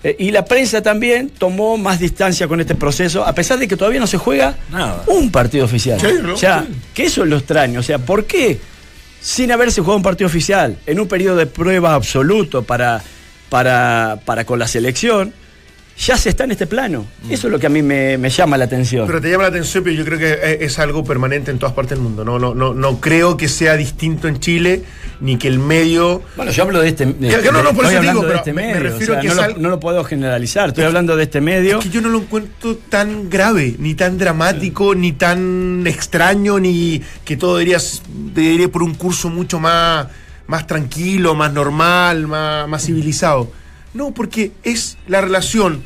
Eh, 0.04 0.14
y 0.18 0.30
la 0.30 0.44
prensa 0.44 0.82
también 0.82 1.30
tomó 1.30 1.78
más 1.78 1.98
distancia 1.98 2.46
con 2.46 2.60
este 2.60 2.74
proceso, 2.74 3.24
a 3.24 3.34
pesar 3.34 3.58
de 3.58 3.66
que 3.66 3.76
todavía 3.76 3.98
no 4.00 4.06
se 4.06 4.18
juega 4.18 4.54
Nada. 4.70 5.02
un 5.06 5.30
partido 5.32 5.64
oficial. 5.64 5.98
Sí, 5.98 6.06
¿no? 6.22 6.34
O 6.34 6.36
sea, 6.36 6.64
Sí. 6.68 6.74
que 6.92 7.04
eso 7.04 7.22
es 7.24 7.28
lo 7.30 7.38
extraño. 7.38 7.80
O 7.80 7.82
sea, 7.82 7.98
¿por 7.98 8.26
qué 8.26 8.60
sin 9.20 9.50
haberse 9.50 9.80
jugado 9.80 9.96
un 9.96 10.02
partido 10.02 10.26
oficial, 10.28 10.76
en 10.84 11.00
un 11.00 11.08
periodo 11.08 11.36
de 11.38 11.46
prueba 11.46 11.94
absoluto 11.94 12.62
para, 12.62 13.02
para, 13.48 14.18
para 14.26 14.44
con 14.44 14.58
la 14.58 14.68
selección, 14.68 15.32
ya 15.96 16.16
se 16.16 16.28
está 16.28 16.44
en 16.44 16.50
este 16.50 16.66
plano? 16.66 17.06
Eso 17.30 17.46
es 17.46 17.52
lo 17.52 17.58
que 17.58 17.66
a 17.66 17.70
mí 17.70 17.82
me, 17.82 18.18
me 18.18 18.28
llama 18.30 18.56
la 18.56 18.64
atención. 18.64 19.06
Pero 19.06 19.20
te 19.20 19.30
llama 19.30 19.44
la 19.44 19.48
atención, 19.50 19.84
pero 19.84 19.94
yo 19.96 20.04
creo 20.04 20.18
que 20.18 20.32
es- 20.32 20.60
es 20.72 20.78
algo 20.78 21.04
permanente 21.04 21.50
en 21.50 21.58
todas 21.58 21.74
partes 21.74 21.90
del 21.96 22.00
mundo. 22.00 22.24
No, 22.24 22.38
no, 22.38 22.54
no, 22.54 22.74
no 22.74 23.00
creo 23.00 23.36
que 23.36 23.48
sea 23.48 23.76
distinto 23.76 24.26
en 24.28 24.40
Chile, 24.40 24.82
ni 25.20 25.38
que 25.38 25.46
el 25.48 25.58
medio. 25.60 26.22
bueno, 26.36 26.50
yo 26.50 26.64
hablo 26.64 26.80
de 26.80 26.88
este 26.88 27.04
que 27.06 27.50
no, 27.52 27.62
no, 27.62 27.72
por 27.74 27.86
eso 27.86 28.00
digo, 28.00 28.22
pero 28.22 28.36
este 28.36 28.52
me- 28.52 28.62
me 28.62 28.74
medio, 28.74 28.82
refiero 28.90 29.12
o 29.12 29.16
sea, 29.16 29.22
que 29.22 29.28
no, 29.28 29.42
es 29.44 29.54
lo, 29.56 29.62
no 29.62 29.68
lo 29.70 29.80
puedo 29.80 30.02
generalizar. 30.04 30.68
Estoy 30.70 30.84
hablando 30.84 31.16
de 31.16 31.22
este 31.22 31.40
medio. 31.40 31.78
Es 31.78 31.84
que 31.84 31.90
yo 31.90 32.00
no 32.00 32.08
lo 32.08 32.18
encuentro 32.18 32.76
tan 32.88 33.30
grave, 33.30 33.76
ni 33.78 33.94
tan 33.94 34.18
dramático, 34.18 34.94
ni 34.94 35.12
tan 35.12 35.84
extraño, 35.86 36.58
ni 36.58 37.00
que 37.24 37.36
todo 37.36 37.56
debería, 37.58 37.78
debería 38.34 38.68
por 38.68 38.82
un 38.82 38.94
curso 38.94 39.30
mucho 39.30 39.60
más, 39.60 40.08
más 40.48 40.66
tranquilo, 40.66 41.34
más 41.36 41.52
normal, 41.52 42.26
más, 42.26 42.68
más 42.68 42.84
civilizado. 42.84 43.50
No, 43.94 44.12
porque 44.12 44.52
es 44.62 44.96
la 45.08 45.20
relación 45.20 45.82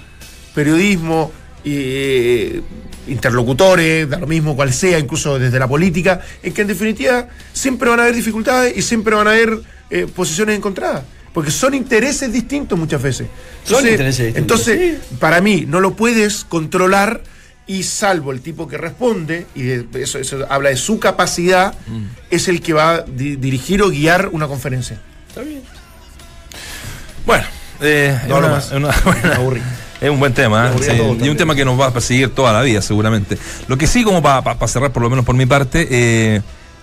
periodismo, 0.54 1.30
eh, 1.64 2.62
interlocutores, 3.06 4.08
da 4.08 4.18
lo 4.18 4.26
mismo 4.26 4.56
cual 4.56 4.72
sea, 4.72 4.98
incluso 4.98 5.38
desde 5.38 5.58
la 5.58 5.68
política, 5.68 6.20
en 6.42 6.52
que 6.52 6.62
en 6.62 6.68
definitiva 6.68 7.28
siempre 7.52 7.88
van 7.88 8.00
a 8.00 8.02
haber 8.04 8.14
dificultades 8.14 8.76
y 8.76 8.82
siempre 8.82 9.14
van 9.14 9.26
a 9.28 9.30
haber 9.30 9.60
eh, 9.90 10.06
posiciones 10.14 10.56
encontradas. 10.56 11.04
Porque 11.32 11.50
son 11.50 11.74
intereses 11.74 12.32
distintos 12.32 12.78
muchas 12.78 13.02
veces. 13.02 13.28
Son 13.64 13.86
intereses 13.86 14.26
distintos, 14.34 14.66
Entonces, 14.68 14.98
para 15.20 15.40
mí, 15.40 15.64
no 15.68 15.80
lo 15.80 15.94
puedes 15.94 16.44
controlar 16.44 17.22
y 17.66 17.82
salvo 17.82 18.32
el 18.32 18.40
tipo 18.40 18.66
que 18.66 18.78
responde, 18.78 19.46
y 19.54 19.62
de- 19.62 19.86
eso, 20.02 20.18
eso 20.18 20.46
habla 20.48 20.70
de 20.70 20.76
su 20.76 20.98
capacidad, 20.98 21.74
Mm. 21.86 22.04
es 22.30 22.48
el 22.48 22.60
que 22.62 22.72
va 22.72 22.94
a 22.94 23.00
di- 23.02 23.36
dirigir 23.36 23.82
o 23.82 23.90
guiar 23.90 24.30
una 24.32 24.48
conferencia. 24.48 25.00
Está 25.28 25.42
bien. 25.42 25.60
Bueno, 27.26 27.44
eh, 27.80 28.18
es 28.22 28.28
No 28.28 28.38
una- 28.38 28.48
más. 28.48 28.66
es 28.66 28.72
una-. 28.72 28.94
Es 30.00 30.08
un 30.10 30.20
buen 30.20 30.32
tema, 30.32 30.68
¿eh? 30.68 30.78
Sí, 30.80 30.92
y 30.96 31.00
un 31.00 31.08
también. 31.18 31.36
tema 31.36 31.54
que 31.56 31.64
nos 31.64 31.78
va 31.80 31.86
a 31.86 31.92
perseguir 31.92 32.32
toda 32.32 32.52
la 32.52 32.62
vida, 32.62 32.80
seguramente. 32.80 33.36
Lo 33.66 33.76
que 33.76 33.88
sí, 33.88 34.04
como 34.04 34.22
para 34.22 34.54
cerrar, 34.68 34.92
por 34.92 35.02
lo 35.02 35.10
menos 35.10 35.24
por 35.24 35.34
mi 35.34 35.44
parte, 35.44 35.88
eh, 35.90 36.40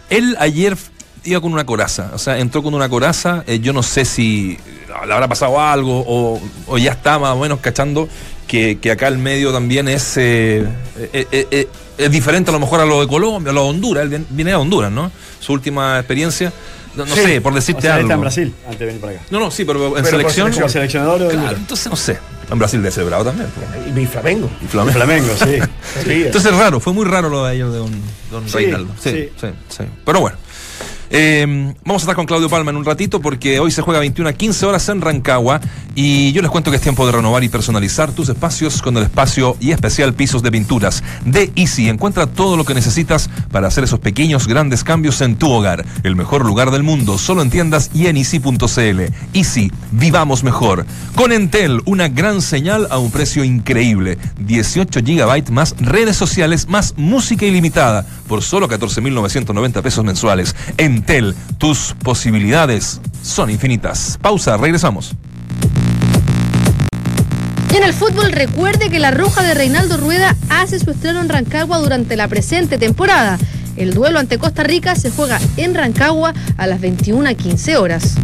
él 0.09 0.35
ayer 0.37 0.75
iba 1.23 1.39
con 1.39 1.53
una 1.53 1.65
coraza, 1.65 2.11
o 2.13 2.17
sea, 2.17 2.37
entró 2.39 2.61
con 2.61 2.73
una 2.73 2.89
coraza, 2.89 3.45
eh, 3.47 3.59
yo 3.61 3.71
no 3.71 3.83
sé 3.83 4.03
si 4.03 4.59
le 5.07 5.13
habrá 5.13 5.29
pasado 5.29 5.61
algo 5.61 6.03
o, 6.05 6.41
o 6.67 6.77
ya 6.77 6.91
está 6.91 7.17
más 7.17 7.31
o 7.31 7.39
menos 7.39 7.59
cachando 7.61 8.09
que, 8.47 8.79
que 8.81 8.91
acá 8.91 9.07
el 9.07 9.17
medio 9.17 9.53
también 9.53 9.87
es, 9.87 10.17
eh, 10.17 10.67
es 11.97 12.11
diferente 12.11 12.49
a 12.51 12.53
lo 12.53 12.59
mejor 12.59 12.81
a 12.81 12.85
lo 12.85 12.99
de 12.99 13.07
Colombia, 13.07 13.51
a 13.51 13.53
lo 13.53 13.63
de 13.63 13.69
Honduras, 13.69 14.03
él 14.03 14.09
vien- 14.09 14.25
viene 14.29 14.51
de 14.51 14.57
Honduras, 14.57 14.91
¿no? 14.91 15.09
Su 15.39 15.53
última 15.53 15.97
experiencia, 15.99 16.51
no, 16.95 17.05
no 17.05 17.15
Sí. 17.15 17.21
sé, 17.21 17.41
por 17.41 17.51
O 17.51 17.55
decirte 17.55 17.81
sea, 17.83 17.91
él 17.91 17.95
algo. 17.97 18.05
está 18.07 18.13
en 18.15 18.21
Brasil 18.21 18.53
antes 18.65 18.79
de 18.79 18.85
venir 18.85 19.01
para 19.01 19.13
acá. 19.13 19.21
No, 19.31 19.39
no, 19.39 19.51
sí, 19.51 19.65
pero 19.65 19.85
en 19.87 19.91
Pero 19.93 20.01
por 20.03 20.09
selección... 20.11 20.51
Como 20.53 20.69
seleccionador 20.69 21.21
o 21.23 21.29
Claro, 21.29 21.57
entonces 21.57 21.87
no 21.89 21.95
sé. 21.95 22.17
En 22.51 22.59
Brasil 22.59 22.81
de 22.83 22.89
ese 22.89 23.03
bravo 23.03 23.23
también. 23.23 23.47
Y, 23.95 23.99
y 23.99 24.05
Flamengo. 24.05 24.49
Y 24.63 24.67
Flamengo. 24.67 24.93
Flamengo, 24.97 25.33
sí. 25.35 25.59
Entonces, 26.09 26.51
es 26.51 26.57
raro, 26.57 26.79
fue 26.79 26.93
muy 26.93 27.05
raro 27.05 27.27
lo 27.29 27.43
de 27.45 27.55
ellos 27.55 27.73
de 27.73 27.79
don, 27.79 27.91
don 28.29 28.47
Sí, 28.47 28.57
Reinaldo. 28.57 28.93
Sí, 29.01 29.29
sí. 29.39 29.47
sí, 29.69 29.83
Pero 30.05 30.19
bueno. 30.21 30.37
Eh, 31.17 31.45
vamos 31.85 32.01
a 32.01 32.03
estar 32.03 32.15
con 32.17 32.25
Claudio 32.25 32.49
Palma 32.49 32.71
en 32.71 32.75
un 32.75 32.83
ratito 32.83 33.21
porque 33.21 33.61
hoy 33.61 33.71
se 33.71 33.81
juega 33.81 34.01
21 34.01 34.31
a 34.31 34.33
15 34.33 34.65
horas 34.65 34.89
en 34.89 34.99
Rancagua 34.99 35.61
y 35.95 36.33
yo 36.33 36.41
les 36.41 36.51
cuento 36.51 36.71
que 36.71 36.75
es 36.75 36.83
tiempo 36.83 37.05
de 37.05 37.13
renovar 37.13 37.41
y 37.45 37.47
personalizar 37.47 38.11
tus 38.11 38.27
espacios 38.27 38.81
con 38.81 38.97
el 38.97 39.03
espacio 39.03 39.55
y 39.61 39.71
especial 39.71 40.13
pisos 40.13 40.43
de 40.43 40.51
pinturas 40.51 41.01
de 41.23 41.53
Easy. 41.55 41.87
Encuentra 41.87 42.27
todo 42.27 42.57
lo 42.57 42.65
que 42.65 42.73
necesitas 42.73 43.29
para 43.49 43.69
hacer 43.69 43.85
esos 43.85 44.01
pequeños 44.01 44.45
grandes 44.45 44.83
cambios 44.83 45.21
en 45.21 45.37
tu 45.37 45.49
hogar. 45.49 45.85
El 46.03 46.17
mejor 46.17 46.45
lugar 46.45 46.69
del 46.71 46.83
mundo, 46.83 47.17
solo 47.17 47.41
en 47.41 47.49
tiendas 47.49 47.91
y 47.93 48.07
en 48.07 48.17
easy.cl. 48.17 49.01
Easy, 49.33 49.71
vivamos 49.93 50.43
mejor. 50.43 50.85
Con 51.15 51.31
Entel, 51.31 51.81
una 51.85 52.09
gran 52.09 52.41
señal 52.41 52.89
a 52.91 52.97
un 52.97 53.09
precio 53.09 53.45
increíble. 53.45 54.17
18 54.39 54.99
GB 54.99 55.49
más 55.51 55.75
redes 55.79 56.17
sociales 56.17 56.67
más 56.67 56.93
música 56.97 57.45
ilimitada 57.45 58.05
por 58.27 58.43
solo 58.43 58.67
14.990 58.67 59.81
pesos 59.81 60.03
mensuales. 60.03 60.57
Entel, 60.77 61.04
tus 61.57 61.93
posibilidades 62.03 62.99
son 63.21 63.49
infinitas. 63.49 64.17
Pausa, 64.21 64.57
regresamos. 64.57 65.13
En 67.75 67.83
el 67.83 67.93
fútbol 67.93 68.31
recuerde 68.31 68.89
que 68.89 68.99
la 68.99 69.11
Roja 69.11 69.43
de 69.43 69.53
Reinaldo 69.53 69.97
Rueda 69.97 70.35
hace 70.49 70.79
su 70.79 70.91
estreno 70.91 71.21
en 71.21 71.29
Rancagua 71.29 71.77
durante 71.77 72.15
la 72.15 72.27
presente 72.27 72.77
temporada. 72.77 73.37
El 73.75 73.93
duelo 73.93 74.19
ante 74.19 74.37
Costa 74.37 74.63
Rica 74.63 74.95
se 74.95 75.11
juega 75.11 75.39
en 75.57 75.75
Rancagua 75.75 76.33
a 76.57 76.67
las 76.67 76.79
21.15 76.81 77.75
horas. 77.75 78.15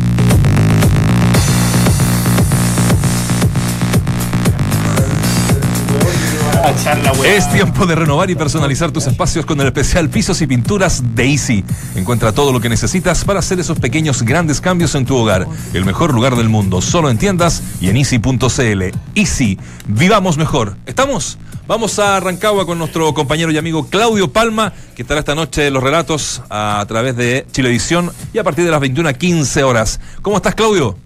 Es 7.25 7.51
tiempo 7.51 7.87
de 7.87 7.95
renovar 7.95 8.29
y 8.29 8.35
personalizar 8.35 8.91
tus 8.91 9.07
espacios 9.07 9.45
con 9.45 9.59
el 9.61 9.67
especial 9.67 10.09
Pisos 10.09 10.41
y 10.41 10.47
Pinturas 10.47 11.15
de 11.15 11.25
Easy. 11.25 11.63
Encuentra 11.95 12.33
todo 12.33 12.51
lo 12.51 12.59
que 12.59 12.69
necesitas 12.69 13.25
para 13.25 13.39
hacer 13.39 13.59
esos 13.59 13.79
pequeños 13.79 14.21
grandes 14.21 14.61
cambios 14.61 14.93
en 14.93 15.05
tu 15.05 15.15
hogar. 15.15 15.47
El 15.73 15.85
mejor 15.85 16.13
lugar 16.13 16.35
del 16.35 16.49
mundo, 16.49 16.81
solo 16.81 17.09
en 17.09 17.17
tiendas 17.17 17.63
y 17.79 17.89
en 17.89 17.97
easy.cl. 17.97 18.83
Easy, 19.15 19.57
vivamos 19.87 20.37
mejor. 20.37 20.77
¿Estamos? 20.85 21.39
Vamos 21.67 21.97
a 21.97 22.19
Rancagua 22.19 22.65
con 22.65 22.77
nuestro 22.77 23.11
compañero 23.13 23.51
y 23.51 23.57
amigo 23.57 23.87
Claudio 23.87 24.31
Palma, 24.31 24.71
que 24.95 25.01
estará 25.01 25.21
esta 25.21 25.35
noche 25.35 25.67
en 25.67 25.73
los 25.73 25.81
relatos 25.81 26.43
a 26.49 26.85
través 26.87 27.15
de 27.15 27.47
Chilevisión 27.51 28.11
y 28.33 28.37
a 28.37 28.43
partir 28.43 28.65
de 28.65 28.71
las 28.71 28.81
21 28.81 29.09
a 29.09 29.13
15 29.13 29.63
horas. 29.63 29.99
¿Cómo 30.21 30.37
estás, 30.37 30.53
Claudio? 30.53 30.97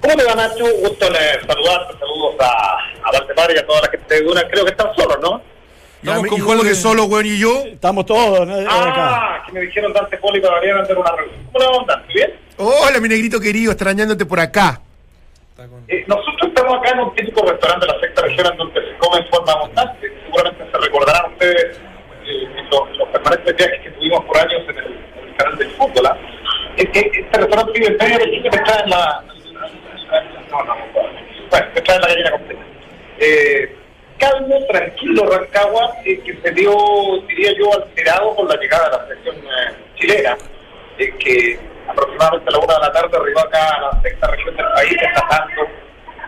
¿Cómo 0.00 0.16
te 0.16 0.24
va, 0.24 0.34
Nacho? 0.34 0.64
Gusto 0.80 1.06
en 1.06 1.14
eh, 1.14 1.38
saludarte. 1.46 1.98
Saludos 1.98 2.34
a, 2.40 2.78
a 3.04 3.12
Valdemar 3.12 3.50
y 3.54 3.58
a 3.58 3.66
toda 3.66 3.82
la 3.82 3.88
gente 3.88 4.14
de 4.14 4.22
Duna. 4.22 4.42
Creo 4.48 4.64
que 4.64 4.70
están 4.70 4.94
solos, 4.94 5.18
¿no? 5.20 5.42
Estamos 6.02 6.26
con 6.28 6.38
que 6.38 6.44
Jorge. 6.44 6.74
solo, 6.74 7.04
weón, 7.04 7.26
y 7.26 7.38
yo. 7.38 7.62
Estamos 7.66 8.06
todos 8.06 8.46
¿no? 8.46 8.54
acá. 8.54 8.66
Ah, 8.70 9.42
que 9.46 9.52
me 9.52 9.60
dijeron 9.60 9.92
Dante 9.92 10.16
Poli 10.16 10.40
para 10.40 10.58
venir 10.60 10.74
a 10.76 10.80
hacer 10.82 10.96
una 10.96 11.12
reunión. 11.12 11.38
¿Cómo 11.52 11.58
le 11.58 11.64
vamos 11.66 11.86
Dante? 11.86 12.12
¿Bien? 12.14 12.32
Hola, 12.56 13.00
mi 13.00 13.08
negrito 13.08 13.38
querido, 13.38 13.72
extrañándote 13.72 14.24
por 14.24 14.40
acá. 14.40 14.80
Eh, 15.88 16.04
nosotros 16.06 16.48
estamos 16.48 16.78
acá 16.78 16.92
en 16.92 17.00
un 17.00 17.14
típico 17.14 17.42
restaurante 17.42 17.86
de 17.86 17.92
la 17.92 18.00
sexta 18.00 18.22
región 18.22 18.46
en 18.50 18.56
donde 18.56 18.80
se 18.80 18.96
come 18.96 19.18
en 19.18 19.28
forma 19.28 19.52
abundante. 19.52 20.10
Seguramente 20.24 20.64
se 20.72 20.78
recordarán 20.78 21.32
ustedes 21.32 21.76
eh, 22.24 22.48
los, 22.70 22.96
los 22.96 23.08
permanentes 23.08 23.56
viajes 23.56 23.80
que 23.82 23.90
tuvimos 23.90 24.24
por 24.24 24.38
años 24.38 24.62
en 24.68 24.78
el, 24.78 24.84
en 24.86 25.28
el 25.28 25.36
canal 25.36 25.58
del 25.58 25.70
fútbol. 25.72 26.06
¿ah? 26.06 26.16
Es 26.78 26.88
que 26.88 27.00
este 27.00 27.38
restaurante 27.38 27.72
vive 27.78 27.88
en 27.88 27.96
medio 27.98 28.18
de 28.18 28.24
Chile, 28.24 28.50
me 28.50 28.58
traen 28.58 28.88
la... 28.88 29.24
No, 30.50 30.64
no, 30.64 30.74
no. 30.74 30.82
Bueno, 31.50 31.66
me 31.74 31.80
traen 31.80 32.00
la 32.02 32.08
gallina 32.08 32.30
completa. 32.32 32.62
Eh, 33.18 33.76
calmo, 34.18 34.58
tranquilo 34.70 35.26
Rancagua, 35.26 35.94
eh, 36.04 36.20
que 36.24 36.38
se 36.42 36.50
dio, 36.52 36.72
diría 37.28 37.52
yo, 37.58 37.72
alterado 37.74 38.34
con 38.34 38.48
la 38.48 38.56
llegada 38.56 38.84
de 38.90 38.96
la 38.96 39.06
selección 39.06 39.36
eh, 39.36 39.74
chilena, 39.96 40.36
eh, 40.98 41.14
que 41.18 41.58
aproximadamente 41.88 42.48
a 42.48 42.52
la 42.52 42.58
una 42.58 42.74
de 42.74 42.80
la 42.80 42.92
tarde 42.92 43.16
arribó 43.16 43.40
acá 43.40 43.68
a 43.76 43.80
la 43.94 44.02
sexta 44.02 44.26
región 44.28 44.56
del 44.56 44.66
país, 44.74 44.96
desatando 45.00 45.62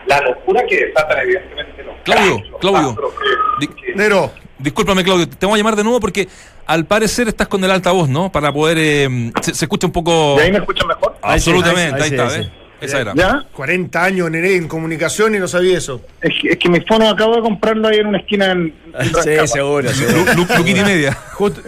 la 0.07 0.21
locura 0.21 0.63
que 0.67 0.87
desatan 0.87 1.19
evidentemente 1.21 1.83
los 1.85 1.95
Claudio, 2.05 2.43
los 2.51 2.61
Claudio. 2.61 2.97
que- 3.61 3.95
Nero, 3.95 4.33
Discúlpame, 4.59 5.03
Claudio, 5.03 5.29
te 5.29 5.45
voy 5.45 5.55
a 5.55 5.59
llamar 5.59 5.75
de 5.75 5.83
nuevo 5.83 5.99
porque 5.99 6.29
al 6.67 6.85
parecer 6.87 7.27
estás 7.27 7.49
con 7.49 7.65
el 7.65 7.71
altavoz, 7.73 8.09
¿no? 8.09 8.31
Para 8.31 8.53
poder. 8.53 8.77
eh, 8.79 9.33
se, 9.41 9.55
se 9.55 9.65
escucha 9.65 9.89
un 9.89 9.93
poco. 9.93 10.37
¿De 10.37 10.45
ahí 10.45 10.53
me 10.53 10.59
escuchan 10.59 10.87
mejor? 10.87 11.17
Ahí 11.21 11.41
sí, 11.41 11.51
Absolutamente, 11.51 11.97
ahí 11.97 12.03
ahí, 12.03 12.09
sí, 12.11 12.15
está, 12.15 12.29
ahí 12.29 12.39
¿ves? 12.39 12.47
sí. 12.47 12.53
Esa 12.83 13.01
era. 13.01 13.13
¿Ya? 13.15 13.45
40 13.53 14.05
años 14.05 14.29
en, 14.29 14.35
en 14.45 14.69
comunicación 14.69 15.35
y 15.35 15.39
no 15.39 15.49
sabía 15.49 15.79
eso. 15.79 16.01
Es 16.21 16.33
que, 16.41 16.49
es 16.51 16.59
que 16.59 16.69
mi 16.69 16.81
fono 16.81 17.09
acabo 17.09 17.37
de 17.37 17.43
comprarlo 17.43 17.89
ahí 17.89 17.99
en 17.99 18.07
una 18.09 18.19
esquina 18.19 18.51
en, 18.53 18.75
en 18.99 19.15
Sí, 19.23 19.47
seguro, 19.47 19.89
seguro. 19.91 20.33
Lu- 20.35 20.67
y 20.69 20.75
media. 20.75 21.13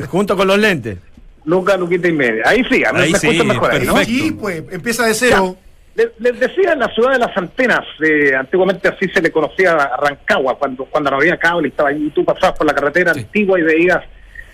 Junto 0.08 0.36
con 0.36 0.46
los 0.46 0.58
lentes. 0.58 0.98
Luca, 1.44 1.76
Luquita 1.76 2.08
y 2.08 2.12
media. 2.12 2.42
Ahí 2.46 2.64
sí, 2.70 2.82
me, 2.92 3.00
Ahí 3.00 3.12
me 3.12 3.18
sí, 3.18 3.42
mejor 3.44 3.70
ahí, 3.70 3.84
¿no? 3.84 3.96
Sí, 3.98 4.36
pues, 4.38 4.62
empieza 4.70 5.06
de 5.06 5.14
cero. 5.14 5.56
Les, 5.94 6.40
decía 6.40 6.72
en 6.72 6.80
la 6.80 6.88
ciudad 6.88 7.12
de 7.12 7.18
las 7.18 7.36
antenas, 7.36 7.84
eh, 8.02 8.34
antiguamente 8.34 8.88
así 8.88 9.06
se 9.14 9.22
le 9.22 9.30
conocía 9.30 9.74
a 9.74 9.96
Rancagua, 9.96 10.58
cuando, 10.58 10.86
cuando 10.86 11.10
no 11.10 11.18
había 11.18 11.36
cable, 11.36 11.68
estaba 11.68 11.90
ahí, 11.90 12.06
y 12.06 12.10
tú 12.10 12.24
pasabas 12.24 12.58
por 12.58 12.66
la 12.66 12.74
carretera 12.74 13.12
antigua 13.12 13.60
y 13.60 13.62
veías, 13.62 14.00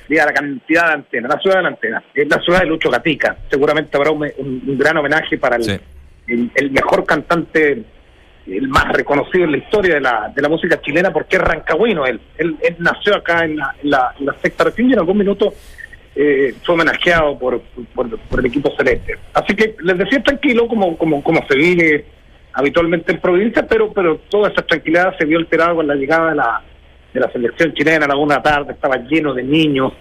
veías 0.07 0.27
la 0.27 0.35
cantidad 0.35 0.89
de 0.89 0.93
antenas, 0.93 1.31
la 1.35 1.41
ciudad 1.41 1.57
de 1.57 1.63
la 1.63 1.69
antena, 1.69 2.03
es 2.13 2.29
la 2.29 2.41
ciudad 2.43 2.61
de 2.61 2.67
Lucho 2.67 2.91
Gatica, 2.91 3.39
seguramente 3.49 3.97
habrá 3.97 4.11
un, 4.11 4.23
un- 4.37 4.63
un 4.67 4.79
gran 4.79 4.99
homenaje 4.99 5.39
para 5.39 5.57
el, 5.57 5.65
Sí. 5.65 5.81
El, 6.55 6.71
mejor 6.71 7.05
cantante, 7.05 7.83
el 8.47 8.69
más 8.69 8.93
reconocido 8.93 9.45
en 9.45 9.53
la 9.53 9.59
historia 9.59 9.95
de 9.95 10.01
la, 10.01 10.33
de 10.35 10.43
la 10.43 10.49
música 10.49 10.81
chilena, 10.81 11.13
porque 11.13 11.37
es 11.37 11.43
rancagüino 11.43 12.07
él, 12.07 12.21
él, 12.39 12.57
nació 12.79 13.17
acá 13.17 13.45
en 13.45 13.57
la, 13.57 13.75
en 13.83 13.91
la, 13.91 14.15
en 14.19 14.27
sexta 14.43 14.65
región 14.65 14.91
y 14.91 14.93
en 14.93 14.99
algún 14.99 15.19
minuto 15.19 15.53
eh, 16.15 16.55
fue 16.65 16.75
homenajeado 16.75 17.39
por, 17.39 17.61
por, 17.95 18.41
el 18.41 18.47
equipo 18.47 18.75
celeste. 18.77 19.17
Así 19.33 19.55
que 19.55 19.77
les 19.83 19.99
decía 19.99 20.23
tranquilo 20.23 20.67
como, 20.67 20.97
como, 20.97 21.23
como 21.23 21.47
se 21.47 21.57
vive 21.57 22.05
habitualmente 22.53 23.13
en 23.13 23.21
provincia, 23.21 23.67
pero, 23.67 23.93
pero 23.93 24.19
toda 24.29 24.51
esa 24.51 24.63
tranquilidad 24.63 25.17
se 25.19 25.25
vio 25.25 25.39
alterada 25.39 25.75
con 25.75 25.87
la 25.87 25.95
llegada 25.95 26.31
de 26.31 26.37
la, 26.37 26.63
de 27.13 27.21
la 27.21 27.31
selección 27.31 27.73
chilena 27.75 28.07
a 28.07 28.09
la 28.09 28.17
una 28.17 28.43
tarde, 28.43 28.73
estaba 28.73 28.97
lleno 28.97 29.33
de 29.35 29.43
niños. 29.43 29.93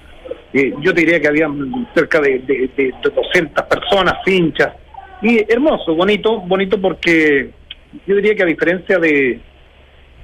Eh, 0.54 0.74
yo 0.82 0.94
diría 0.94 1.20
que 1.20 1.28
había 1.28 1.48
cerca 1.94 2.20
de, 2.20 2.40
de, 2.40 2.70
de 2.76 2.94
200 3.04 3.66
personas, 3.66 4.16
hinchas. 4.26 4.74
Y 5.22 5.52
hermoso, 5.52 5.96
bonito, 5.96 6.40
bonito 6.42 6.80
porque 6.80 7.50
yo 8.06 8.16
diría 8.16 8.36
que 8.36 8.44
a 8.44 8.48
diferencia 8.48 8.98
de, 9.00 9.42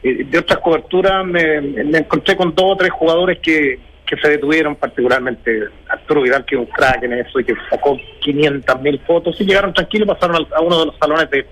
eh, 0.03 0.23
de 0.23 0.37
otras 0.37 0.59
coberturas, 0.59 1.25
me, 1.25 1.57
encontré 1.97 2.37
con 2.37 2.55
dos 2.55 2.73
o 2.73 2.77
tres 2.77 2.91
jugadores 2.91 3.39
que, 3.39 3.79
que 4.05 4.15
se 4.17 4.29
detuvieron, 4.29 4.75
particularmente 4.75 5.63
Arturo 5.89 6.21
Vidal, 6.21 6.45
que 6.45 6.55
es 6.55 6.61
un 6.61 6.67
crack 6.67 7.03
en 7.03 7.13
eso 7.13 7.39
y 7.39 7.43
que 7.43 7.55
sacó 7.69 7.97
500 8.21 8.81
mil 8.81 8.99
fotos 8.99 9.39
y 9.41 9.45
llegaron 9.45 9.73
tranquilos 9.73 10.07
y 10.07 10.11
pasaron 10.13 10.47
a 10.55 10.61
uno 10.61 10.79
de 10.79 10.85
los 10.85 10.97
salones 10.97 11.29
de, 11.29 11.45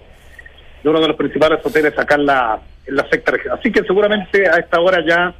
de 0.84 0.90
uno 0.90 1.02
de 1.02 1.08
los 1.08 1.18
principales 1.18 1.60
hoteles 1.66 1.98
acá 1.98 2.16
en 2.16 2.26
la, 2.26 2.60
en 2.86 2.96
la 2.96 3.10
sexta 3.10 3.32
región. 3.32 3.58
Así 3.60 3.72
que 3.72 3.84
seguramente 3.84 4.48
a 4.48 4.58
esta 4.60 4.80
hora 4.80 5.04
ya 5.06 5.34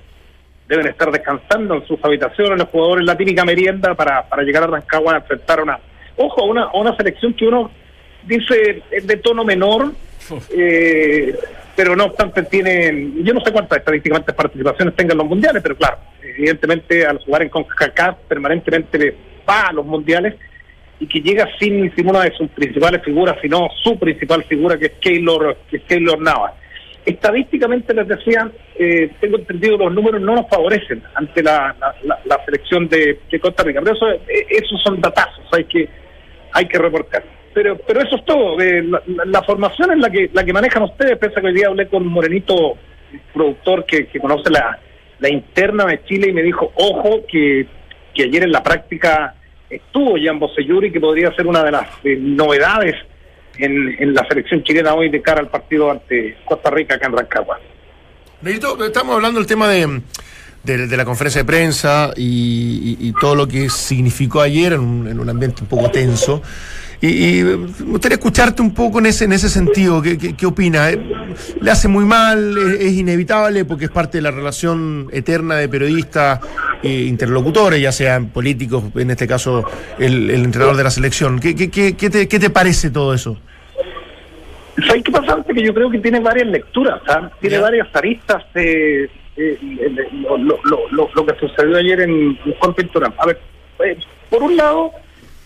deben 0.68 0.88
estar 0.88 1.12
descansando 1.12 1.76
en 1.76 1.86
sus 1.86 2.04
habitaciones 2.04 2.58
los 2.58 2.70
jugadores, 2.70 3.06
la 3.06 3.16
típica 3.16 3.46
merienda 3.46 3.94
para, 3.96 4.28
para 4.28 4.44
llegar 4.44 4.64
a 4.64 4.68
Rancagua 4.68 5.14
a 5.14 5.18
enfrentar 5.18 5.62
una, 5.62 5.80
ojo, 6.18 6.46
una, 6.46 6.64
a 6.64 6.78
una 6.78 6.96
selección 6.96 7.34
que 7.34 7.46
uno 7.46 7.70
dice 8.26 8.84
es 8.92 9.06
de 9.08 9.18
tono 9.18 9.44
menor, 9.44 9.92
eh, 10.56 11.36
pero 11.76 11.96
no 11.96 12.06
obstante 12.06 12.44
tiene, 12.44 13.12
yo 13.24 13.34
no 13.34 13.42
sé 13.42 13.52
cuántas 13.52 13.80
estadísticamente 13.80 14.34
participaciones 14.34 14.96
tengan 14.96 15.14
en 15.14 15.18
los 15.20 15.28
mundiales, 15.28 15.62
pero 15.64 15.76
claro, 15.76 15.98
evidentemente 16.22 17.06
al 17.06 17.18
jugar 17.20 17.42
en 17.44 17.50
CONCACAF 17.50 18.18
permanentemente 18.28 18.98
le 18.98 19.16
va 19.48 19.68
a 19.68 19.74
los 19.74 19.86
mundiales 19.86 20.36
y 21.00 21.08
que 21.08 21.20
llega 21.20 21.48
sin, 21.60 21.94
sin 21.96 22.08
una 22.08 22.22
de 22.24 22.32
sus 22.32 22.50
principales 22.52 23.02
figuras, 23.04 23.38
sino 23.42 23.68
su 23.84 23.98
principal 24.00 24.44
figura 24.46 24.78
que 24.78 24.86
es 24.86 24.92
Keylor, 25.02 25.58
que 25.70 25.78
es 25.78 25.84
Keylor 25.84 26.22
Navas. 26.22 26.54
Estadísticamente 27.06 27.94
les 27.94 28.08
decía, 28.08 28.50
eh, 28.80 29.12
tengo 29.20 29.38
entendido 29.38 29.76
los 29.78 29.92
números 29.94 30.22
no 30.22 30.36
nos 30.36 30.48
favorecen 30.48 31.04
ante 31.16 31.44
la, 31.44 31.76
la, 31.80 31.94
la- 32.04 32.20
la 32.24 32.46
selección 32.46 32.88
de, 32.88 33.20
de 33.30 33.40
Costa 33.42 33.64
Rica, 33.64 33.82
pero 33.84 33.96
eso, 33.96 34.10
eh, 34.10 34.46
esos 34.50 34.82
son 34.82 35.02
datazos, 35.02 35.44
hay 35.52 35.66
que 35.66 35.90
hay 36.54 36.66
que 36.68 36.78
reportar. 36.78 37.24
Pero 37.54 37.78
pero 37.78 38.02
eso 38.02 38.16
es 38.16 38.26
todo. 38.26 38.60
eh, 38.62 38.82
la, 38.84 39.02
la- 39.06 39.26
la 39.26 39.44
formación 39.44 39.92
es 39.92 40.00
la 40.00 40.10
que 40.10 40.30
la 40.34 40.44
que 40.44 40.54
manejan 40.54 40.84
ustedes. 40.84 41.18
Pese 41.18 41.38
a 41.38 41.42
que 41.42 41.48
hoy 41.48 41.54
día 41.54 41.68
hablé 41.68 41.88
con 41.88 42.06
Morenito, 42.08 42.78
productor 43.34 43.86
que, 43.86 44.08
que 44.08 44.20
conoce 44.20 44.50
la, 44.50 44.80
la 45.20 45.30
interna 45.30 45.86
de 45.86 46.04
Chile 46.06 46.30
y 46.30 46.34
me 46.34 46.42
dijo, 46.42 46.72
ojo, 46.76 47.22
que, 47.28 47.68
que 48.14 48.24
ayer 48.24 48.44
en 48.44 48.52
la 48.52 48.64
práctica 48.64 49.36
estuvo 49.70 50.16
Jan 50.22 50.40
Boselluri, 50.40 50.92
que 50.92 51.00
podría 51.00 51.32
ser 51.36 51.46
una 51.48 51.64
de 51.64 51.72
las 51.72 51.88
eh, 52.04 52.18
novedades 52.20 52.96
en, 53.58 53.96
en 54.00 54.14
la 54.14 54.26
selección 54.28 54.64
chilena 54.64 54.94
hoy 54.96 55.10
de 55.10 55.22
cara 55.22 55.40
al 55.40 55.50
partido 55.50 55.92
ante 55.92 56.38
Costa 56.46 56.70
Rica 56.72 56.96
acá 56.96 57.06
en 57.08 57.14
Rancagua. 57.18 57.60
Negrito, 58.42 58.84
estamos 58.84 59.16
hablando 59.16 59.40
del 59.40 59.48
tema 59.48 59.68
de, 59.70 60.02
de, 60.64 60.88
de 60.88 60.98
la 60.98 61.06
conferencia 61.06 61.42
de 61.42 61.46
prensa 61.46 62.14
y, 62.16 62.98
y- 63.00 63.08
y 63.10 63.14
todo 63.14 63.36
lo 63.36 63.48
que 63.48 63.70
significó 63.70 64.42
ayer 64.42 64.74
en 64.74 64.80
un, 64.80 65.08
en 65.08 65.20
un 65.20 65.30
ambiente 65.30 65.62
un 65.62 65.68
poco 65.68 65.90
tenso. 65.92 66.42
Y, 67.02 67.40
y 67.40 67.44
me 67.44 67.56
gustaría 67.92 68.16
escucharte 68.16 68.62
un 68.62 68.74
poco 68.74 69.00
en 69.00 69.08
ese, 69.08 69.26
en 69.26 69.34
ese 69.34 69.50
sentido. 69.50 70.02
¿Qué, 70.02 70.18
qué, 70.18 70.36
qué 70.38 70.46
opina? 70.46 70.90
Eh, 70.90 71.02
¿Le 71.60 71.70
hace 71.70 71.90
muy 71.90 72.06
mal? 72.06 72.56
¿Es, 72.58 72.80
es 72.80 72.94
inevitable? 72.94 73.66
Porque 73.66 73.86
es 73.86 73.92
parte 73.92 74.20
de 74.20 74.22
la 74.22 74.32
relación 74.32 75.10
eterna 75.12 75.56
de 75.56 75.68
periodistas 75.68 76.40
e 76.82 77.02
interlocutores, 77.04 77.82
ya 77.82 77.92
sean 77.92 78.28
políticos, 78.30 78.86
en 78.96 79.12
este 79.12 79.28
caso 79.28 79.66
el, 80.00 80.30
el 80.30 80.46
entrenador 80.46 80.78
de 80.78 80.84
la 80.86 80.92
selección. 80.92 81.40
¿Qué, 81.42 81.56
qué, 81.56 81.70
qué, 81.70 81.94
qué 81.98 82.10
te, 82.10 82.28
qué 82.30 82.40
te 82.40 82.50
parece 82.50 82.90
todo 82.90 83.14
eso? 83.14 83.38
¿Sabes 84.88 85.04
qué 85.04 85.12
pasa? 85.12 85.38
Que 85.54 85.62
yo 85.62 85.74
creo 85.74 85.90
que 85.92 86.00
tiene 86.00 86.20
varias 86.22 86.48
lecturas, 86.48 87.02
¿ah? 87.08 87.30
tiene 87.42 87.58
Ya. 87.58 87.62
varias 87.62 87.88
aristas 87.94 88.44
eh, 88.56 89.08
eh, 89.38 89.58
lo, 90.14 90.38
lo, 90.38 90.90
lo, 90.92 91.26
que 91.26 91.40
sucedió 91.40 91.78
ayer 91.78 92.02
en 92.02 92.38
Pintura. 92.76 93.12
A 93.18 93.26
ver, 93.26 93.40
eh, 93.84 93.98
por 94.30 94.44
un 94.44 94.56
lado, 94.56 94.92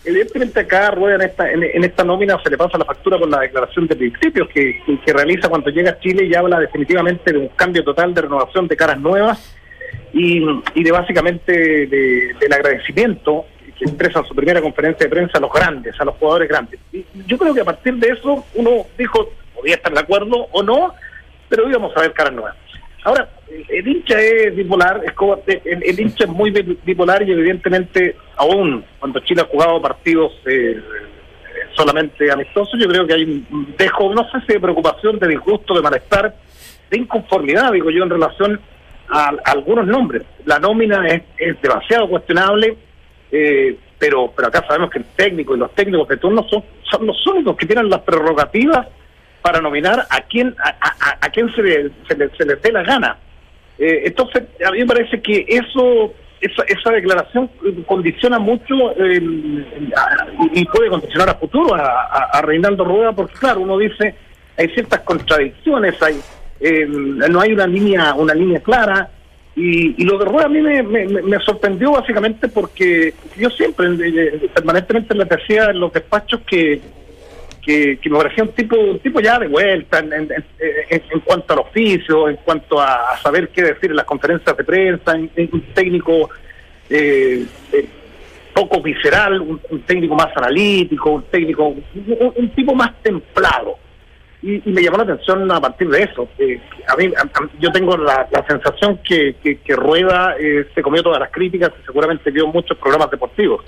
evidentemente 0.04 0.60
acá 0.60 0.90
Rueda 0.90 1.16
en 1.16 1.22
esta, 1.22 1.50
en, 1.50 1.62
en 1.62 1.84
esta 1.84 2.04
nómina 2.04 2.38
se 2.42 2.50
le 2.50 2.56
pasa 2.56 2.78
la 2.78 2.84
factura 2.84 3.18
por 3.18 3.28
la 3.28 3.40
declaración 3.40 3.86
de 3.86 3.96
principios 3.96 4.48
que, 4.48 4.82
que, 4.84 5.00
que 5.00 5.12
realiza 5.12 5.48
cuando 5.48 5.70
llega 5.70 5.92
a 5.92 5.98
Chile 6.00 6.24
y 6.24 6.34
habla 6.34 6.60
definitivamente 6.60 7.32
de 7.32 7.38
un 7.38 7.48
cambio 7.48 7.82
total 7.84 8.14
de 8.14 8.22
renovación 8.22 8.68
de 8.68 8.76
caras 8.76 8.98
nuevas 9.00 9.54
y, 10.12 10.42
y 10.74 10.84
de 10.84 10.90
básicamente 10.92 11.52
de- 11.86 12.34
del 12.38 12.52
agradecimiento 12.52 13.46
que 13.78 13.84
expresa 13.84 14.18
en 14.20 14.24
su 14.26 14.34
primera 14.34 14.60
conferencia 14.60 15.06
de 15.06 15.10
prensa 15.10 15.38
a 15.38 15.40
los 15.40 15.52
grandes, 15.52 15.94
a 16.00 16.04
los 16.04 16.16
jugadores 16.16 16.48
grandes. 16.48 16.80
Y 16.92 17.04
yo 17.26 17.38
creo 17.38 17.54
que 17.54 17.60
a 17.60 17.64
partir 17.64 17.94
de 17.94 18.08
eso 18.08 18.44
uno 18.54 18.86
dijo, 18.98 19.30
podía 19.54 19.76
estar 19.76 19.92
de 19.92 20.00
acuerdo 20.00 20.48
o 20.50 20.62
no, 20.62 20.94
pero 21.48 21.68
íbamos 21.68 21.96
a 21.96 22.00
ver 22.00 22.12
caras 22.12 22.32
nuevas. 22.32 22.56
Ahora, 23.04 23.28
el, 23.68 23.88
hincha 23.88 24.20
es 24.20 24.54
bipolar, 24.56 25.02
es 25.04 25.12
como, 25.12 25.40
el, 25.46 26.00
hincha 26.00 26.24
es 26.24 26.30
muy 26.30 26.50
bi- 26.50 26.78
bipolar 26.84 27.22
y 27.26 27.32
evidentemente 27.32 28.16
aún 28.36 28.84
cuando 28.98 29.20
Chile 29.20 29.42
ha 29.42 29.44
jugado 29.50 29.80
partidos 29.80 30.32
eh, 30.46 30.80
solamente 31.74 32.30
amistosos, 32.30 32.78
yo 32.80 32.88
creo 32.88 33.06
que 33.06 33.14
hay 33.14 33.22
un 33.50 33.74
dejo, 33.76 34.12
no 34.14 34.24
sé 34.30 34.38
si 34.46 34.54
de 34.54 34.60
preocupación, 34.60 35.18
de 35.18 35.28
disgusto, 35.28 35.74
de 35.74 35.82
malestar, 35.82 36.34
de 36.90 36.98
inconformidad, 36.98 37.72
digo 37.72 37.90
yo, 37.90 38.02
en 38.04 38.10
relación 38.10 38.60
a, 39.08 39.28
a 39.44 39.52
algunos 39.52 39.86
nombres. 39.86 40.22
La 40.44 40.58
nómina 40.58 41.06
es, 41.08 41.22
es 41.38 41.60
demasiado 41.62 42.08
cuestionable, 42.08 42.76
eh, 43.30 43.76
pero 43.98 44.32
pero 44.34 44.48
acá 44.48 44.64
sabemos 44.66 44.90
que 44.90 44.98
el 44.98 45.04
técnico 45.16 45.54
y 45.54 45.58
los 45.58 45.74
técnicos 45.74 46.08
de 46.08 46.16
turno 46.16 46.46
son, 46.48 46.62
son 46.90 47.06
los 47.06 47.26
únicos 47.26 47.56
que 47.56 47.66
tienen 47.66 47.88
las 47.90 48.00
prerrogativas 48.00 48.86
para 49.42 49.60
nominar 49.60 50.04
a 50.10 50.20
quien 50.22 50.54
a, 50.62 50.68
a- 50.80 51.18
a 51.20 51.30
quien 51.30 51.52
se, 51.54 51.62
le, 51.62 51.90
se, 52.08 52.16
le- 52.16 52.30
se 52.36 52.44
les 52.44 52.60
dé 52.62 52.72
la 52.72 52.82
gana. 52.82 53.16
Eh, 53.78 54.02
entonces, 54.06 54.42
a 54.66 54.70
mí 54.72 54.78
me 54.80 54.86
parece 54.86 55.20
que 55.20 55.44
eso 55.48 56.12
esa, 56.40 56.62
esa 56.68 56.90
declaración 56.92 57.50
eh, 57.66 57.82
condiciona 57.86 58.38
mucho 58.38 58.74
eh, 58.96 59.20
y 60.54 60.64
puede 60.66 60.88
condicionar 60.88 61.30
a 61.30 61.34
futuro 61.34 61.74
a, 61.74 61.80
a- 62.32 62.42
Reinaldo 62.42 62.84
Rueda, 62.84 63.12
porque 63.12 63.34
claro, 63.34 63.60
uno 63.60 63.76
dice, 63.78 64.14
hay 64.56 64.68
ciertas 64.68 65.00
contradicciones, 65.00 66.00
hay 66.02 66.20
eh, 66.60 66.86
no 66.86 67.40
hay 67.40 67.52
una 67.52 67.66
línea 67.66 68.14
una 68.14 68.34
línea 68.34 68.60
clara, 68.60 69.10
Y, 69.56 70.00
y 70.00 70.04
lo 70.04 70.18
de 70.18 70.24
Rueda 70.24 70.46
a 70.46 70.48
mí 70.48 70.60
me, 70.60 70.82
me, 70.84 71.38
sorprendió 71.40 71.90
básicamente 71.92 72.46
porque 72.48 73.12
yo 73.36 73.50
siempre, 73.50 73.86
eh, 73.88 74.48
permanentemente 74.54 75.14
le 75.14 75.24
decía 75.24 75.70
en 75.70 75.80
los 75.80 75.92
despachos 75.92 76.40
que, 76.48 76.80
que, 77.68 78.08
me 78.08 78.16
parecía 78.16 78.44
un 78.44 78.52
tipo, 78.52 78.76
un 78.76 78.98
tipo 79.00 79.20
ya 79.20 79.38
de 79.38 79.46
vuelta 79.46 79.98
en, 79.98 80.12
en, 80.14 81.20
cuanto 81.20 81.52
al 81.52 81.58
oficio, 81.58 82.28
en 82.30 82.36
cuanto 82.36 82.80
a, 82.80 83.18
saber 83.22 83.50
qué 83.50 83.62
decir 83.62 83.90
en 83.90 83.96
las 83.96 84.06
conferencias 84.06 84.56
de 84.56 84.64
prensa, 84.64 85.12
en, 85.14 85.30
en 85.36 85.50
un 85.52 85.60
técnico 85.74 86.30
eh, 86.88 87.44
eh, 87.72 87.86
poco 88.54 88.80
visceral, 88.80 89.42
un, 89.42 89.82
técnico 89.82 90.14
más 90.14 90.34
analítico, 90.34 91.10
un 91.10 91.24
técnico, 91.24 91.68
un, 91.68 92.50
tipo 92.54 92.74
más 92.74 93.02
templado. 93.02 93.76
Y, 94.40 94.70
y, 94.70 94.72
me 94.72 94.82
llamó 94.82 94.96
la 94.96 95.02
atención 95.02 95.50
a 95.52 95.60
partir 95.60 95.90
de 95.90 96.04
eso. 96.04 96.26
Eh, 96.38 96.58
a 96.86 96.96
mí, 96.96 97.12
yo 97.60 97.70
tengo 97.70 97.98
la, 97.98 98.26
la 98.30 98.46
sensación 98.46 98.98
que, 99.06 99.36
que, 99.42 99.58
que 99.58 99.76
Rueda 99.76 100.36
eh, 100.40 100.66
se 100.74 100.80
comió 100.80 101.02
todas 101.02 101.20
las 101.20 101.30
críticas 101.30 101.70
y 101.78 101.84
seguramente 101.84 102.30
vio 102.30 102.46
muchos 102.46 102.78
programas 102.78 103.10
deportivos. 103.10 103.62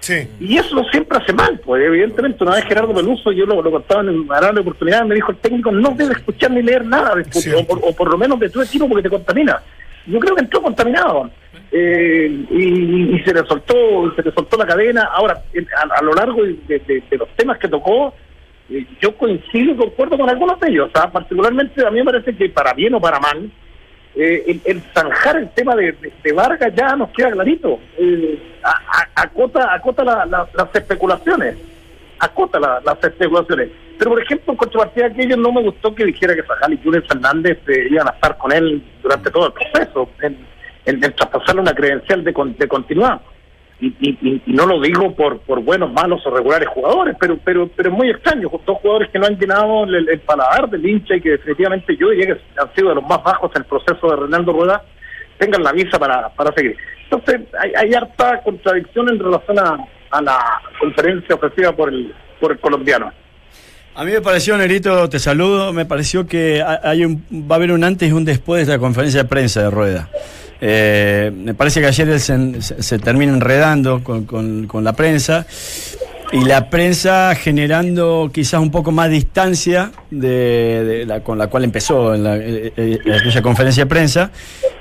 Sí. 0.00 0.28
Y 0.38 0.56
eso 0.56 0.84
siempre 0.90 1.18
hace 1.18 1.32
mal, 1.32 1.58
pues 1.64 1.82
evidentemente 1.84 2.44
una 2.44 2.54
vez 2.56 2.64
Gerardo 2.64 2.94
Peluso, 2.94 3.32
yo 3.32 3.44
lo, 3.46 3.60
lo 3.60 3.70
contaba 3.70 4.02
en 4.02 4.20
una 4.20 4.40
la 4.40 4.60
oportunidad, 4.60 5.04
me 5.04 5.16
dijo 5.16 5.32
el 5.32 5.38
técnico 5.38 5.72
no 5.72 5.90
debe 5.90 6.12
escuchar 6.12 6.50
ni 6.52 6.62
leer 6.62 6.84
nada 6.84 7.14
o 7.14 7.66
por, 7.66 7.80
o 7.82 7.92
por, 7.92 8.10
lo 8.10 8.18
menos 8.18 8.38
de 8.38 8.50
tu 8.50 8.62
equipo 8.62 8.88
porque 8.88 9.02
te 9.02 9.10
contamina. 9.10 9.60
Yo 10.06 10.20
creo 10.20 10.36
que 10.36 10.42
entró 10.42 10.62
contaminado 10.62 11.30
eh, 11.72 12.44
y, 12.50 13.16
y, 13.16 13.18
se 13.24 13.34
le 13.34 13.44
soltó, 13.46 13.74
se 14.14 14.22
le 14.22 14.32
soltó 14.32 14.56
la 14.56 14.66
cadena. 14.66 15.10
Ahora, 15.12 15.42
a, 15.76 15.98
a 15.98 16.02
lo 16.02 16.12
largo 16.12 16.44
de, 16.44 16.56
de, 16.68 17.02
de 17.10 17.16
los 17.16 17.28
temas 17.30 17.58
que 17.58 17.66
tocó, 17.66 18.14
eh, 18.70 18.86
yo 19.00 19.16
coincido 19.16 19.72
y 19.72 19.76
concuerdo 19.76 20.16
con 20.16 20.28
algunos 20.28 20.58
de 20.60 20.70
ellos. 20.70 20.90
¿sabes? 20.94 21.10
Particularmente 21.10 21.84
a 21.84 21.90
mí 21.90 21.98
me 21.98 22.04
parece 22.04 22.36
que 22.36 22.48
para 22.48 22.72
bien 22.72 22.94
o 22.94 23.00
para 23.00 23.18
mal, 23.18 23.50
eh, 24.16 24.44
el, 24.46 24.60
el, 24.64 24.82
zanjar 24.94 25.36
el 25.36 25.50
tema 25.50 25.76
de, 25.76 25.94
de, 26.22 26.32
Vargas 26.32 26.72
ya 26.74 26.96
nos 26.96 27.10
queda 27.10 27.30
clarito. 27.32 27.78
Eh, 27.98 28.38
acota 29.14 29.74
acota 29.74 30.04
la, 30.04 30.24
la, 30.24 30.48
las 30.54 30.74
especulaciones. 30.74 31.56
Acota 32.18 32.58
la, 32.58 32.80
las 32.84 33.04
especulaciones. 33.04 33.68
Pero, 33.98 34.10
por 34.12 34.22
ejemplo, 34.22 34.52
en 34.52 34.56
contrapartida 34.56 35.12
que 35.12 35.22
ellos 35.22 35.38
no 35.38 35.52
me 35.52 35.62
gustó 35.62 35.94
que 35.94 36.04
dijera 36.04 36.34
que 36.34 36.42
Sajal 36.42 36.72
y 36.72 36.82
Júnior 36.82 37.04
Fernández 37.06 37.58
eh, 37.68 37.88
iban 37.90 38.08
a 38.08 38.12
estar 38.12 38.36
con 38.38 38.52
él 38.52 38.82
durante 39.02 39.30
todo 39.30 39.48
el 39.48 39.52
proceso, 39.52 40.08
en, 40.22 40.46
en, 40.86 41.00
traspasarle 41.00 41.60
una 41.60 41.74
credencial 41.74 42.24
de, 42.24 42.32
de 42.58 42.68
continuar 42.68 43.20
y, 43.80 43.88
y, 44.00 44.18
y, 44.22 44.42
no 44.46 44.66
lo 44.66 44.80
digo 44.80 45.14
por 45.14 45.38
por 45.40 45.62
buenos, 45.62 45.92
malos 45.92 46.26
o 46.26 46.30
regulares 46.30 46.68
jugadores, 46.68 47.16
pero 47.20 47.38
pero 47.44 47.68
pero 47.68 47.90
es 47.90 47.94
muy 47.94 48.10
extraño, 48.10 48.50
dos 48.64 48.78
jugadores 48.78 49.10
que 49.10 49.18
no 49.18 49.26
han 49.26 49.38
llenado 49.38 49.84
el, 49.84 50.20
paladar 50.20 50.70
del 50.70 50.86
hincha 50.86 51.16
y 51.16 51.20
que 51.20 51.30
definitivamente 51.30 51.96
yo 51.96 52.08
diría 52.08 52.34
que 52.34 52.40
han 52.60 52.74
sido 52.74 52.88
de 52.88 52.94
los 52.96 53.04
más 53.04 53.22
bajos 53.22 53.50
en 53.54 53.62
el 53.62 53.68
proceso 53.68 54.08
de 54.08 54.16
Renaldo 54.16 54.52
Rueda, 54.52 54.82
tengan 55.38 55.62
la 55.62 55.72
visa 55.72 55.98
para, 55.98 56.28
para 56.30 56.52
seguir. 56.54 56.76
Entonces 57.04 57.42
hay, 57.76 57.92
harta 57.92 58.40
contradicción 58.42 59.08
en 59.10 59.18
relación 59.18 59.58
a, 59.58 59.76
a 60.10 60.22
la 60.22 60.60
conferencia 60.80 61.34
ofrecida 61.34 61.72
por 61.72 61.90
el, 61.90 62.14
por 62.40 62.52
el 62.52 62.58
colombiano. 62.58 63.12
A 63.94 64.04
mí 64.04 64.12
me 64.12 64.20
pareció, 64.20 64.56
Nerito, 64.58 65.08
te 65.08 65.18
saludo, 65.18 65.72
me 65.72 65.86
pareció 65.86 66.26
que 66.26 66.62
hay 66.62 67.04
un, 67.04 67.24
va 67.50 67.54
a 67.54 67.56
haber 67.56 67.72
un 67.72 67.82
antes 67.82 68.10
y 68.10 68.12
un 68.12 68.26
después 68.26 68.66
de 68.66 68.74
la 68.74 68.78
conferencia 68.78 69.22
de 69.22 69.28
prensa 69.28 69.62
de 69.62 69.70
Rueda. 69.70 70.10
Eh, 70.60 71.30
me 71.34 71.54
parece 71.54 71.80
que 71.80 71.86
ayer 71.86 72.18
se, 72.18 72.62
se, 72.62 72.82
se 72.82 72.98
termina 72.98 73.32
enredando 73.32 74.02
con, 74.02 74.24
con, 74.24 74.66
con, 74.66 74.84
la 74.84 74.94
prensa 74.94 75.46
y 76.32 76.44
la 76.44 76.70
prensa 76.70 77.34
generando 77.34 78.30
quizás 78.32 78.60
un 78.60 78.70
poco 78.70 78.90
más 78.90 79.10
distancia 79.10 79.92
de, 80.10 80.84
de 80.84 81.06
la, 81.06 81.20
con 81.20 81.36
la 81.36 81.48
cual 81.48 81.64
empezó 81.64 82.14
en 82.14 82.24
la, 82.24 82.36
eh, 82.36 82.72
eh, 82.76 82.98
aquella 83.20 83.42
conferencia 83.42 83.84
de 83.84 83.88
prensa 83.88 84.30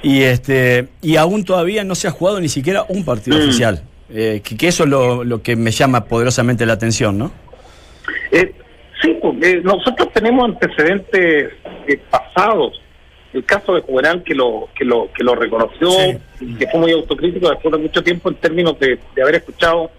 y 0.02 0.22
este 0.22 0.88
y 1.02 1.18
aún 1.18 1.44
todavía 1.44 1.84
no 1.84 1.94
se 1.94 2.08
ha 2.08 2.12
jugado 2.12 2.40
ni 2.40 2.50
siquiera 2.50 2.86
un 2.88 3.04
partido 3.04 3.38
mm. 3.38 3.42
oficial. 3.42 3.84
Eh, 4.14 4.42
que, 4.44 4.56
que, 4.56 4.68
eso 4.68 4.84
es 4.84 4.90
lo, 4.90 5.24
lo, 5.24 5.42
que 5.42 5.56
me 5.56 5.72
llama 5.72 6.06
poderosamente 6.06 6.66
la 6.66 6.74
atención, 6.74 7.18
¿no? 7.18 7.32
sí, 9.02 9.18
porque 9.20 9.62
nosotros 9.64 10.14
tenemos 10.14 10.46
antecedentes 10.46 11.54
pasados 12.12 12.80
el 13.36 13.44
caso 13.46 13.74
de 13.74 13.82
Juvenal 13.82 14.24
que 14.24 14.34
lo 14.34 14.70
que 14.74 14.86
lo 14.86 15.12
que 15.12 15.24
lo 15.24 15.36
reconoció 15.36 15.90
sí. 15.92 16.56
que 16.58 16.68
fue 16.68 16.80
muy 16.80 16.92
autocrítico 16.94 17.50
después 17.50 17.72
de 17.74 17.80
mucho 17.80 18.02
tiempo 18.02 18.30
en 18.30 18.36
términos 18.36 18.80
de, 18.80 18.98
de 19.14 19.22
haber 19.22 19.36
escuchado 19.36 19.92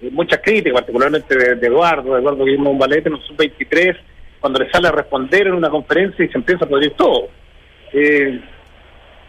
eh, 0.00 0.08
muchas 0.10 0.40
críticas 0.42 0.80
particularmente 0.80 1.36
de, 1.36 1.54
de 1.56 1.66
Eduardo 1.66 2.14
de 2.14 2.20
Eduardo 2.20 2.44
Guillermo 2.44 2.76
Valete 2.78 3.10
en 3.10 3.16
el 3.16 3.22
sub-23 3.22 3.96
cuando 4.40 4.58
le 4.60 4.70
sale 4.70 4.88
a 4.88 4.92
responder 4.92 5.48
en 5.48 5.54
una 5.54 5.68
conferencia 5.68 6.24
y 6.24 6.28
se 6.28 6.38
empieza 6.38 6.64
a 6.64 6.68
pedir 6.68 6.92
todo 6.92 7.28
eh, 7.92 8.40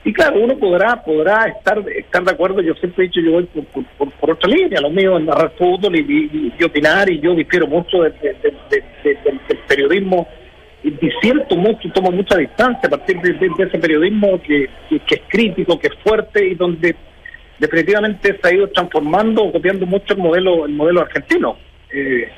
y 0.05 0.13
claro 0.13 0.39
uno 0.39 0.57
podrá 0.57 1.03
podrá 1.03 1.47
estar 1.49 1.83
estar 1.89 2.23
de 2.23 2.31
acuerdo 2.31 2.61
yo 2.61 2.73
siempre 2.75 3.03
he 3.03 3.07
dicho 3.09 3.19
yo 3.19 3.33
voy 3.33 3.43
por, 3.43 3.83
por, 3.83 4.11
por 4.11 4.31
otra 4.31 4.49
línea 4.49 4.79
lo 4.79 4.89
mío 4.89 5.17
es 5.17 5.25
narrar 5.25 5.51
fútbol 5.57 5.97
y, 5.97 5.99
y, 5.99 6.53
y, 6.57 6.63
opinar 6.63 7.09
y 7.09 7.19
yo 7.19 7.35
difiero 7.35 7.67
mucho 7.67 8.03
de, 8.03 8.11
del 9.03 9.59
periodismo 9.67 10.29
disiento 10.83 11.55
mucho, 11.55 11.91
tomo 11.91 12.11
mucha 12.11 12.37
distancia 12.37 12.87
a 12.87 12.89
partir 12.89 13.19
de, 13.21 13.63
ese 13.63 13.77
periodismo 13.77 14.41
que, 14.41 14.69
que, 14.89 15.15
es 15.15 15.21
crítico, 15.27 15.79
que 15.79 15.87
es 15.87 15.93
fuerte 16.03 16.45
y 16.45 16.55
donde 16.55 16.95
definitivamente 17.59 18.39
se 18.41 18.47
ha 18.47 18.53
ido 18.53 18.67
transformando 18.69 19.51
copiando 19.51 19.85
mucho 19.85 20.13
el 20.13 20.19
modelo 20.19 20.65
el 20.65 20.73
modelo 20.73 21.01
argentino. 21.01 21.57
Eh, 21.91 22.29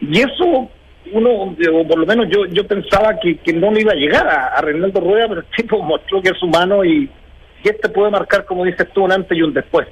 y 0.00 0.18
eso 0.20 0.70
uno, 1.12 1.30
o 1.30 1.88
por 1.88 1.98
lo 1.98 2.06
menos 2.06 2.28
yo 2.30 2.46
yo 2.46 2.66
pensaba 2.66 3.18
que, 3.20 3.38
que 3.38 3.52
no 3.52 3.70
le 3.70 3.82
iba 3.82 3.92
a 3.92 3.96
llegar 3.96 4.26
a, 4.26 4.46
a 4.54 4.60
Rueda, 4.60 5.28
pero 5.28 5.40
el 5.40 5.46
tipo 5.56 5.82
mostró 5.82 6.22
que 6.22 6.30
es 6.30 6.42
humano 6.42 6.84
y, 6.84 7.10
y 7.62 7.68
este 7.68 7.88
puede 7.88 8.10
marcar, 8.10 8.44
como 8.44 8.64
dices 8.64 8.88
tú, 8.92 9.04
un 9.04 9.12
antes 9.12 9.36
y 9.36 9.42
un 9.42 9.52
después. 9.52 9.88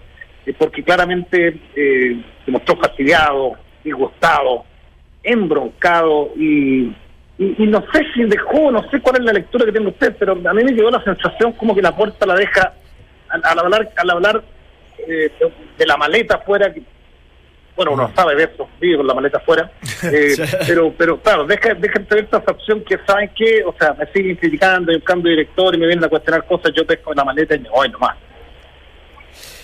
Eh, 0.47 0.55
porque 0.57 0.83
claramente 0.83 1.59
eh, 1.77 2.23
se 2.45 2.51
mostró 2.51 2.77
fastidiado, 2.77 3.55
disgustado, 3.85 4.65
embroncado 5.23 6.31
y 6.37 6.93
y, 7.43 7.65
y, 7.65 7.67
no 7.67 7.85
sé 7.93 8.05
si 8.15 8.25
dejó, 8.25 8.71
no 8.71 8.89
sé 8.91 9.01
cuál 9.01 9.17
es 9.17 9.25
la 9.25 9.33
lectura 9.33 9.65
que 9.65 9.73
tiene 9.73 9.89
usted, 9.89 10.15
pero 10.19 10.33
a 10.33 10.55
mí 10.55 10.65
me 10.65 10.73
llegó 10.73 10.91
la 10.91 11.03
sensación 11.03 11.53
como 11.53 11.75
que 11.75 11.83
la 11.83 11.97
puerta 11.97 12.27
la 12.27 12.35
deja 12.35 12.75
al, 13.29 13.41
al 13.45 13.59
hablar 13.59 13.91
al 13.97 14.11
hablar 14.11 14.43
eh, 14.99 15.31
de 15.79 15.87
la 15.87 15.97
maleta 15.97 16.37
afuera, 16.37 16.73
bueno, 17.75 17.93
uno 17.93 18.13
sabe 18.15 18.37
de 18.37 18.45
eso, 18.45 18.69
vive 18.81 18.99
con 18.99 19.07
la 19.07 19.15
maleta 19.15 19.39
afuera, 19.39 19.73
eh, 20.05 20.37
pero 20.67 20.93
pero 20.97 21.21
claro, 21.21 21.47
deja, 21.47 21.75
deja 21.75 22.01
tener 22.05 22.25
esta 22.25 22.39
opción 22.39 22.85
que 22.85 22.99
saben 23.07 23.31
que, 23.35 23.65
o 23.65 23.75
sea, 23.79 23.95
me 23.95 24.07
siguen 24.13 24.37
criticando, 24.37 24.93
un 24.93 25.01
cambio 25.01 25.31
de 25.31 25.39
director 25.39 25.75
y 25.75 25.79
me 25.79 25.87
vienen 25.87 26.05
a 26.05 26.09
cuestionar 26.09 26.47
cosas, 26.47 26.73
yo 26.77 26.87
pesco 26.87 27.13
la 27.15 27.25
maleta 27.25 27.57
y 27.57 27.61
me 27.61 27.71
voy 27.71 27.89
nomás. 27.89 28.17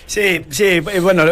Sí, 0.05 0.43
sí, 0.49 0.65
eh, 0.65 0.99
bueno, 1.01 1.23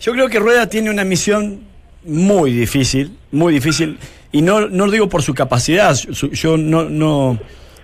yo 0.00 0.12
creo 0.12 0.28
que 0.28 0.40
Rueda 0.40 0.68
tiene 0.68 0.90
una 0.90 1.04
misión 1.04 1.60
muy 2.04 2.52
difícil, 2.52 3.16
muy 3.30 3.54
difícil 3.54 3.98
y 4.32 4.42
no, 4.42 4.68
no 4.68 4.86
lo 4.86 4.92
digo 4.92 5.08
por 5.08 5.22
su 5.22 5.34
capacidad, 5.34 5.94
su, 5.94 6.30
yo 6.30 6.56
no, 6.56 6.84
no, 6.84 7.38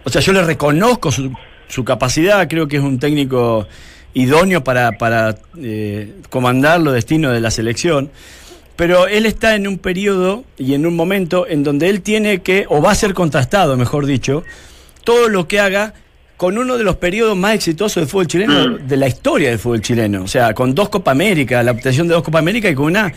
o 0.04 0.10
sea, 0.10 0.20
yo 0.20 0.32
le 0.32 0.42
reconozco 0.42 1.10
su, 1.10 1.32
su 1.68 1.84
capacidad, 1.84 2.46
creo 2.48 2.68
que 2.68 2.76
es 2.76 2.82
un 2.82 2.98
técnico 2.98 3.66
idóneo 4.12 4.62
para, 4.62 4.92
para 4.92 5.36
eh, 5.58 6.14
comandar 6.30 6.80
los 6.80 6.94
destinos 6.94 7.32
de 7.32 7.40
la 7.40 7.50
selección, 7.50 8.10
pero 8.76 9.06
él 9.06 9.26
está 9.26 9.54
en 9.54 9.66
un 9.66 9.78
periodo 9.78 10.44
y 10.58 10.74
en 10.74 10.86
un 10.86 10.96
momento 10.96 11.46
en 11.48 11.62
donde 11.62 11.88
él 11.88 12.02
tiene 12.02 12.42
que, 12.42 12.66
o 12.68 12.82
va 12.82 12.92
a 12.92 12.94
ser 12.94 13.14
contrastado, 13.14 13.76
mejor 13.76 14.06
dicho, 14.06 14.44
todo 15.04 15.28
lo 15.28 15.48
que 15.48 15.60
haga 15.60 15.94
con 16.36 16.58
uno 16.58 16.76
de 16.76 16.84
los 16.84 16.96
periodos 16.96 17.36
más 17.36 17.54
exitosos 17.54 18.02
del 18.02 18.08
fútbol 18.08 18.26
chileno, 18.26 18.68
mm. 18.68 18.88
de 18.88 18.96
la 18.96 19.06
historia 19.06 19.50
del 19.50 19.58
fútbol 19.58 19.80
chileno, 19.80 20.24
o 20.24 20.28
sea, 20.28 20.52
con 20.54 20.74
dos 20.74 20.88
Copa 20.88 21.12
América, 21.12 21.62
la 21.62 21.72
obtención 21.72 22.08
de 22.08 22.14
dos 22.14 22.24
Copa 22.24 22.38
América 22.38 22.68
y 22.68 22.74
con 22.74 22.86
una 22.86 23.12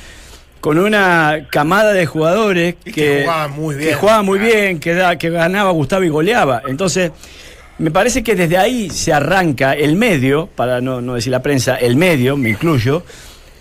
con 0.60 0.78
una 0.78 1.48
camada 1.50 1.94
de 1.94 2.06
jugadores 2.06 2.76
que, 2.84 2.92
que 2.92 3.22
jugaba 3.22 3.48
muy 3.48 3.76
bien, 3.76 3.90
que, 3.90 3.96
jugaba 3.96 4.24
muy 4.24 4.40
bien, 4.40 4.80
que, 4.80 4.94
da, 4.94 5.18
que 5.18 5.30
ganaba, 5.30 5.72
gustaba 5.72 6.06
y 6.06 6.10
goleaba. 6.10 6.62
Entonces, 6.68 7.12
me 7.78 7.92
parece 7.92 8.24
que 8.24 8.36
desde 8.36 8.58
ahí 8.58 8.90
se 8.90 9.14
arranca 9.14 9.74
el 9.74 9.96
medio, 9.96 10.48
para 10.48 10.82
no, 10.82 11.02
no 11.02 11.16
decir 11.16 11.32
la 11.32 11.42
prensa, 11.42 11.76
el 11.76 11.96
medio, 11.96 12.38
me 12.38 12.50
incluyo, 12.50 13.04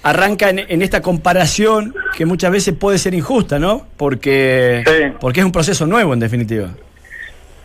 arranca 0.03 0.51
en, 0.51 0.61
en, 0.61 0.82
esta 0.82 1.03
comparación 1.03 1.94
que 2.16 2.24
muchas 2.24 2.51
veces 2.51 2.74
puede 2.74 2.99
ser 2.99 3.14
injusta, 3.14 3.59
¿no? 3.59 3.86
Porque, 3.97 4.82
sí. 4.86 5.16
porque 5.20 5.40
es 5.40 5.47
un 5.47 5.53
proceso 5.53 5.86
nuevo, 5.86 6.14
en 6.14 6.20
definitiva. 6.20 6.70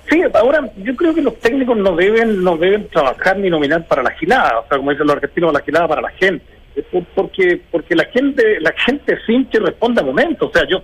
Sí, 0.09 0.21
ahora 0.33 0.69
yo 0.77 0.93
creo 0.97 1.15
que 1.15 1.21
los 1.21 1.39
técnicos 1.39 1.77
no 1.77 1.95
deben, 1.95 2.43
no 2.43 2.57
deben 2.57 2.89
trabajar 2.89 3.37
ni 3.37 3.49
nominar 3.49 3.85
para 3.87 4.03
la 4.03 4.11
gilada, 4.11 4.59
o 4.59 4.67
sea, 4.67 4.77
como 4.77 4.91
dicen 4.91 5.07
los 5.07 5.15
argentinos, 5.15 5.53
la 5.53 5.61
gilada 5.61 5.87
para 5.87 6.01
la 6.01 6.09
gente 6.09 6.60
porque 7.15 7.61
porque 7.69 7.95
la 7.95 8.05
gente 8.05 8.59
la 8.59 8.71
gente 8.73 9.17
sinche 9.25 9.59
responde 9.59 10.01
a 10.01 10.05
momentos 10.05 10.49
o 10.49 10.53
sea 10.53 10.67
yo 10.67 10.81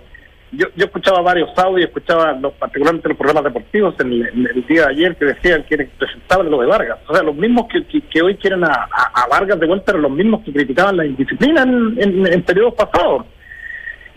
yo, 0.50 0.66
yo 0.76 0.86
escuchaba 0.86 1.20
varios 1.20 1.50
audios 1.58 1.88
escuchaba 1.88 2.32
los, 2.32 2.54
particularmente 2.54 3.08
los 3.08 3.18
programas 3.18 3.44
deportivos 3.44 3.94
en 4.00 4.12
el, 4.12 4.66
día 4.66 4.86
de 4.86 4.92
ayer 4.92 5.16
que 5.16 5.26
decían 5.26 5.64
que 5.64 5.74
era 5.74 5.84
impresentable 5.84 6.48
lo 6.48 6.60
de 6.60 6.66
Vargas. 6.66 6.98
O 7.06 7.14
sea 7.14 7.22
los 7.22 7.34
mismos 7.34 7.66
que, 7.68 7.84
que, 7.84 8.22
hoy 8.22 8.36
quieren 8.36 8.64
a, 8.64 8.88
Vargas 9.30 9.60
de 9.60 9.66
vuelta 9.66 9.92
eran 9.92 10.02
los 10.02 10.10
mismos 10.10 10.42
que 10.44 10.52
criticaban 10.52 10.96
la 10.96 11.04
indisciplina 11.04 11.62
en, 11.62 12.26
en, 12.26 12.42
periodos 12.42 12.74
pasados. 12.74 13.26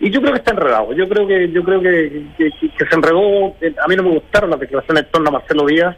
Y 0.00 0.10
yo 0.10 0.20
creo 0.20 0.32
que 0.32 0.38
está 0.38 0.52
enredado. 0.52 0.92
Yo 0.94 1.06
creo 1.06 1.26
que 1.26 1.50
yo 1.52 1.62
creo 1.62 1.80
que, 1.82 2.24
que, 2.38 2.50
se 2.50 2.94
enredó. 2.96 3.54
A 3.84 3.88
mí 3.88 3.96
no 3.96 4.02
me 4.02 4.10
gustaron 4.10 4.50
las 4.50 4.58
declaraciones 4.58 5.04
en 5.04 5.10
torno 5.10 5.28
a 5.28 5.32
Marcelo 5.32 5.66
Díaz 5.66 5.96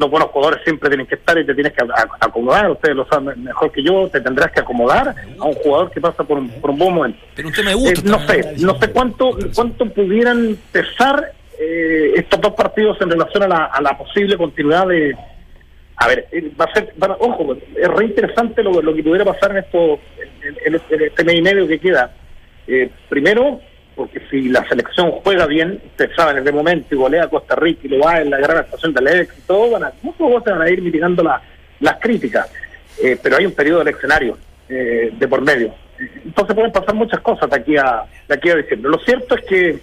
los 0.00 0.10
buenos 0.10 0.30
jugadores 0.30 0.64
siempre 0.64 0.88
tienen 0.88 1.06
que 1.06 1.14
estar 1.16 1.38
y 1.38 1.44
te 1.44 1.54
tienes 1.54 1.72
que 1.74 1.84
acomodar. 2.20 2.70
Ustedes 2.70 2.96
lo 2.96 3.06
saben 3.06 3.44
mejor 3.44 3.70
que 3.70 3.82
yo. 3.82 4.08
Te 4.08 4.20
tendrás 4.20 4.50
que 4.50 4.60
acomodar 4.60 5.14
a 5.38 5.44
un 5.44 5.52
jugador 5.54 5.90
que 5.90 6.00
pasa 6.00 6.24
por 6.24 6.38
un, 6.38 6.48
por 6.60 6.70
un 6.70 6.78
buen 6.78 6.94
momento. 6.94 7.18
Pero 7.36 7.48
un 7.48 7.54
tema 7.54 7.70
de 7.70 7.76
Eh, 7.76 7.94
no 8.04 8.18
sé, 8.26 8.54
no 8.58 8.78
sé 8.78 8.90
cuánto 8.90 9.36
cuánto 9.54 9.84
pudieran 9.92 10.56
pesar 10.72 11.32
eh, 11.60 12.12
estos 12.16 12.40
dos 12.40 12.54
partidos 12.54 12.98
en 13.02 13.10
relación 13.10 13.42
a 13.42 13.48
la, 13.48 13.64
a 13.66 13.80
la 13.82 13.96
posible 13.98 14.36
continuidad 14.38 14.86
de. 14.88 15.14
A 15.96 16.08
ver, 16.08 16.26
eh, 16.32 16.50
va 16.58 16.64
a 16.64 16.72
ser, 16.72 16.94
a- 17.02 17.16
ojo, 17.20 17.54
es 17.76 17.88
re 17.88 18.04
interesante 18.06 18.62
lo, 18.62 18.80
lo 18.80 18.94
que 18.94 19.02
pudiera 19.02 19.24
pasar 19.26 19.50
en 19.50 19.58
esto, 19.58 20.00
en, 20.42 20.74
en- 20.74 20.80
en 20.90 21.02
este 21.04 21.24
mes 21.24 21.34
y 21.36 21.42
medio 21.42 21.68
que 21.68 21.78
queda. 21.78 22.10
Eh, 22.66 22.88
primero, 23.10 23.60
porque 24.00 24.18
si 24.30 24.48
la 24.48 24.66
selección 24.66 25.10
juega 25.22 25.44
bien, 25.44 25.78
ustedes 25.84 26.16
saben, 26.16 26.42
de 26.42 26.52
momento 26.52 26.94
y 26.94 26.96
golea 26.96 27.24
a 27.24 27.28
Costa 27.28 27.54
Rica 27.54 27.80
y 27.84 27.88
lo 27.88 27.98
va 27.98 28.22
en 28.22 28.30
la 28.30 28.38
gran 28.38 28.56
actuación 28.56 28.94
del 28.94 29.08
ex 29.08 29.36
y 29.36 29.42
todo, 29.42 29.72
van 29.72 29.84
a, 29.84 29.92
muchos 30.00 30.42
van 30.42 30.62
a 30.62 30.70
ir 30.70 30.80
mitigando 30.80 31.22
la- 31.22 31.42
las 31.80 31.98
críticas. 32.00 32.50
Eh, 33.02 33.18
pero 33.22 33.36
hay 33.36 33.44
un 33.44 33.52
periodo 33.52 33.82
eleccionario 33.82 34.38
eh, 34.70 35.12
de 35.12 35.28
por 35.28 35.42
medio. 35.42 35.74
Entonces 36.24 36.54
pueden 36.54 36.72
pasar 36.72 36.94
muchas 36.94 37.20
cosas 37.20 37.50
de 37.50 37.56
aquí 37.56 37.76
a 37.76 38.04
de 38.26 38.34
aquí 38.34 38.48
a 38.48 38.56
diciembre. 38.56 38.90
Lo 38.90 38.98
cierto 39.00 39.34
es 39.34 39.44
que 39.44 39.78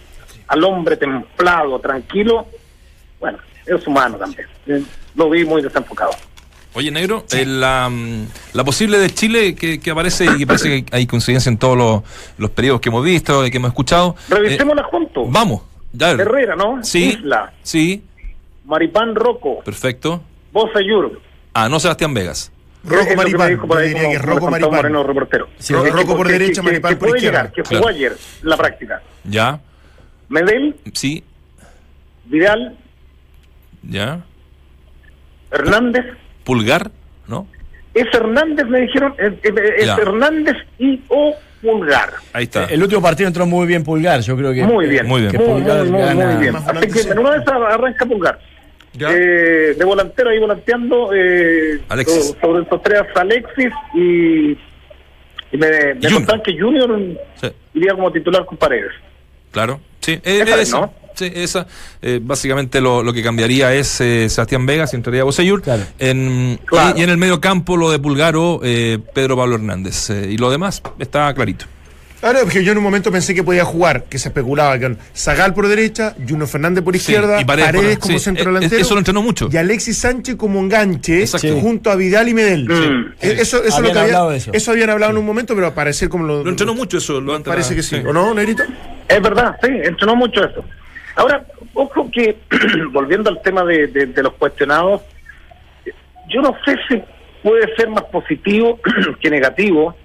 al 0.47 0.63
hombre 0.63 0.97
templado, 0.97 1.77
tranquilo, 1.79 2.47
bueno, 3.19 3.37
es 3.67 3.85
humano 3.85 4.17
también. 4.17 4.47
Eh, 4.65 4.81
lo 5.15 5.29
vi 5.29 5.45
muy 5.45 5.61
desenfocado. 5.61 6.09
Oye, 6.77 6.91
negro, 6.91 7.25
eh, 7.31 7.43
la, 7.43 7.89
mm, 7.89 8.27
la 8.53 8.63
posible 8.63 8.99
de 8.99 9.09
Chile 9.09 9.55
que, 9.55 9.79
que 9.79 9.89
aparece 9.89 10.25
y 10.25 10.37
que 10.37 10.45
parece 10.45 10.83
que 10.85 10.95
hay 10.95 11.07
coincidencia 11.07 11.49
en 11.49 11.57
todos 11.57 11.75
los, 11.75 12.03
los 12.37 12.51
periodos 12.51 12.81
que 12.81 12.89
hemos 12.89 13.03
visto 13.03 13.43
y 13.43 13.49
que 13.49 13.57
hemos 13.57 13.69
escuchado. 13.69 14.15
eh, 14.29 14.35
Revisémosla 14.35 14.83
juntos. 14.83 15.25
vamos. 15.31 15.63
Ya, 15.91 16.11
Herrera, 16.11 16.55
¿no? 16.55 16.83
Sí. 16.83 17.15
Isla, 17.17 17.51
Sí, 17.63 18.03
Maripán 18.65 19.15
Rocco, 19.15 19.63
perfecto. 19.63 20.21
Bosa 20.53 20.79
Yur. 20.87 21.19
Ah, 21.55 21.67
no 21.67 21.79
Sebastián 21.79 22.13
Vegas. 22.13 22.51
Rocco 22.83 23.15
Maripán. 23.15 23.49
Yo 23.57 23.75
diría 23.79 24.01
como- 24.03 24.11
que 24.11 24.17
Rocco 24.19 24.49
Maripán. 24.51 24.71
Moreno, 24.75 25.03
reportero. 25.03 25.49
Sí, 25.57 25.73
Rocco 25.73 26.15
por 26.15 26.27
que- 26.27 26.33
derecha, 26.33 26.61
que- 26.61 26.67
Maripán 26.67 26.91
que 26.91 26.97
por 26.97 27.07
puede 27.09 27.17
izquierda. 27.19 27.39
llegar, 27.39 27.53
que 27.53 27.63
Claro. 27.63 27.77
jugó 27.79 27.89
ayer 27.89 28.15
la 28.43 28.55
práctica. 28.55 29.01
Ya, 29.23 29.59
Medel, 30.29 30.75
sí, 30.93 31.23
Vidal, 32.25 32.77
ya. 33.81 34.23
Hernández. 35.49 36.05
Pulgar, 36.47 36.89
¿no? 37.27 37.45
Es 37.93 38.05
Hernández, 38.13 38.65
me 38.67 38.79
dijeron, 38.81 39.13
es. 39.17 39.87
Hernández 39.87 40.55
y 40.79 41.01
o 41.09 41.35
Pulgar. 41.61 42.09
Ahí 42.31 42.45
está. 42.45 42.63
El 42.65 42.81
último 42.81 43.01
partido 43.01 43.27
entró 43.27 43.45
muy 43.45 43.67
bien 43.67 43.83
Pulgar, 43.83 44.21
yo 44.21 44.37
creo 44.37 44.53
que. 44.53 44.63
Muy 44.63 44.87
bien, 44.87 45.05
Muy 45.05 45.21
bien. 45.21 45.31
que 45.33 45.37
muy, 45.39 45.47
Pulgar 45.47 45.79
muy, 45.83 45.91
muy, 45.91 46.01
gana- 46.01 46.25
muy 46.31 46.41
bien. 46.41 46.55
Así 46.55 46.87
que 46.87 47.11
en 47.11 47.19
una 47.19 47.31
de 47.31 47.37
esas 47.39 47.53
arranca 47.53 48.05
Pulgar. 48.05 48.39
Eh, 48.99 49.75
de 49.77 49.85
volantero 49.85 50.29
ahí 50.29 50.39
volanteando 50.39 51.09
eh, 51.13 51.81
Alexis. 51.89 52.27
so- 52.29 52.37
sobre 52.41 52.63
estos 52.63 52.81
tres 52.81 53.01
Alexis 53.13 53.71
y, 53.93 54.51
y 54.53 55.57
me, 55.57 55.93
me 55.95 56.09
Junior. 56.09 56.41
que 56.41 56.57
Junior 56.59 56.99
Sí, 57.35 57.47
iría 57.75 57.93
como 57.93 58.11
titular 58.11 58.45
con 58.45 58.57
Paredes. 58.57 58.91
claro. 59.51 59.79
Sí, 59.99 60.13
eh, 60.23 60.39
Esa 60.43 60.61
es, 60.61 60.71
¿no? 60.71 60.93
Sí, 61.17 61.31
esa. 61.33 61.67
Eh, 62.01 62.19
básicamente 62.21 62.79
lo, 62.81 63.03
lo 63.03 63.11
que 63.13 63.23
cambiaría 63.23 63.73
es 63.73 63.99
eh, 64.01 64.29
Sebastián 64.29 64.65
Vegas 64.65 64.93
y 64.93 64.95
entraría 64.97 65.23
Boseyur. 65.23 65.61
Claro. 65.61 65.83
En, 65.99 66.59
Claro. 66.65 66.97
y, 66.97 67.01
y 67.01 67.03
en 67.03 67.09
el 67.09 67.17
medio 67.17 67.41
campo 67.41 67.75
lo 67.77 67.91
de 67.91 67.99
Pulgaro, 67.99 68.61
eh, 68.63 68.99
Pedro 69.13 69.35
Pablo 69.37 69.55
Hernández. 69.55 70.09
Eh, 70.09 70.27
y 70.31 70.37
lo 70.37 70.49
demás 70.49 70.81
está 70.99 71.33
clarito. 71.33 71.65
Ahora, 72.19 72.39
porque 72.41 72.63
yo 72.63 72.71
en 72.71 72.79
un 72.79 72.83
momento 72.83 73.11
pensé 73.11 73.35
que 73.35 73.43
podía 73.43 73.63
jugar, 73.63 74.05
que 74.05 74.17
se 74.17 74.29
especulaba 74.29 74.79
con 74.79 74.97
Zagal 75.15 75.53
por 75.53 75.67
derecha, 75.67 76.15
Juno 76.27 76.47
Fernández 76.47 76.83
por 76.83 76.95
Sí, 76.95 76.97
izquierda, 76.97 77.39
y 77.39 77.45
Paredes, 77.45 77.67
Paredes 77.71 77.95
por- 77.97 78.07
como 78.07 78.17
sí, 78.17 78.23
centro 78.25 78.49
eh, 78.49 78.53
delantero. 78.55 78.81
eso 78.81 78.93
lo 78.95 78.99
entrenó 79.01 79.21
mucho. 79.21 79.49
Y 79.51 79.57
Alexis 79.57 79.99
Sánchez 79.99 80.35
como 80.35 80.59
enganche 80.59 81.21
Exacto. 81.21 81.59
Junto 81.59 81.91
a 81.91 81.95
Vidal 81.95 82.27
y 82.27 82.33
Medel. 82.33 82.65
Mm. 82.67 83.13
Eso, 83.21 83.63
eso, 83.63 83.63
es 83.63 83.69
lo 83.69 83.75
Habían 83.77 83.93
que 83.93 83.99
había- 84.15 84.35
eso. 84.35 84.49
eso 84.51 84.71
habían 84.71 84.89
hablado 84.89 85.11
en 85.11 85.19
un 85.19 85.25
momento, 85.27 85.53
pero 85.53 85.71
parecer 85.75 86.09
como 86.09 86.25
lo. 86.25 86.43
Lo 86.43 86.49
entrenó 86.49 86.73
mucho 86.73 86.97
eso. 86.97 87.21
Lo 87.21 87.35
antes- 87.35 87.51
Parece 87.51 87.75
que 87.75 87.83
sí. 87.83 87.97
¿O 87.97 88.11
no, 88.11 88.33
Negrito? 88.33 88.63
Es 89.07 89.21
verdad, 89.21 89.55
sí, 89.61 89.69
entrenó 89.83 90.15
mucho 90.15 90.43
eso. 90.43 90.65
Ahora, 91.17 91.45
ojo 91.73 92.09
que, 92.11 92.37
volviendo 92.91 93.29
al 93.29 93.41
tema 93.41 93.63
de, 93.65 93.87
de- 93.87 94.05
de 94.05 94.23
los 94.23 94.33
cuestionados, 94.33 95.01
yo 96.29 96.41
no 96.41 96.55
sé 96.63 96.75
si 96.87 97.01
puede 97.43 97.75
ser 97.75 97.89
más 97.89 98.03
positivo 98.03 98.79
que 99.19 99.29
negativo, 99.29 99.95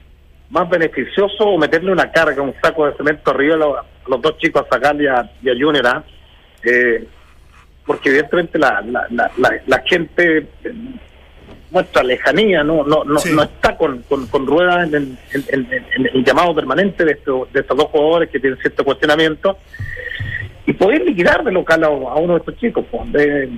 más 0.50 0.68
beneficioso 0.68 1.44
o 1.44 1.58
meterle 1.58 1.92
una 1.92 2.10
carga, 2.10 2.42
un 2.42 2.54
saco 2.62 2.86
de 2.86 2.96
cemento 2.96 3.30
arriba 3.30 3.54
a 3.54 3.58
los, 3.58 3.76
a 3.78 3.84
los 4.08 4.20
dos 4.22 4.38
chicos, 4.38 4.62
a 4.66 4.74
Zagal 4.74 5.00
y 5.02 5.06
a, 5.06 5.30
y 5.42 5.50
a 5.50 5.54
Junior, 5.54 5.86
¿ah? 5.86 6.04
Eh, 6.64 7.04
porque 7.84 8.08
evidentemente 8.10 8.58
la, 8.58 8.80
la, 8.82 9.06
la, 9.10 9.30
la- 9.36 9.60
la 9.66 9.78
gente 9.80 10.38
eh, 10.64 10.72
muestra 11.70 12.02
lejanía, 12.02 12.62
no 12.62 12.84
no 12.84 13.02
no, 13.04 13.18
Sí. 13.18 13.32
no 13.34 13.42
está 13.42 13.76
con, 13.76 14.02
con, 14.02 14.26
con 14.28 14.46
ruedas 14.46 14.86
en 14.88 14.94
el, 14.94 15.18
en- 15.32 15.44
en- 15.72 15.84
en 15.96 16.06
el 16.14 16.24
llamado 16.24 16.54
permanente 16.54 17.04
de, 17.04 17.12
estos 17.12 17.52
de 17.52 17.60
estos 17.60 17.76
dos 17.76 17.86
jugadores 17.86 18.30
que 18.30 18.38
tienen 18.40 18.58
cierto 18.60 18.84
cuestionamiento 18.84 19.58
y 20.66 20.72
poder 20.74 21.02
liquidar 21.04 21.42
de 21.44 21.52
local 21.52 21.82
a, 21.84 21.86
a 21.88 22.16
uno 22.16 22.34
de 22.34 22.38
estos 22.40 22.56
chicos. 22.58 22.84
pues, 22.90 23.12
de- 23.12 23.48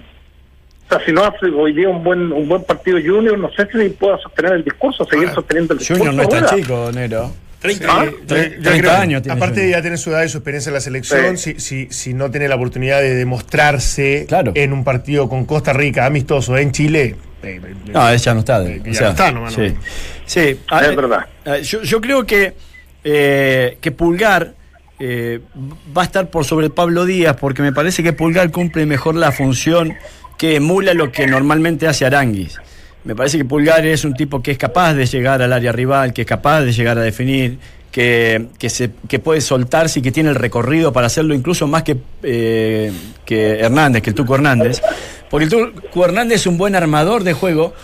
o 0.86 0.88
sea, 0.96 1.04
si 1.06 1.12
no 1.12 1.24
hace 1.24 1.46
hoy 1.46 1.72
día 1.72 1.88
un 1.88 2.04
buen 2.04 2.30
un 2.30 2.46
buen 2.48 2.62
partido 2.64 2.98
Junior, 3.04 3.38
no 3.38 3.50
sé 3.52 3.66
si 3.72 3.88
pueda 3.90 4.18
sostener 4.18 4.52
el 4.52 4.64
discurso, 4.64 5.04
seguir 5.06 5.28
Ah, 5.30 5.34
sosteniendo 5.34 5.72
el 5.72 5.78
discurso. 5.78 6.04
Junior 6.04 6.14
no 6.14 6.22
es 6.22 6.28
tan 6.28 6.40
Rueda. 6.42 6.56
chico, 6.56 6.90
Nero. 6.94 7.32
Sí, 7.66 7.80
Ah, 7.88 8.04
yo- 8.04 8.10
yo 8.18 8.26
30 8.26 8.78
creo 8.78 8.92
años 8.92 9.22
tiene 9.22 9.36
Aparte 9.38 9.60
de 9.62 9.70
ya 9.70 9.80
tener 9.80 9.96
su 9.96 10.10
edad 10.10 10.22
y 10.24 10.28
su 10.28 10.36
experiencia 10.36 10.68
en 10.68 10.74
la 10.74 10.80
selección, 10.82 11.38
si, 11.38 11.58
si, 11.58 11.86
si 11.90 12.12
no 12.12 12.30
tiene 12.30 12.46
la 12.46 12.56
oportunidad 12.56 13.00
de 13.00 13.14
demostrarse 13.14 14.26
Claro. 14.28 14.52
en 14.54 14.74
un 14.74 14.84
partido 14.84 15.30
con 15.30 15.46
Costa 15.46 15.72
Rica 15.72 16.04
amistoso 16.04 16.58
en 16.58 16.72
Chile. 16.72 17.16
eh, 17.42 17.60
eh, 17.64 17.74
No, 17.92 18.14
ya 18.14 18.34
no 18.34 18.40
está. 18.40 18.62
Eh, 18.66 18.82
o 18.82 18.86
ya 18.86 18.92
sea, 18.94 19.06
no 19.06 19.10
está 19.12 19.32
nomás, 19.32 19.54
Sí, 19.54 19.60
¿no? 19.62 19.80
sí. 20.26 20.60
A 20.68 20.80
Es 20.82 20.88
ver, 20.88 20.96
verdad. 20.96 21.26
eh, 21.46 21.62
Yo, 21.62 21.80
yo 21.82 22.00
creo 22.02 22.26
que, 22.26 22.52
eh, 23.02 23.78
que 23.80 23.90
Pulgar 23.92 24.52
eh, 24.98 25.40
va 25.96 26.02
a 26.02 26.04
estar 26.04 26.30
por 26.30 26.44
sobre 26.44 26.70
Pablo 26.70 27.04
Díaz, 27.04 27.36
porque 27.38 27.62
me 27.62 27.72
parece 27.72 28.02
que 28.02 28.12
Pulgar 28.12 28.50
cumple 28.50 28.86
mejor 28.86 29.14
la 29.16 29.32
función 29.32 29.94
que 30.38 30.56
emula 30.56 30.94
lo 30.94 31.10
que 31.12 31.26
normalmente 31.26 31.86
hace 31.86 32.04
Aranguis. 32.04 32.58
Me 33.04 33.14
parece 33.14 33.38
que 33.38 33.44
Pulgar 33.44 33.84
es 33.86 34.04
un 34.04 34.14
tipo 34.14 34.42
que 34.42 34.52
es 34.52 34.58
capaz 34.58 34.94
de 34.94 35.06
llegar 35.06 35.42
al 35.42 35.52
área 35.52 35.72
rival, 35.72 36.12
que 36.12 36.22
es 36.22 36.28
capaz 36.28 36.62
de 36.62 36.72
llegar 36.72 36.96
a 36.98 37.02
definir, 37.02 37.58
que, 37.90 38.48
que, 38.58 38.70
se, 38.70 38.90
que 39.08 39.18
puede 39.18 39.40
soltarse 39.40 40.00
y 40.00 40.02
que 40.02 40.10
tiene 40.10 40.30
el 40.30 40.34
recorrido 40.34 40.92
para 40.92 41.06
hacerlo 41.06 41.34
incluso 41.34 41.68
más 41.68 41.84
que, 41.84 41.96
eh, 42.24 42.90
que 43.24 43.60
Hernández, 43.60 44.02
que 44.02 44.10
el 44.10 44.16
Tuco 44.16 44.34
Hernández. 44.34 44.80
Porque 45.30 45.44
el 45.44 45.50
Tuco 45.50 46.04
Hernández 46.04 46.40
es 46.40 46.46
un 46.46 46.58
buen 46.58 46.74
armador 46.74 47.24
de 47.24 47.34
juego, 47.34 47.74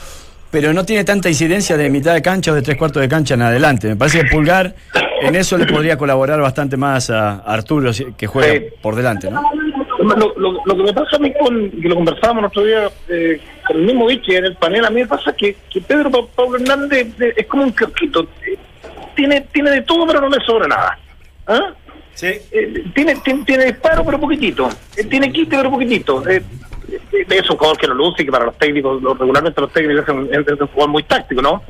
pero 0.51 0.73
no 0.73 0.85
tiene 0.85 1.05
tanta 1.05 1.29
incidencia 1.29 1.77
de 1.77 1.89
mitad 1.91 2.15
de 2.15 2.23
cancha 2.23 2.53
o 2.53 2.55
de 2.55 2.63
tres 2.63 2.77
cuartos 2.77 3.01
de 3.03 3.09
cancha 3.09 3.35
en 3.35 3.43
adelante. 3.43 3.89
Me 3.89 3.97
parece 3.97 4.21
que 4.23 4.27
Pulgar 4.31 4.75
en 5.23 5.35
eso 5.37 5.57
le 5.59 5.67
podría 5.67 5.97
colaborar 5.97 6.41
bastante 6.41 6.77
más 6.77 7.11
a 7.11 7.37
Arturo, 7.41 7.91
que 8.17 8.27
juega 8.27 8.53
Sí. 8.55 8.65
por 8.83 8.97
delante, 8.97 9.31
¿no? 9.31 9.43
Lo, 10.01 10.35
lo- 10.37 10.65
lo 10.65 10.77
que 10.77 10.83
me 10.83 10.93
pasa 10.95 11.17
a 11.17 11.19
mí 11.19 11.31
con, 11.39 11.71
que 11.71 11.89
lo 11.89 11.95
conversábamos 11.95 12.41
el 12.41 12.47
otro 12.47 12.65
día 12.65 12.89
eh, 13.09 13.39
con 13.67 13.77
el 13.77 13.83
mismo 13.85 14.07
Vichy 14.07 14.35
en 14.37 14.47
el 14.47 14.57
panel, 14.57 14.85
a 14.87 14.91
mí 14.91 15.03
me 15.03 15.07
pasa 15.07 15.33
que, 15.35 15.57
que 15.71 15.81
Pedro 15.83 16.11
Pa- 16.11 16.27
Pablo 16.35 16.57
Hernández 16.59 17.09
eh, 17.21 17.35
es 17.37 17.47
como 17.47 17.65
un 17.65 17.73
kiosquito. 17.73 18.27
eh, 18.47 18.57
Tiene, 19.15 19.43
tiene 19.53 19.71
de 19.73 19.83
todo, 19.83 20.07
pero 20.07 20.21
no 20.23 20.29
le 20.31 20.43
sobra 20.45 20.67
nada. 20.67 20.99
¿Ah? 21.47 21.75
Sí. 22.15 22.29
Eh, 22.51 22.85
tiene, 22.95 23.17
tiene, 23.17 23.45
tiene 23.45 23.65
disparo, 23.67 24.05
pero 24.05 24.19
poquitito. 24.19 24.69
Eh, 24.97 25.05
tiene 25.05 25.31
quite, 25.31 25.55
pero 25.57 25.71
poquitito. 25.71 26.23
Eh, 26.93 27.27
es 27.29 27.51
un 27.51 27.57
jugador 27.57 27.79
que 27.79 27.87
lo 27.87 27.95
luce 27.95 28.23
y 28.23 28.27
que 28.27 28.33
para 28.33 28.47
los 28.47 28.57
técnicos, 28.59 29.03
lo- 29.03 29.15
regularmente 29.15 29.61
los 29.61 29.73
técnicos 29.73 30.05
es 30.05 30.09
un, 30.15 30.29
es 30.33 30.61
un 30.61 30.67
jugador 30.69 30.89
muy 30.91 31.03
táctico, 31.05 31.41
¿no? 31.43 31.63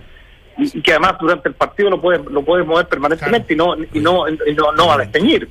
Y, 0.59 0.79
y 0.79 0.83
que 0.83 0.93
además 0.93 1.15
durante 1.21 1.49
el 1.49 1.55
partido 1.55 1.91
lo 1.91 2.01
puede, 2.01 2.21
lo 2.31 2.43
puede 2.43 2.65
mover 2.65 2.87
permanentemente 2.87 3.55
y 3.55 3.57
no 3.57 3.75
y 3.93 4.01
no, 4.01 4.29
y 4.29 4.55
no, 4.55 4.73
no 4.73 4.87
va 4.89 4.95
a 4.95 4.99
desteñir. 4.99 5.49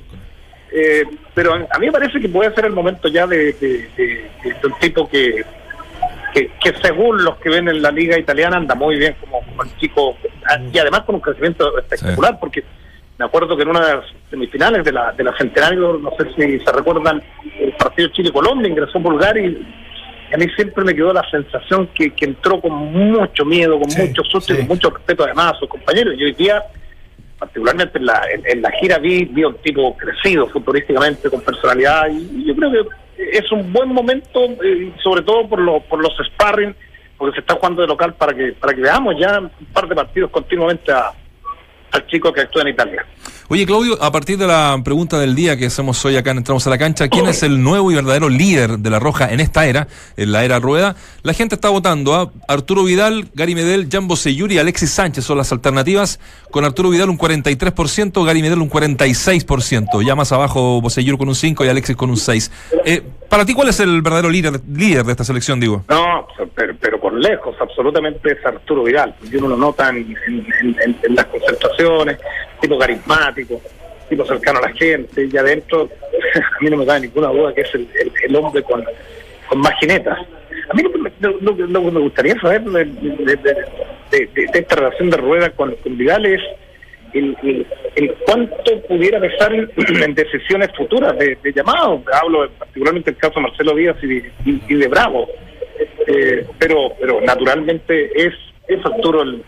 Eh, 0.72 1.04
pero 1.34 1.54
a 1.54 1.78
mí 1.78 1.86
me 1.86 1.92
parece 1.92 2.20
que 2.20 2.28
puede 2.28 2.54
ser 2.54 2.66
el 2.66 2.72
momento 2.72 3.08
ya 3.08 3.26
de, 3.26 3.52
de- 3.54 3.88
de- 3.96 4.30
de- 4.44 4.54
de 4.60 4.66
un 4.66 4.78
tipo 4.78 5.08
que, 5.08 5.44
que, 6.32 6.48
que 6.62 6.72
según 6.80 7.24
los 7.24 7.36
que 7.38 7.48
ven 7.50 7.68
en 7.68 7.82
la 7.82 7.90
liga 7.90 8.16
italiana 8.18 8.56
anda 8.56 8.74
muy 8.76 8.96
bien 8.96 9.16
como, 9.20 9.40
como 9.44 9.62
el 9.64 9.76
chico 9.78 10.16
y 10.72 10.78
además 10.78 11.00
con 11.02 11.16
un 11.16 11.20
crecimiento 11.20 11.76
espectacular 11.78 12.38
porque 12.38 12.62
me 13.18 13.24
acuerdo 13.26 13.56
que 13.56 13.64
en 13.64 13.68
una 13.68 13.84
de 13.86 13.94
las 13.96 14.04
semifinales 14.30 14.84
de 14.84 14.92
la, 14.92 15.12
de 15.12 15.24
la 15.24 15.36
Centenario, 15.36 15.98
no 16.00 16.10
sé 16.16 16.24
si 16.36 16.58
se 16.64 16.72
recuerdan, 16.72 17.20
partido 17.84 18.08
Chile-Colombia 18.08 18.68
ingresó 18.68 18.98
Bulgar 19.00 19.36
y, 19.38 19.46
y 20.30 20.34
a 20.34 20.36
mí 20.38 20.46
siempre 20.54 20.84
me 20.84 20.94
quedó 20.94 21.12
la 21.12 21.28
sensación 21.30 21.88
que, 21.94 22.10
que 22.12 22.26
entró 22.26 22.60
con 22.60 22.72
mucho 22.72 23.44
miedo, 23.44 23.78
con 23.80 23.90
Sí, 23.90 24.02
mucho 24.02 24.22
susto 24.24 24.52
y 24.52 24.56
sí. 24.56 24.60
con 24.62 24.68
mucho 24.76 24.90
respeto 24.90 25.24
además 25.24 25.54
a 25.54 25.58
sus 25.58 25.68
compañeros. 25.68 26.14
Y 26.16 26.24
hoy 26.24 26.32
día 26.34 26.62
particularmente 27.38 27.98
en 27.98 28.04
la, 28.06 28.22
en, 28.34 28.42
en 28.46 28.60
la 28.62 28.70
gira 28.72 28.98
vi, 28.98 29.24
vi 29.24 29.44
un 29.44 29.54
tipo 29.62 29.96
crecido 29.96 30.46
futurísticamente, 30.48 31.30
con 31.30 31.40
personalidad, 31.40 32.08
y, 32.10 32.42
y 32.42 32.44
yo 32.46 32.54
creo 32.54 32.70
que 32.70 33.30
es 33.32 33.50
un 33.50 33.72
buen 33.72 33.88
momento, 33.88 34.44
eh, 34.62 34.92
sobre 35.02 35.22
todo 35.22 35.48
por, 35.48 35.58
lo, 35.58 35.80
por 35.80 36.02
los 36.02 36.12
sparring, 36.34 36.74
porque 37.16 37.36
se 37.36 37.40
está 37.40 37.54
jugando 37.54 37.80
de 37.82 37.88
local 37.88 38.12
para 38.14 38.34
que 38.34 38.52
para 38.52 38.74
que 38.74 38.80
veamos 38.82 39.14
ya 39.18 39.38
un 39.40 39.50
par 39.72 39.88
de 39.88 39.94
partidos 39.94 40.30
continuamente 40.30 40.92
a- 40.92 41.12
al 41.92 42.06
chico 42.06 42.32
que 42.32 42.42
actúa 42.42 42.62
en 42.62 42.68
Italia. 42.68 43.04
Oye, 43.48 43.66
Claudio, 43.66 44.00
a 44.00 44.12
partir 44.12 44.38
de 44.38 44.46
la 44.46 44.78
pregunta 44.84 45.18
del 45.18 45.34
día 45.34 45.56
que 45.56 45.66
hacemos 45.66 46.04
hoy 46.04 46.16
acá 46.16 46.30
en 46.30 46.38
Entramos 46.38 46.64
a 46.66 46.70
la 46.70 46.78
Cancha, 46.78 47.08
¿quién 47.08 47.26
es 47.26 47.42
el 47.42 47.60
nuevo 47.60 47.90
y 47.90 47.96
verdadero 47.96 48.28
líder 48.28 48.78
de 48.78 48.90
la 48.90 49.00
Roja 49.00 49.32
en 49.32 49.40
esta 49.40 49.66
era, 49.66 49.88
en 50.16 50.30
la 50.30 50.44
era 50.44 50.60
Rueda? 50.60 50.94
La 51.22 51.34
gente 51.34 51.56
está 51.56 51.68
votando 51.68 52.14
a 52.14 52.30
Arturo 52.46 52.84
Vidal, 52.84 53.28
Gary 53.34 53.56
Medel, 53.56 53.88
Jambo 53.90 54.14
Seyuri 54.14 54.54
y 54.54 54.58
Alexis 54.58 54.90
Sánchez 54.90 55.24
son 55.24 55.36
las 55.36 55.50
alternativas. 55.50 56.20
Con 56.52 56.64
Arturo 56.64 56.90
Vidal 56.90 57.10
un 57.10 57.18
43%, 57.18 58.24
Gary 58.24 58.40
Medel 58.42 58.60
un 58.60 58.70
46%. 58.70 60.02
Ya 60.06 60.14
más 60.14 60.30
abajo 60.32 60.80
Boseyuri 60.80 61.18
con 61.18 61.28
un 61.28 61.34
5 61.34 61.64
y 61.64 61.68
Alexis 61.68 61.96
con 61.96 62.10
un 62.10 62.16
6. 62.16 62.50
Eh, 62.84 63.02
para 63.28 63.44
ti, 63.44 63.54
¿cuál 63.54 63.68
es 63.68 63.78
el 63.80 64.02
verdadero 64.02 64.28
líder, 64.30 64.60
líder 64.72 65.04
de 65.04 65.12
esta 65.12 65.24
selección, 65.24 65.60
digo? 65.60 65.84
No, 65.88 66.26
pero, 66.54 66.74
pero 66.80 67.00
por 67.00 67.12
lejos, 67.14 67.54
absolutamente 67.60 68.32
es 68.32 68.44
Arturo 68.44 68.82
Vidal. 68.84 69.14
porque 69.18 69.36
Uno 69.38 69.48
lo 69.48 69.56
nota 69.56 69.88
en, 69.90 69.96
en- 70.26 70.46
en- 70.84 70.96
en 71.02 71.14
las 71.14 71.26
concentraciones, 71.26 71.79
tipo 72.60 72.78
carismático, 72.78 73.60
tipo 74.08 74.24
cercano 74.24 74.58
a 74.58 74.68
la 74.68 74.72
gente, 74.74 75.28
y 75.30 75.36
adentro, 75.36 75.88
a 76.34 76.62
mí 76.64 76.70
no 76.70 76.76
me 76.78 76.84
da 76.84 76.98
ninguna 76.98 77.28
duda 77.28 77.54
que 77.54 77.62
es 77.62 77.74
el, 77.74 77.88
el- 78.24 78.36
hombre 78.36 78.62
con, 78.62 78.84
con 79.48 79.58
más 79.60 79.72
jinetas. 79.80 80.18
A 80.68 80.74
mí 80.74 80.82
lo 80.82 80.90
lo- 81.20 81.38
lo 81.40 81.56
que- 81.56 81.66
me 81.90 82.00
gustaría 82.00 82.34
saber 82.40 82.62
de, 82.62 82.84
de- 82.84 83.36
de- 84.10 84.28
esta 84.54 84.76
relación 84.76 85.10
de 85.10 85.16
rueda 85.16 85.50
con, 85.50 85.74
con 85.76 85.96
Vidal 85.96 86.26
es 86.26 86.40
el, 87.12 87.66
cuánto 88.24 88.80
pudiera 88.82 89.20
pesar 89.20 89.52
en, 89.52 89.68
en 90.02 90.14
decisiones 90.14 90.70
futuras 90.76 91.16
de, 91.18 91.36
de 91.42 91.52
llamado. 91.52 92.02
Hablo 92.12 92.48
particularmente 92.58 93.10
del 93.10 93.20
caso 93.20 93.34
de 93.36 93.40
Marcelo 93.42 93.74
Díaz 93.74 93.96
y 94.02 94.06
de, 94.06 94.30
y- 94.44 94.62
y 94.68 94.74
de 94.74 94.88
Bravo. 94.88 95.28
Eh, 96.06 96.44
pero 96.58 96.92
pero 97.00 97.20
naturalmente 97.20 98.10
es, 98.14 98.34
es 98.68 98.84
Arturo 98.84 99.22
el, 99.22 99.42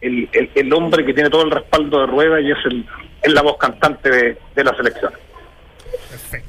el, 0.00 0.28
el- 0.32 0.50
el 0.54 0.72
hombre 0.72 1.04
que 1.04 1.12
tiene 1.14 1.30
todo 1.30 1.42
el 1.42 1.50
respaldo 1.50 2.00
de 2.00 2.06
rueda 2.06 2.40
y 2.40 2.50
es, 2.50 2.58
el, 2.66 2.86
es 3.22 3.32
la 3.32 3.42
voz 3.42 3.56
cantante 3.58 4.10
de, 4.10 4.38
de 4.54 4.64
la 4.64 4.74
selección. 4.76 5.12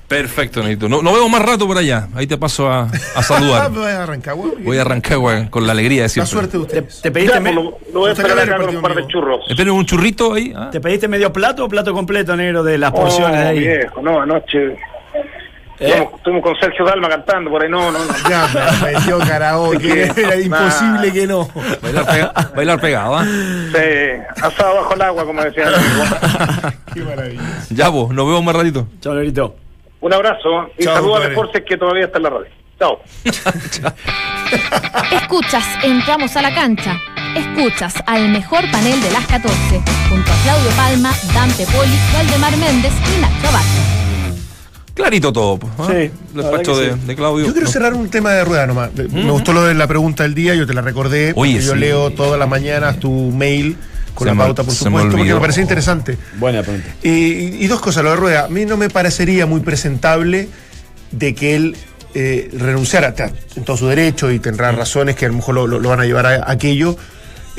Perfecto, 0.08 0.64
Neito. 0.64 0.89
No, 0.89 1.02
no 1.02 1.14
veo 1.14 1.30
más 1.30 1.41
rato 1.45 1.68
por 1.68 1.78
allá. 1.78 2.08
Ahí 2.16 2.26
te 2.28 2.38
paso 2.38 2.70
a, 2.70 2.84
a 2.84 2.89
Ah, 3.16 3.24
saludar. 3.24 3.70
me 3.72 3.78
voy 3.80 3.88
a 3.91 4.04
arrancar, 4.04 4.36
güey. 4.36 4.52
Voy 4.60 4.78
a 4.78 4.82
arrancar 4.82 5.18
güey, 5.20 5.50
con 5.50 5.66
la 5.66 5.72
alegría 5.74 5.97
de 6.00 6.04
La 6.04 6.10
siempre. 6.10 6.32
suerte 6.32 6.58
de 6.58 6.66
¿Te, 6.66 6.80
ustedes. 6.80 7.02
te 7.02 7.12
pediste, 7.12 7.34
Ya, 7.36 7.39
me- 7.39 7.54
pues, 7.54 7.64
lo, 7.66 7.78
lo 7.93 8.00
voy 8.02 8.12
a 8.12 8.16
Sacar 8.16 8.39
acá 8.39 8.58
con 8.58 8.76
un 8.76 8.82
par 8.82 8.95
de 8.95 9.08
churros. 9.08 9.41
Esperen 9.47 9.74
un 9.74 9.86
churrito 9.86 10.34
ahí. 10.34 10.52
ah. 10.56 10.70
¿Te 10.72 10.82
pediste 10.82 11.08
medio 11.08 11.32
plato 11.32 11.66
o 11.66 11.70
plato 11.70 11.93
completo, 11.93 12.36
negro, 12.36 12.64
de 12.64 12.78
las 12.78 12.91
porciones 12.91 13.45
Oh, 13.45 13.50
ahí? 13.50 13.60
viejo, 13.60 14.02
no, 14.02 14.20
anoche. 14.22 14.76
Estuvimos, 15.80 16.14
estuvimos 16.16 16.44
con 16.44 16.60
Sergio 16.60 16.86
Dalma 16.86 17.10
cantando 17.10 17.50
por 17.50 17.64
ahí, 17.64 17.70
no, 17.70 17.92
no, 17.92 18.00
no. 18.00 18.30
Ya 18.30 18.48
me 18.84 18.92
metió 18.94 19.20
karaoke. 19.20 20.04
Era 20.18 20.36
imposible 20.40 21.14
que 21.14 21.26
no. 21.28 21.48
Bailar, 21.82 22.06
pega- 22.06 22.52
bailar 22.56 22.80
pegado, 22.82 23.18
¿ah? 23.18 23.26
Sí, 23.26 24.42
asado 24.42 24.76
bajo 24.76 24.94
el 24.94 25.02
agua, 25.02 25.26
como 25.26 25.42
decía 25.44 25.64
el 25.68 25.76
amigo. 25.76 26.04
Qué 26.94 27.02
maravilla. 27.02 27.42
Ya 27.70 27.90
vos, 27.90 28.14
nos 28.14 28.26
vemos 28.26 28.44
más 28.44 28.56
ratito. 28.56 28.88
Chao, 29.00 29.14
negrito. 29.14 29.56
Un 30.02 30.14
abrazo 30.14 30.70
y 30.78 30.84
saludos 30.84 30.98
a 30.98 31.02
compadre. 31.02 31.30
Deportes 31.30 31.64
que 31.68 31.78
todavía 31.78 32.06
está 32.06 32.18
en 32.18 32.24
la 32.24 32.30
radio. 32.30 32.48
Chao. 32.80 33.02
Escuchas, 35.12 35.66
entramos 35.84 36.36
a 36.38 36.42
la 36.42 36.54
cancha. 36.54 36.98
Escuchas 37.36 37.94
al 38.08 38.30
mejor 38.30 38.62
panel 38.72 39.00
de 39.02 39.12
las 39.12 39.26
14, 39.28 39.82
junto 40.10 40.32
a 40.32 40.36
Claudio 40.44 40.70
Palma, 40.76 41.12
Dante 41.34 41.66
Poli, 41.66 42.00
Valdemar 42.14 42.56
Méndez 42.58 42.94
y 43.16 43.22
Nacho 43.22 43.48
Abad. 43.50 43.99
Clarito 45.00 45.34
todo. 45.34 45.58
pues, 45.58 45.72
¿ah? 45.80 45.88
Sí, 45.89 45.93
El 45.95 46.12
despacho 46.36 46.78
de, 46.78 46.93
sí. 46.93 47.00
de 47.08 47.16
Claudio. 47.16 47.45
Yo 47.47 47.52
quiero 47.54 47.68
No. 47.68 47.72
cerrar 47.74 47.93
un 47.93 48.10
tema 48.10 48.32
de 48.34 48.43
rueda 48.45 48.68
nomás. 48.68 48.93
De- 48.93 49.08
Me 49.08 49.32
gustó 49.32 49.54
lo 49.54 49.64
de 49.64 49.74
la 49.74 49.88
pregunta 49.88 50.24
del 50.24 50.34
día, 50.36 50.56
yo 50.56 50.68
te 50.68 50.74
la 50.74 50.82
recordé. 50.82 51.34
Oye, 51.36 51.54
porque 51.54 51.66
yo 51.66 51.74
sí. 51.74 51.80
leo 51.80 52.10
todas 52.12 52.38
las 52.39 52.47
mañanas 52.50 53.00
tu 53.00 53.12
mail 53.32 53.78
con 54.14 54.28
Se 54.28 54.34
la 54.36 54.38
pauta, 54.43 54.64
por 54.64 54.74
me 54.74 54.78
supuesto, 54.78 55.12
porque 55.18 55.34
me 55.34 55.39
parecía 55.39 55.62
interesante. 55.64 56.18
Buena 56.38 56.62
pregunta. 56.62 56.88
Y, 57.04 57.10
y- 57.10 57.58
y 57.64 57.68
dos 57.68 57.80
cosas, 57.80 58.04
lo 58.04 58.10
de 58.12 58.16
Rueda. 58.18 58.45
A 58.45 58.50
mí 58.50 58.66
no 58.66 58.76
me 58.76 58.89
parecería 58.89 59.45
muy 59.45 59.62
presentable 59.62 60.50
de 61.12 61.34
que 61.34 61.56
él 61.56 61.76
eh, 62.16 62.50
renunciara 62.58 63.14
en 63.56 63.64
todo 63.64 63.78
su 63.78 63.88
derecho 63.88 64.32
y 64.32 64.39
tendrá 64.39 64.72
razones 64.72 65.16
que 65.16 65.26
a 65.26 65.30
lo 65.30 65.36
mejor 65.36 65.54
lo, 65.56 65.68
lo- 65.68 65.80
lo 65.80 65.89
van 65.89 66.00
a 66.02 66.06
llevar 66.06 66.26
a, 66.26 66.30
a 66.43 66.52
aquello 66.52 66.97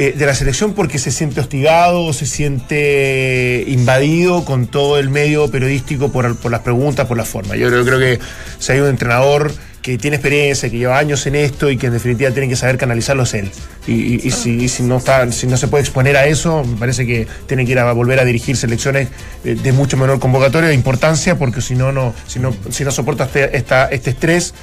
eh, 0.01 0.14
de 0.16 0.24
la 0.24 0.34
selección 0.34 0.72
porque 0.72 0.98
se 0.98 1.11
siente 1.11 1.40
hostigado 1.40 2.14
se 2.14 2.24
siente 2.24 3.64
invadido 3.66 4.46
con 4.46 4.66
todo 4.66 4.98
el 4.98 5.11
medio 5.11 5.51
periodístico 5.51 6.11
por, 6.11 6.36
por 6.36 6.51
las 6.51 6.62
preguntas, 6.62 7.07
por 7.07 7.18
la 7.18 7.26
forma. 7.26 7.55
Yo 7.55 7.68
creo, 7.68 7.84
creo 7.84 7.98
que 7.98 8.18
si 8.59 8.72
hay 8.72 8.80
un 8.80 8.88
entrenador 8.88 9.53
que 9.82 9.98
tiene 9.98 10.16
experiencia, 10.16 10.70
que 10.70 10.78
lleva 10.78 10.98
años 10.98 11.26
en 11.26 11.34
esto 11.34 11.70
y 11.70 11.76
que 11.76 11.88
en 11.88 11.92
definitiva 11.92 12.30
tiene 12.30 12.48
que 12.48 12.57
saber 12.57 12.78
canalizarlo 12.78 13.24
es 13.24 13.34
él. 13.34 13.51
Y, 13.86 14.30
si, 14.30 14.82
no 14.84 14.96
está, 14.96 15.30
si 15.32 15.46
no 15.46 15.59
se 15.59 15.68
puede 15.68 15.82
exponer 15.82 16.16
a 16.16 16.24
eso, 16.24 16.64
me 16.64 16.78
parece 16.78 17.05
que 17.05 17.26
tiene 17.46 17.66
que 17.66 17.72
ir 17.72 17.78
a 17.78 17.92
volver 17.92 18.20
a 18.20 18.24
dirigir 18.24 18.57
selecciones 18.57 19.09
eh, 19.44 19.55
de 19.55 19.72
mucho 19.72 19.98
menor 19.98 20.18
convocatoria 20.18 20.70
de 20.70 20.74
importancia, 20.74 21.36
porque 21.36 21.61
si 21.61 21.74
no, 21.74 21.92
no, 21.92 22.14
si 22.26 22.38
no, 22.38 22.55
si 22.70 22.84
no 22.84 22.90
soporta 22.90 23.24
este, 23.24 23.55
este 23.94 24.11
estrés, 24.11 24.55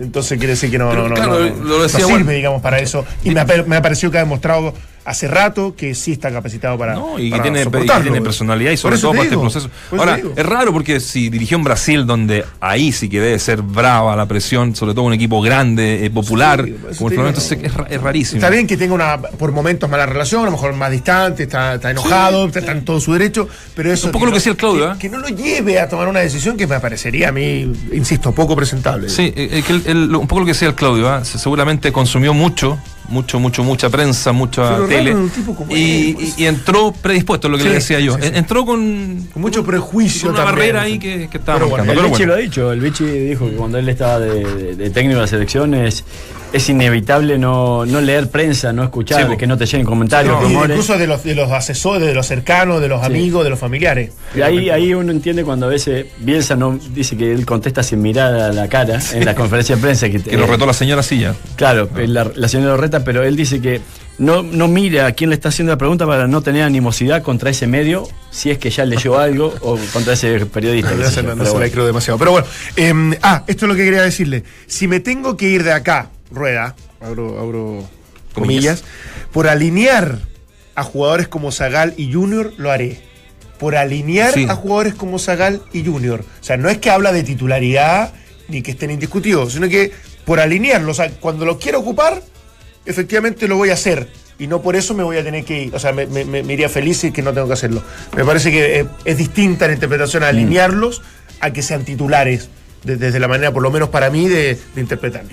entonces 0.00 0.38
quiere 0.38 0.54
decir 0.54 0.70
que 0.70 0.78
no, 0.78 0.90
Pero 0.90 1.02
no, 1.02 1.08
no, 1.10 1.14
claro, 1.14 1.38
no, 1.38 1.64
lo 1.64 1.76
no 1.78 1.82
decía 1.82 2.06
sirve, 2.06 2.34
digamos, 2.34 2.62
para 2.62 2.78
eso. 2.78 3.04
Y 3.24 3.30
me 3.30 3.40
ha, 3.40 3.46
me 3.66 3.76
ha 3.76 3.82
parecido 3.82 4.10
que 4.10 4.18
ha 4.18 4.22
demostrado 4.22 4.74
hace 5.04 5.28
rato 5.28 5.74
que 5.76 5.94
sí 5.94 6.12
está 6.12 6.30
capacitado 6.30 6.78
para. 6.78 6.94
No, 6.94 7.18
y 7.18 7.24
que 7.24 7.30
para 7.30 7.42
tiene, 7.42 7.58
y 7.58 7.60
que 7.60 7.64
soportarlo. 7.64 8.02
tiene 8.04 8.20
personalidad 8.22 8.70
y 8.72 8.76
sobre 8.76 8.98
todo 8.98 9.10
para 9.12 9.24
este 9.24 9.36
proceso. 9.38 9.70
Ahora, 9.92 10.18
es 10.36 10.46
raro 10.46 10.72
porque 10.72 11.00
si 11.00 11.28
dirigió 11.28 11.56
en 11.58 11.64
Brasil, 11.64 12.06
donde 12.06 12.44
ahí 12.60 12.92
sí 12.92 13.08
que 13.08 13.20
debe 13.20 13.38
ser 13.38 13.62
brava 13.62 14.14
la 14.16 14.26
presión, 14.26 14.74
sobre 14.76 14.94
todo 14.94 15.04
un 15.04 15.12
equipo 15.12 15.40
grande, 15.42 16.04
eh, 16.06 16.10
popular, 16.10 16.64
Sí, 16.64 16.72
como 16.72 16.88
el 16.90 16.94
Flamengo, 17.14 17.28
entonces 17.28 17.58
es, 17.62 17.74
ra- 17.74 17.86
es 17.90 18.00
rarísimo. 18.00 18.38
Está 18.38 18.50
bien 18.50 18.66
que 18.66 18.76
tenga 18.76 18.94
una 18.94 19.18
por 19.20 19.52
momentos 19.52 19.88
mala 19.90 20.06
relación, 20.06 20.42
a 20.42 20.46
lo 20.46 20.52
mejor 20.52 20.72
más 20.74 20.90
distante, 20.90 21.44
está, 21.44 21.74
está 21.74 21.90
enojado, 21.90 22.46
está, 22.46 22.60
está 22.60 22.72
en 22.72 22.84
todo 22.84 23.00
su 23.00 23.12
derecho, 23.12 23.48
pero 23.74 23.92
eso. 23.92 24.06
Un 24.06 24.12
poco 24.12 24.26
lo 24.26 24.32
que 24.32 24.38
decía 24.38 24.52
el 24.52 24.58
Claudio, 24.58 24.86
que, 24.90 24.92
¿eh? 24.94 24.98
que 25.00 25.08
no 25.08 25.18
lo 25.18 25.28
lleve 25.28 25.80
a 25.80 25.88
tomar 25.88 26.08
una 26.08 26.20
decisión 26.20 26.56
que 26.56 26.66
me 26.66 26.78
parecería 26.80 27.28
a 27.30 27.32
mí, 27.32 27.72
insisto, 27.92 28.32
poco 28.32 28.54
presentable. 28.56 29.08
Sí, 29.08 29.32
eh, 29.36 29.48
eh, 29.52 29.62
que 29.66 29.72
el- 29.72 29.82
el- 29.86 30.16
un 30.16 30.26
poco 30.26 30.40
lo 30.40 30.46
que 30.46 30.52
decía 30.52 30.68
el 30.68 30.74
Claudio. 30.74 31.24
Se- 31.24 31.38
seguramente 31.38 31.90
consumió 31.92 32.32
mucho, 32.34 32.78
mucho, 33.08 33.38
mucho, 33.38 33.62
mucha 33.64 33.90
prensa, 33.90 34.32
mucha 34.32 34.76
Pero 34.76 34.86
tele. 34.88 35.10
en 35.10 35.16
un 35.18 35.30
tipo 35.30 35.54
como 35.54 35.70
y, 35.76 36.08
él, 36.10 36.14
pues. 36.14 36.38
y- 36.38 36.42
y 36.42 36.46
entró 36.46 36.92
predispuesto, 36.92 37.48
lo 37.48 37.56
que 37.58 37.64
Sí, 37.64 37.68
le 37.68 37.74
decía 37.76 38.00
yo. 38.00 38.14
sí, 38.14 38.20
sí. 38.22 38.28
En- 38.28 38.36
Entró 38.36 38.64
con, 38.64 39.28
Con 39.32 39.42
mucho 39.42 39.64
prejuicio 39.64 40.28
con 40.28 40.36
una 40.36 40.44
también, 40.44 40.72
barrera 40.74 40.82
ahí 40.82 40.98
que, 40.98 41.28
que 41.30 41.38
estaba 41.38 41.58
Pero 41.58 41.68
bueno. 41.70 41.82
El 41.92 41.98
bueno. 41.98 42.26
lo 42.26 42.34
ha 42.34 42.36
dicho, 42.38 42.72
el 42.72 42.80
Vichy 42.80 43.04
dijo 43.04 43.48
que 43.50 43.56
cuando 43.56 43.78
él 43.78 43.88
estaba 43.88 44.18
de, 44.20 44.44
de- 44.44 44.76
de 44.76 44.90
técnico 44.90 45.16
de 45.16 45.22
la 45.22 45.26
selección 45.28 45.74
es, 46.52 46.68
inevitable 46.68 47.38
no, 47.38 47.84
no 47.86 48.00
leer 48.00 48.28
prensa, 48.30 48.72
no 48.72 48.82
escuchar, 48.84 49.30
Sí, 49.30 49.36
que 49.36 49.46
no 49.46 49.56
te 49.56 49.66
lleguen 49.66 49.86
comentarios, 49.86 50.34
No, 50.34 50.40
rumores. 50.42 50.70
incluso 50.76 50.98
de 50.98 51.06
los, 51.06 51.22
de 51.24 51.34
los 51.34 51.50
asesores, 51.50 52.06
de 52.06 52.14
los 52.14 52.26
cercanos, 52.26 52.80
de 52.80 52.88
los 52.88 53.00
Sí. 53.00 53.06
amigos, 53.06 53.44
de 53.44 53.50
los 53.50 53.58
familiares. 53.58 54.12
Y 54.36 54.42
ahí, 54.42 54.70
ahí 54.70 54.94
uno 54.94 55.12
entiende 55.12 55.44
cuando 55.44 55.66
a 55.66 55.68
veces 55.70 56.06
Bielsa 56.18 56.56
no 56.56 56.78
dice 56.94 57.16
que 57.16 57.32
él 57.32 57.44
contesta 57.46 57.82
sin 57.82 58.02
mirar 58.02 58.34
a 58.34 58.52
la 58.52 58.68
cara 58.68 59.00
en 59.12 59.24
la 59.24 59.34
conferencia 59.34 59.76
de 59.76 59.82
prensa. 59.82 60.08
Que, 60.08 60.20
Que 60.22 60.36
lo 60.36 60.44
eh, 60.44 60.48
retó 60.48 60.66
la 60.66 60.72
señora 60.74 61.02
Silla. 61.02 61.34
Claro, 61.56 61.88
la, 61.96 62.30
la 62.34 62.48
señora 62.48 62.72
Lorreta, 62.72 63.04
pero 63.04 63.22
él 63.22 63.36
dice 63.36 63.60
que 63.60 63.80
no, 64.18 64.42
no 64.42 64.68
mira 64.68 65.06
a 65.06 65.12
quién 65.12 65.30
le 65.30 65.34
está 65.36 65.48
haciendo 65.48 65.72
la 65.72 65.78
pregunta 65.78 66.06
para 66.06 66.28
no 66.28 66.42
tener 66.42 66.62
animosidad 66.62 67.22
contra 67.22 67.50
ese 67.50 67.66
medio, 67.66 68.06
si 68.30 68.50
es 68.50 68.58
que 68.58 68.70
ya 68.70 68.84
leyó 68.84 69.18
algo, 69.18 69.54
o 69.62 69.78
contra 69.92 70.12
ese 70.12 70.44
periodista. 70.46 70.90
No, 70.92 71.08
se- 71.08 71.16
yo, 71.16 71.22
no 71.22 71.36
pero 71.36 71.52
se 71.52 71.58
la 71.58 71.68
creo 71.70 71.86
demasiado. 71.86 72.18
Pero 72.18 72.32
bueno, 72.32 72.46
em, 72.76 73.14
ah, 73.22 73.42
esto 73.46 73.64
es 73.64 73.68
lo 73.70 73.74
que 73.74 73.84
quería 73.84 74.02
decirle. 74.02 74.44
Si 74.66 74.86
me 74.86 75.00
tengo 75.00 75.36
que 75.36 75.48
ir 75.48 75.64
de 75.64 75.72
acá, 75.72 76.10
rueda, 76.32 76.74
abro, 77.00 77.38
abro 77.40 77.88
comillas, 78.34 78.84
por 79.32 79.48
alinear 79.48 80.18
a 80.74 80.82
jugadores 80.82 81.28
como 81.28 81.52
Zagal 81.52 81.94
y 81.96 82.12
Junior, 82.12 82.52
lo 82.56 82.70
haré. 82.70 83.00
Por 83.58 83.76
alinear 83.76 84.32
Sí. 84.34 84.46
a 84.48 84.54
jugadores 84.56 84.94
como 84.94 85.18
Zagal 85.18 85.62
y 85.72 85.84
Junior. 85.84 86.24
O 86.40 86.44
sea, 86.44 86.56
no 86.56 86.68
es 86.68 86.78
que 86.78 86.90
habla 86.90 87.12
de 87.12 87.22
titularidad 87.22 88.12
ni 88.48 88.62
que 88.62 88.72
estén 88.72 88.90
indiscutidos, 88.90 89.52
sino 89.52 89.68
que 89.68 89.92
por 90.24 90.40
alinearlos, 90.40 90.98
o 90.98 91.02
sea, 91.02 91.10
cuando 91.20 91.44
lo 91.44 91.58
quiera 91.58 91.78
ocupar, 91.78 92.22
efectivamente 92.86 93.46
lo 93.48 93.56
voy 93.56 93.70
a 93.70 93.74
hacer. 93.74 94.08
Y 94.38 94.46
no 94.48 94.60
por 94.62 94.74
eso 94.74 94.94
me 94.94 95.04
voy 95.04 95.16
a 95.18 95.22
tener 95.22 95.44
que 95.44 95.64
ir. 95.64 95.74
O 95.74 95.78
sea, 95.78 95.92
me, 95.92 96.06
me- 96.06 96.24
me- 96.24 96.42
me 96.42 96.52
iría 96.54 96.68
feliz 96.68 97.04
y 97.04 97.12
que 97.12 97.22
no 97.22 97.32
tengo 97.32 97.46
que 97.46 97.52
hacerlo. 97.52 97.82
Me 98.16 98.24
parece 98.24 98.50
que 98.50 98.80
eh, 98.80 98.86
es 99.04 99.16
distinta 99.18 99.68
la 99.68 99.74
interpretación 99.74 100.24
a 100.24 100.28
alinearlos 100.28 101.02
a 101.40 101.52
que 101.52 101.62
sean 101.62 101.84
titulares. 101.84 102.48
de- 102.82 102.96
desde 102.96 103.20
la 103.20 103.28
manera, 103.28 103.52
por 103.52 103.62
lo 103.62 103.70
menos 103.70 103.90
para 103.90 104.10
mí, 104.10 104.28
de, 104.28 104.58
de 104.74 104.80
interpretarlo. 104.80 105.30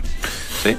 Sí. 0.64 0.76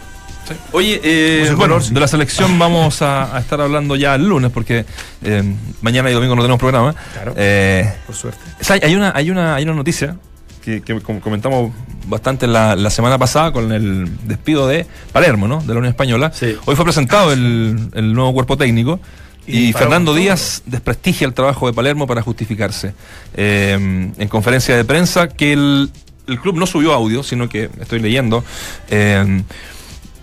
sí. 0.49 0.55
Oye, 0.73 1.01
eh, 1.03 1.41
Puse 1.43 1.55
bueno, 1.55 1.81
de 1.81 2.01
la 2.01 2.09
selección 2.09 2.59
vamos 2.59 3.03
a, 3.03 3.37
a 3.37 3.41
estar 3.41 3.61
hablando 3.61 3.97
ya 3.97 4.15
el 4.15 4.29
lunes 4.29 4.51
porque 4.53 4.85
eh, 5.23 5.55
mañana 5.83 6.11
y 6.11 6.13
domingo 6.15 6.35
no 6.37 6.43
tenemos 6.43 6.59
programa. 6.59 6.95
Claro. 7.13 7.35
Eh, 7.37 7.93
Por 8.07 8.15
suerte. 8.17 8.41
hay 8.83 8.95
una, 8.95 9.13
hay 9.15 9.31
una, 9.31 9.55
hay 9.55 9.65
una 9.65 9.75
noticia 9.75 10.17
que, 10.65 10.83
que 10.83 11.01
com- 11.01 11.21
comentamos 11.21 11.73
bastante 12.07 12.47
la, 12.47 12.75
la 12.77 12.91
semana 12.91 13.17
pasada 13.19 13.53
con 13.53 13.71
el 13.73 14.11
despido 14.27 14.67
de 14.67 14.87
Palermo, 15.13 15.47
¿no? 15.49 15.61
De 15.61 15.69
la 15.69 15.79
Unión 15.79 15.87
Española. 15.87 16.33
Sí. 16.35 16.57
Hoy 16.67 16.75
fue 16.77 16.85
presentado 16.85 17.33
el, 17.33 17.89
el 17.95 18.13
nuevo 18.13 18.33
cuerpo 18.35 18.57
técnico. 18.57 19.01
Y, 19.47 19.73
Fernando 19.73 20.15
Díaz 20.15 20.63
desprestigia 20.67 21.27
el 21.27 21.35
trabajo 21.35 21.67
de 21.67 21.73
Palermo 21.73 22.07
para 22.07 22.23
justificarse. 22.23 22.95
Eh, 23.35 23.73
en 24.17 24.29
conferencia 24.29 24.77
de 24.77 24.85
prensa 24.85 25.27
que 25.29 25.55
el, 25.55 25.91
el 26.31 26.41
club 26.41 26.57
no 26.57 26.67
subió 26.67 26.93
audio, 26.93 27.23
sino 27.23 27.49
que 27.49 27.71
estoy 27.81 28.01
leyendo. 28.01 28.45
eh, 28.89 29.43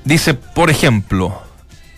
dice, 0.03 0.33
por 0.33 0.69
ejemplo, 0.69 1.41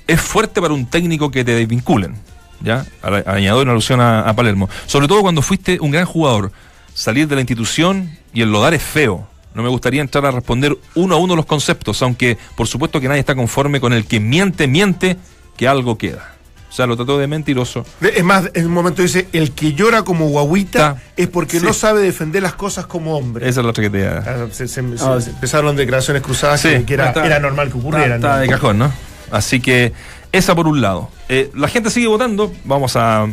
es 0.07 0.20
fuerte 0.20 0.62
para 0.62 0.74
un 0.74 0.88
técnico 0.88 1.32
que 1.32 1.43
te 1.45 1.53
desvinculen. 1.53 2.16
¿ya? 2.62 2.86
Añado 3.26 3.62
en 3.62 3.70
alusión 3.70 4.01
a, 4.01 4.22
a 4.22 4.36
Palermo. 4.36 4.70
Sobre 4.86 5.07
todo 5.07 5.22
cuando 5.22 5.41
fuiste 5.41 5.80
un 5.80 5.91
gran 5.91 6.05
jugador. 6.05 6.51
Salir 6.93 7.28
de 7.28 7.36
la 7.36 7.41
institución 7.41 8.18
y 8.34 8.41
enlodar 8.41 8.74
es 8.74 8.84
feo. 8.84 9.28
No 9.53 9.64
me 9.64 9.70
gustaría 9.70 10.01
entrar 10.01 10.26
a 10.26 10.32
responder 10.32 10.78
uno 10.95 11.16
a 11.16 11.18
uno 11.18 11.36
los 11.36 11.45
conceptos, 11.45 12.01
aunque 12.01 12.38
por 12.55 12.68
supuesto 12.68 12.99
que 12.99 13.07
nadie 13.07 13.22
está 13.22 13.36
conforme 13.36 13.80
con 13.80 13.93
el 13.93 14.05
que 14.05 14.20
miente, 14.20 14.68
miente, 14.68 15.18
que 15.57 15.68
algo 15.68 15.97
queda. 15.97 16.36
O 16.80 16.82
sea, 16.82 16.88
lo 16.88 16.96
trató 16.96 17.18
de 17.18 17.28
mentiroso. 17.28 17.84
Es 18.00 18.24
más, 18.24 18.52
en 18.54 18.66
un 18.68 18.72
momento 18.72 19.02
dice, 19.02 19.28
el 19.34 19.52
que 19.52 19.74
llora 19.74 20.04
como 20.04 20.30
guaguita 20.30 20.96
Ta. 20.96 21.02
es 21.18 21.28
porque 21.28 21.60
Sí. 21.60 21.66
no 21.66 21.74
sabe 21.74 22.00
defender 22.00 22.42
las 22.42 22.54
cosas 22.54 22.86
como 22.86 23.18
hombre. 23.18 23.50
Esa 23.50 23.60
es 23.60 23.66
la 23.66 23.72
otra 23.72 23.84
que 23.84 23.90
te 23.90 24.08
Ah, 24.08 24.48
se- 24.50 24.66
se- 24.70 24.98
se- 24.98 25.04
Ah, 25.06 25.20
se 25.20 25.32
empezaron 25.32 25.76
declaraciones 25.76 26.24
cruzadas 26.24 26.62
Sí, 26.62 26.70
que, 26.86 26.94
era, 26.94 27.10
está- 27.10 27.26
era 27.26 27.38
normal 27.42 27.70
que 27.70 27.78
ocurrieran. 27.78 28.14
Está, 28.14 28.28
está 28.28 28.36
¿no? 28.36 28.42
de 28.44 28.48
cajón, 28.48 28.78
¿no? 28.80 28.94
Así 29.30 29.60
que 29.60 29.92
esa 30.32 30.56
por 30.56 30.68
un 30.68 30.80
lado. 30.80 31.10
Eh, 31.28 31.52
la 31.54 31.68
gente 31.68 31.90
sigue 31.90 32.08
votando. 32.08 32.54
Vamos 32.64 32.96
a 32.96 33.28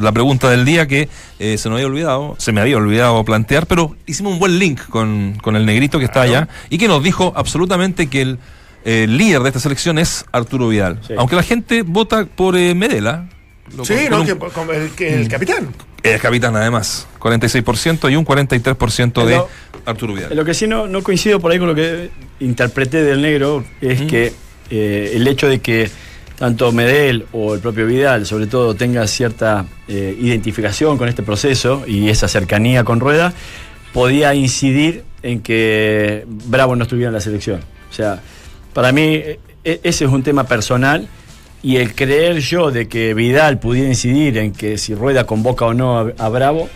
la 0.00 0.10
pregunta 0.10 0.50
del 0.50 0.64
día 0.64 0.88
que 0.88 1.08
eh, 1.38 1.58
se 1.58 1.68
nos 1.68 1.76
había 1.76 1.86
olvidado, 1.86 2.34
se 2.38 2.50
me 2.50 2.60
había 2.60 2.76
olvidado 2.76 3.24
plantear, 3.24 3.66
pero 3.68 3.94
hicimos 4.06 4.32
un 4.32 4.40
buen 4.40 4.58
link 4.58 4.80
con, 4.88 5.38
con 5.40 5.54
el 5.54 5.64
negrito 5.64 6.00
que 6.00 6.06
está 6.06 6.22
allá 6.22 6.48
y 6.70 6.78
que 6.78 6.88
nos 6.88 7.04
dijo 7.04 7.32
absolutamente 7.36 8.08
que 8.08 8.22
el 8.22 8.38
eh, 8.84 9.06
líder 9.08 9.40
de 9.42 9.48
esta 9.48 9.60
selección 9.60 9.98
es 9.98 10.24
Arturo 10.32 10.68
Vidal. 10.68 11.00
Sí. 11.06 11.14
Aunque 11.16 11.36
la 11.36 11.42
gente 11.42 11.82
vota 11.82 12.24
por 12.24 12.56
eh, 12.56 12.74
Medela. 12.74 13.28
lo- 13.76 13.84
Sí, 13.84 13.94
con 14.08 14.10
no, 14.10 14.20
un- 14.20 14.26
que, 14.26 14.76
el, 14.76 14.90
que 14.90 15.14
el 15.22 15.28
capitán. 15.28 15.68
es 16.02 16.20
capitán 16.20 16.56
además, 16.56 17.06
46% 17.20 18.10
y 18.10 18.16
un 18.16 18.24
43% 18.24 19.24
de 19.24 19.40
Arturo 19.86 20.14
Vidal. 20.14 20.34
Lo 20.34 20.44
que 20.44 20.54
sí 20.54 20.66
no, 20.66 20.86
no 20.86 21.02
coincido 21.02 21.40
por 21.40 21.52
ahí 21.52 21.58
con 21.58 21.68
lo 21.68 21.74
que 21.74 22.10
interpreté 22.40 23.02
del 23.04 23.20
negro 23.22 23.64
es 23.80 24.00
Ujú. 24.00 24.08
que 24.08 24.32
eh, 24.70 25.12
el 25.14 25.26
hecho 25.28 25.48
de 25.48 25.60
que 25.60 25.90
tanto 26.38 26.72
Medel 26.72 27.26
o 27.32 27.54
el 27.54 27.60
propio 27.60 27.86
Vidal, 27.86 28.24
sobre 28.24 28.46
todo, 28.46 28.74
tenga 28.74 29.06
cierta 29.06 29.66
eh, 29.88 30.16
identificación 30.18 30.96
con 30.96 31.06
este 31.08 31.22
proceso 31.22 31.84
y 31.86 32.08
esa 32.08 32.28
cercanía 32.28 32.82
con 32.82 32.98
Rueda, 32.98 33.34
podía 33.92 34.34
incidir 34.34 35.04
en 35.22 35.40
que 35.42 36.24
Bravo 36.46 36.76
no 36.76 36.84
estuviera 36.84 37.08
en 37.08 37.14
la 37.14 37.20
selección. 37.20 37.60
O 37.90 37.92
sea, 37.92 38.22
para 38.72 38.92
mí 38.92 39.02
e- 39.14 39.38
e- 39.64 39.80
ese 39.82 40.04
es 40.04 40.10
un 40.10 40.22
tema 40.22 40.44
personal 40.44 41.08
y 41.62 41.76
el 41.76 41.94
creer 41.94 42.38
yo 42.40 42.70
de 42.70 42.88
que 42.88 43.12
Vidal 43.14 43.58
pudiera 43.58 43.88
incidir 43.88 44.38
en 44.38 44.52
que 44.52 44.78
si 44.78 44.94
Rueda 44.94 45.24
convoca 45.24 45.66
o 45.66 45.74
no 45.74 45.98
a, 45.98 46.12
a 46.18 46.28
Bravo, 46.28 46.68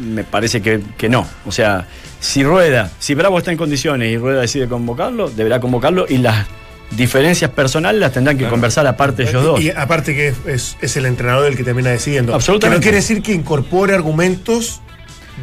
me 0.00 0.24
parece 0.24 0.62
que, 0.62 0.80
que 0.96 1.08
no. 1.08 1.26
O 1.46 1.52
sea, 1.52 1.86
si 2.20 2.44
Rueda, 2.44 2.90
si 2.98 3.14
Bravo 3.14 3.38
está 3.38 3.50
en 3.50 3.58
condiciones 3.58 4.10
y 4.12 4.16
Rueda 4.16 4.40
decide 4.42 4.68
convocarlo, 4.68 5.28
deberá 5.30 5.60
convocarlo 5.60 6.06
y 6.08 6.18
las 6.18 6.46
diferencias 6.92 7.50
personales 7.50 8.00
las 8.00 8.12
tendrán 8.12 8.36
que 8.36 8.40
Claro. 8.44 8.52
conversar 8.52 8.86
aparte 8.86 9.22
ellos 9.24 9.42
dos. 9.42 9.60
Y 9.60 9.70
aparte 9.70 10.14
que 10.14 10.28
es, 10.28 10.36
es- 10.46 10.76
es 10.80 10.96
el 10.96 11.06
entrenador 11.06 11.46
el 11.50 11.56
que 11.56 11.64
termina 11.64 11.90
decidiendo. 11.90 12.34
Absolutamente. 12.34 12.76
Que 12.76 12.78
no 12.80 12.82
quiere 12.82 12.96
decir 12.98 13.22
que 13.22 13.32
incorpore 13.32 13.94
argumentos 13.94 14.80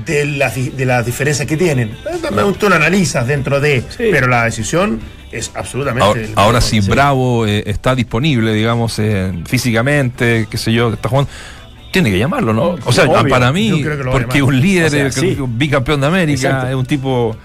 de 0.06 0.26
las 0.26 0.56
de 0.56 0.86
las 0.86 1.06
diferencias 1.06 1.48
que 1.48 1.58
tienen. 1.58 1.98
También 2.22 2.54
Tú 2.54 2.70
lo 2.70 2.76
analizas 2.76 3.28
dentro 3.28 3.60
de, 3.60 3.82
Sí. 3.90 4.06
pero 4.12 4.28
la 4.28 4.46
decisión 4.46 5.00
es 5.32 5.52
absolutamente... 5.56 6.04
Ahora, 6.06 6.22
ahora 6.36 6.62
si 6.62 6.82
sí. 6.82 6.90
Bravo 6.90 7.46
eh, 7.46 7.64
está 7.68 7.96
disponible, 7.96 8.54
digamos, 8.54 8.98
eh, 9.00 9.32
físicamente, 9.46 10.48
qué 10.50 10.58
sé 10.58 10.74
yo, 10.74 10.94
está 10.94 11.10
jugando, 11.10 11.30
tiene 11.92 12.12
que 12.12 12.20
llamarlo, 12.20 12.54
¿no? 12.54 12.76
O 12.86 12.92
sea, 12.92 13.06
obvio. 13.06 13.30
para 13.30 13.52
mí, 13.52 13.84
porque 14.12 14.42
un 14.42 14.60
líder, 14.60 14.86
O 14.88 14.90
sea, 14.90 15.06
eh, 15.08 15.12
sí. 15.12 15.38
un 15.40 15.58
bicampeón 15.58 16.02
de 16.02 16.08
América, 16.08 16.48
Exacto. 16.48 16.68
es 16.70 16.76
un 16.76 16.86
tipo 16.86 17.36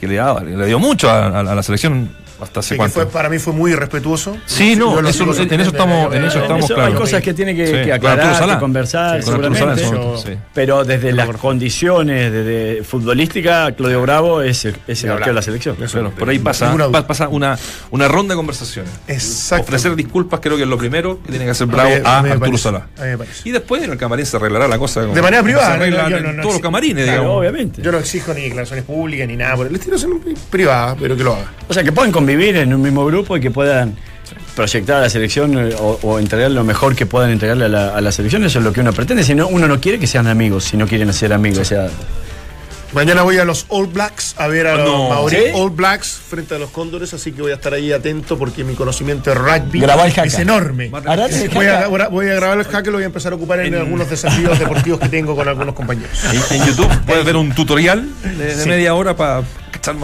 que 0.00 0.06
le, 0.06 0.20
le 0.56 0.66
dio 0.66 0.78
mucho 0.78 1.10
a, 1.10 1.26
a- 1.26 1.40
a 1.40 1.54
la 1.54 1.62
selección 1.62 2.10
hasta 2.40 2.60
hace 2.60 2.68
Sí, 2.70 2.74
que 2.74 2.78
cuánto. 2.78 2.94
fue, 2.94 3.06
para 3.06 3.28
mí 3.28 3.38
fue 3.38 3.52
muy 3.52 3.72
irrespetuoso. 3.72 4.36
Sí, 4.46 4.76
no, 4.76 4.98
eso- 5.08 5.24
en 5.24 5.60
eso 5.60 5.70
estamos- 5.70 6.14
en 6.14 6.24
eso 6.24 6.38
estamos 6.40 6.64
Eso 6.64 6.74
claro. 6.74 6.92
Hay 6.92 6.94
cosas 6.98 7.22
que 7.22 7.34
tiene 7.34 7.54
que, 7.54 7.66
Sí, 7.66 7.72
que 7.72 7.82
con 7.84 7.92
aclarar, 7.92 8.18
Arturo 8.20 8.38
Salá. 8.38 8.54
que 8.54 8.60
conversar, 8.60 9.18
Sí, 9.22 9.24
con 9.30 9.34
Arturo 9.44 9.54
Salá 9.58 9.72
en 9.72 9.78
seguramente. 9.78 10.02
su 10.02 10.08
momento, 10.26 10.42
sí. 10.44 10.48
Pero 10.54 10.84
desde 10.84 11.12
las 11.12 11.28
condiciones 11.36 12.32
de, 12.32 12.44
de 12.44 12.82
futbolística, 12.84 13.72
Claudio 13.72 14.00
Bravo 14.02 14.42
es 14.42 14.64
el, 14.64 14.76
es 14.86 15.02
el 15.04 15.10
arquero 15.10 15.30
de 15.30 15.34
la 15.34 15.42
selección. 15.42 15.76
Eso 15.82 15.98
Bueno, 15.98 16.14
por 16.16 16.28
ahí 16.28 16.38
pasa, 16.38 17.28
una, 17.28 17.58
una 17.90 18.08
ronda 18.08 18.34
de 18.34 18.36
conversaciones. 18.36 18.90
Exacto. 19.06 19.64
Ofrecer 19.64 19.96
disculpas 19.96 20.40
creo 20.40 20.56
que 20.56 20.62
es 20.62 20.68
lo 20.68 20.78
primero 20.78 21.20
que 21.22 21.30
tiene 21.30 21.44
que 21.44 21.50
hacer 21.50 21.66
Bravo 21.66 21.90
a, 22.04 22.18
Arturo. 22.18 22.58
Salá. 22.58 22.86
A 22.98 23.02
mí 23.02 23.08
me 23.10 23.18
parece. 23.18 23.48
Y 23.48 23.52
después 23.52 23.82
en 23.82 23.92
el 23.92 23.98
camarín 23.98 24.26
se 24.26 24.36
arreglará 24.36 24.68
la 24.68 24.78
cosa. 24.78 25.02
De 25.02 25.22
manera 25.22 25.42
privada, 25.42 25.66
se 25.66 25.72
arregla 25.74 26.02
¿no? 26.04 26.08
Yo 26.10 26.16
en 26.18 26.22
no- 26.24 26.32
no 26.32 26.42
todos 26.42 26.54
los 26.54 26.62
camarines, 26.62 27.04
digamos. 27.04 27.30
obviamente. 27.38 27.82
Yo 27.82 27.92
no 27.92 27.98
exijo 27.98 28.32
ni 28.34 28.42
declaraciones 28.42 28.84
públicas 28.84 29.26
ni 29.28 29.36
nada 29.36 29.56
por 29.56 29.66
el 29.66 29.74
estilo, 29.74 29.96
privada, 30.50 30.96
pero 30.98 31.16
que 31.16 31.24
lo 31.24 31.34
haga. 31.34 31.52
O 31.68 31.74
sea, 31.74 31.82
que 31.82 31.92
pueden 31.92 32.12
convivir 32.28 32.56
en 32.56 32.74
un 32.74 32.82
mismo 32.82 33.06
grupo 33.06 33.38
y 33.38 33.40
que 33.40 33.50
puedan 33.50 33.96
proyectar 34.54 34.96
a 34.96 35.00
la 35.00 35.08
selección 35.08 35.56
eh, 35.56 35.74
o, 35.78 35.98
o 36.02 36.18
entregar 36.18 36.50
lo 36.50 36.62
mejor 36.62 36.94
que 36.94 37.06
puedan 37.06 37.30
entregarle 37.30 37.64
a 37.64 37.68
la, 37.68 37.88
a 37.96 38.00
la 38.02 38.12
selección. 38.12 38.44
Eso 38.44 38.58
es 38.58 38.64
lo 38.66 38.72
que 38.72 38.80
uno 38.82 38.92
pretende. 38.92 39.24
Si 39.24 39.34
no, 39.34 39.48
uno 39.48 39.66
no 39.66 39.80
quiere 39.80 39.98
que 39.98 40.06
sean 40.06 40.26
amigos, 40.26 40.64
si 40.64 40.76
no 40.76 40.86
quieren 40.86 41.10
ser 41.14 41.32
amigos. 41.32 41.60
O 41.60 41.64
sea, 41.64 41.88
Mañana 42.92 43.20
voy 43.22 43.36
a 43.38 43.44
los 43.44 43.66
All 43.68 43.86
Blacks 43.86 44.34
a 44.38 44.46
ver 44.46 44.66
a 44.66 44.74
los 44.76 44.86
No. 44.86 45.08
Maorí 45.10 45.36
¿Sí? 45.36 45.42
All 45.54 45.68
Blacks 45.70 46.08
frente 46.26 46.54
a 46.54 46.58
los 46.58 46.70
Cóndores, 46.70 47.12
así 47.14 47.32
que 47.32 47.42
voy 47.42 47.50
a 47.52 47.56
estar 47.56 47.72
ahí 47.74 47.92
atento 47.92 48.38
porque 48.38 48.64
mi 48.64 48.74
conocimiento 48.74 49.28
de 49.30 49.36
rugby 49.36 49.84
es 50.24 50.38
enorme. 50.38 50.88
Voy 50.88 51.66
a, 51.66 51.82
jaca. 51.82 52.08
voy 52.08 52.28
a 52.30 52.34
grabar 52.34 52.58
el 52.58 52.64
jaque, 52.64 52.90
lo 52.90 52.96
voy 52.96 53.02
a 53.04 53.06
empezar 53.06 53.32
a 53.32 53.36
ocupar 53.36 53.60
en, 53.60 53.74
En- 53.74 53.80
algunos 53.80 54.08
desafíos 54.08 54.58
deportivos 54.58 55.00
que 55.00 55.08
tengo 55.10 55.34
con 55.36 55.46
algunos 55.48 55.74
compañeros. 55.74 56.10
En, 56.50 56.60
en 56.60 56.66
YouTube 56.66 56.90
puedes 57.06 57.24
ver 57.26 57.36
un 57.36 57.54
tutorial 57.54 58.08
de, 58.22 58.54
de 58.54 58.62
Sí. 58.62 58.68
media 58.68 58.94
hora 58.94 59.14
para 59.16 59.42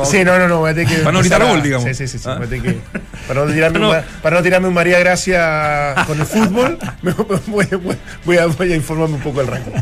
Sí, 0.04 0.24
no, 0.24 0.38
no, 0.38 0.48
no, 0.48 0.58
voy 0.60 0.70
a 0.70 0.74
tener 0.74 0.88
que. 0.88 1.02
Para 1.02 1.12
no 1.12 1.20
gritar 1.20 1.42
a- 1.42 1.44
gol, 1.46 1.62
digamos. 1.62 1.88
Sí, 1.88 1.94
sí, 1.94 2.08
sí. 2.08 2.18
sí, 2.18 2.28
Ah. 2.28 2.34
voy 2.36 2.46
a 2.46 2.50
tener 2.50 2.62
que- 2.74 2.80
para, 3.28 3.44
no 3.44 3.52
tirarme 3.52 3.78
No. 3.80 3.88
Un, 3.90 3.96
ma- 3.96 4.02
para 4.22 4.36
no 4.36 4.42
tirarme 4.42 4.68
un 4.68 4.74
María 4.74 4.98
Gracia 4.98 5.94
con 6.06 6.18
el 6.20 6.26
fútbol, 6.26 6.78
me- 7.02 7.12
voy, 7.12 7.66
voy- 7.82 7.96
voy 8.24 8.38
a, 8.38 8.46
voy 8.46 8.72
a 8.72 8.76
informarme 8.76 9.16
un 9.16 9.22
poco 9.22 9.38
del 9.40 9.48
ranking. 9.48 9.72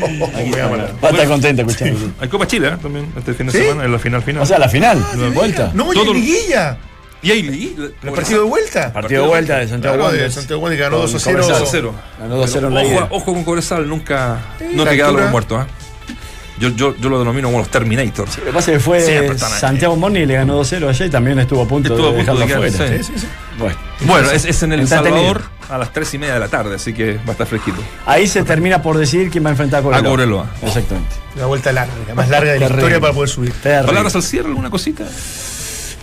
Oh, 0.00 0.06
oh, 0.20 0.30
oh, 0.34 0.56
la- 0.76 0.86
va 1.02 1.08
a 1.08 1.10
estar 1.10 1.28
contento 1.28 1.62
escuchando. 1.62 2.12
Hay 2.20 2.28
Copa 2.28 2.46
Chile 2.46 2.68
¿eh? 2.68 2.76
también 2.80 3.12
este 3.16 3.34
fin 3.34 3.46
de 3.46 3.52
¿Sí? 3.52 3.58
semana, 3.58 3.84
en 3.84 3.92
la 3.92 3.98
final 3.98 4.22
final. 4.22 4.42
O 4.42 4.46
sea, 4.46 4.58
la 4.58 4.68
final, 4.68 5.04
de 5.16 5.28
vuelta. 5.30 5.70
No, 5.74 5.92
y 5.92 5.96
Todo- 5.96 6.12
en 6.12 6.14
liguilla. 6.14 6.78
y 7.20 7.30
ahí. 7.30 7.76
El 8.02 8.12
partido 8.12 8.42
de 8.44 8.48
vuelta. 8.48 8.90
Partido 8.92 9.22
de 9.24 9.28
vuelta 9.28 9.58
de 9.58 9.68
Santiago 9.68 9.96
Claro, 9.96 10.10
de 10.10 10.16
Wanderers. 10.16 10.34
Santiago 10.34 10.62
Wanderers, 10.62 10.90
ganó 10.90 11.02
Con 11.02 11.12
2 11.12 11.14
a 11.14 11.18
0. 11.24 11.38
Cobresal. 11.40 11.60
2 11.60 11.68
a 11.68 11.70
0. 11.70 11.94
Ganó 12.20 12.36
2 12.36 12.44
a 12.48 12.52
0 12.52 12.68
en 12.68 12.74
la 12.74 12.80
Ojo, 12.80 12.90
ida. 12.90 13.06
ojo 13.10 13.24
con 13.34 13.44
Cobresal, 13.44 13.88
nunca. 13.88 14.38
Sí, 14.58 14.64
no 14.74 14.84
la 14.84 14.90
te 14.90 14.96
queda 14.96 15.06
altura. 15.08 15.22
los 15.24 15.30
muertos, 15.32 15.60
¿ah? 15.60 15.66
Yo, 16.58 16.68
yo, 16.70 16.94
yo 16.96 17.08
lo 17.08 17.18
denomino 17.18 17.48
como 17.48 17.58
los 17.58 17.68
Terminators. 17.68 18.38
Lo 18.38 18.44
que 18.44 18.52
pasa 18.52 18.70
es 18.72 18.76
que 18.78 18.84
fue. 18.84 19.38
Santiago 19.38 19.96
Moni 19.96 20.20
y 20.20 20.26
le 20.26 20.34
ganó 20.34 20.60
2-0 20.62 20.88
allá 20.88 21.06
y 21.06 21.10
también 21.10 21.38
estuvo 21.38 21.62
a 21.62 21.66
punto 21.66 21.88
Estuvo 21.94 22.08
de 22.08 22.12
de 22.12 22.18
dejarlo 22.18 22.46
quedar, 22.46 22.64
afuera. 22.64 23.02
sí. 23.02 23.12
Bueno, 23.58 23.76
Bueno, 24.02 24.30
es, 24.30 24.44
es 24.44 24.62
en 24.62 24.72
El. 24.72 24.86
Salvador 24.86 25.42
a 25.68 25.78
las 25.78 25.92
3 25.92 26.14
y 26.14 26.18
media 26.18 26.34
de 26.34 26.40
la 26.40 26.48
tarde, 26.48 26.74
así 26.76 26.92
que 26.92 27.14
va 27.14 27.28
a 27.28 27.32
estar 27.32 27.46
fresquito. 27.46 27.78
ahí 28.06 28.26
se 28.26 28.42
termina 28.44 28.82
por 28.82 28.98
decidir 28.98 29.30
quién 29.30 29.44
va 29.44 29.48
a 29.48 29.52
enfrentar 29.52 29.80
a 29.80 29.82
Cobreloa. 29.82 30.00
A 30.00 30.10
Cobreloa. 30.10 30.46
Exactamente. 30.62 31.14
Una 31.36 31.46
vuelta 31.46 31.72
larga, 31.72 31.92
la 32.06 32.14
más 32.14 32.28
larga 32.28 32.52
de 32.52 32.60
la 32.60 32.66
historia 32.66 33.00
para 33.00 33.12
poder 33.14 33.28
subir. 33.30 33.52
Terrible. 33.52 33.86
¿Palabras 33.86 34.14
al 34.14 34.22
cierre, 34.22 34.48
alguna 34.48 34.68
cosita? 34.70 35.04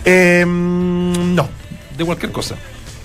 Eh, 0.04 0.44
no. 0.46 1.48
De 1.96 2.04
cualquier 2.04 2.32
cosa. 2.32 2.56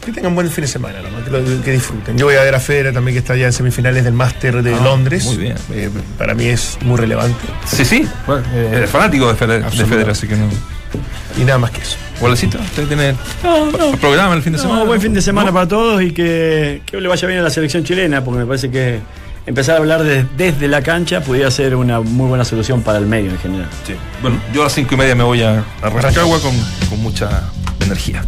Que 0.05 0.11
tengan 0.11 0.35
buen 0.35 0.49
fin 0.51 0.61
de 0.63 0.67
semana, 0.67 0.99
¿no? 1.01 1.23
que, 1.25 1.31
lo- 1.31 1.61
que 1.63 1.71
disfruten. 1.71 2.17
Yo 2.17 2.25
voy 2.27 2.35
a 2.35 2.41
ver 2.43 2.53
a 2.53 2.59
Federer 2.59 2.93
también, 2.93 3.15
que 3.15 3.19
está 3.19 3.35
ya 3.35 3.47
en 3.47 3.53
semifinales 3.53 4.03
del 4.03 4.13
Máster 4.13 4.61
de 4.61 4.73
Ah, 4.75 4.79
Londres. 4.83 5.25
muy 5.25 5.37
bien. 5.37 5.55
Eh, 5.73 5.89
para 6.17 6.33
mí 6.35 6.45
es 6.45 6.77
muy 6.81 6.97
relevante. 6.97 7.39
Sí, 7.65 7.83
sí. 7.83 8.07
Bueno, 8.27 8.43
eh, 8.53 8.87
fanático 8.89 9.27
de 9.27 9.35
Federer, 9.35 9.61
de 9.61 9.65
Absolutamente. 9.67 10.05
Federer, 10.05 10.11
así 10.11 10.27
que 10.27 10.35
no. 10.35 11.41
Y 11.41 11.43
nada 11.45 11.57
más 11.57 11.71
que 11.71 11.81
eso. 11.81 11.97
Walecito, 12.21 12.57
¿usted 12.59 12.87
tiene 12.87 13.13
No, 13.43 13.97
programa 13.99 14.35
el 14.35 14.41
fin 14.43 14.53
de 14.53 14.57
No, 14.57 14.63
semana? 14.63 14.83
buen 14.85 15.01
fin 15.01 15.13
de 15.13 15.21
semana 15.21 15.47
¿No? 15.47 15.53
para 15.53 15.67
todos 15.67 16.01
y 16.01 16.11
que, 16.11 16.81
que 16.85 17.01
le 17.01 17.07
vaya 17.09 17.27
bien 17.27 17.39
a 17.39 17.43
la 17.43 17.49
selección 17.49 17.83
chilena, 17.83 18.23
porque 18.23 18.39
me 18.39 18.45
parece 18.45 18.69
que 18.71 18.99
empezar 19.45 19.75
a 19.75 19.77
hablar 19.79 20.03
de- 20.03 20.25
desde 20.37 20.67
la 20.69 20.81
cancha 20.81 21.19
pudiera 21.21 21.51
ser 21.51 21.75
una 21.75 21.99
muy 21.99 22.27
buena 22.29 22.45
solución 22.45 22.81
para 22.83 22.99
el 22.99 23.05
medio 23.07 23.31
en 23.31 23.39
general. 23.39 23.67
Sí. 23.85 23.95
Bueno, 24.21 24.39
yo 24.53 24.61
a 24.61 24.65
las 24.65 24.73
5 24.73 24.93
y 24.93 24.97
media 24.97 25.15
me 25.15 25.23
voy 25.23 25.41
a, 25.41 25.63
a 25.81 25.89
Rancagua 25.89 26.39
con, 26.39 26.53
con 26.89 26.99
mucha 27.01 27.49
energía. 27.81 28.23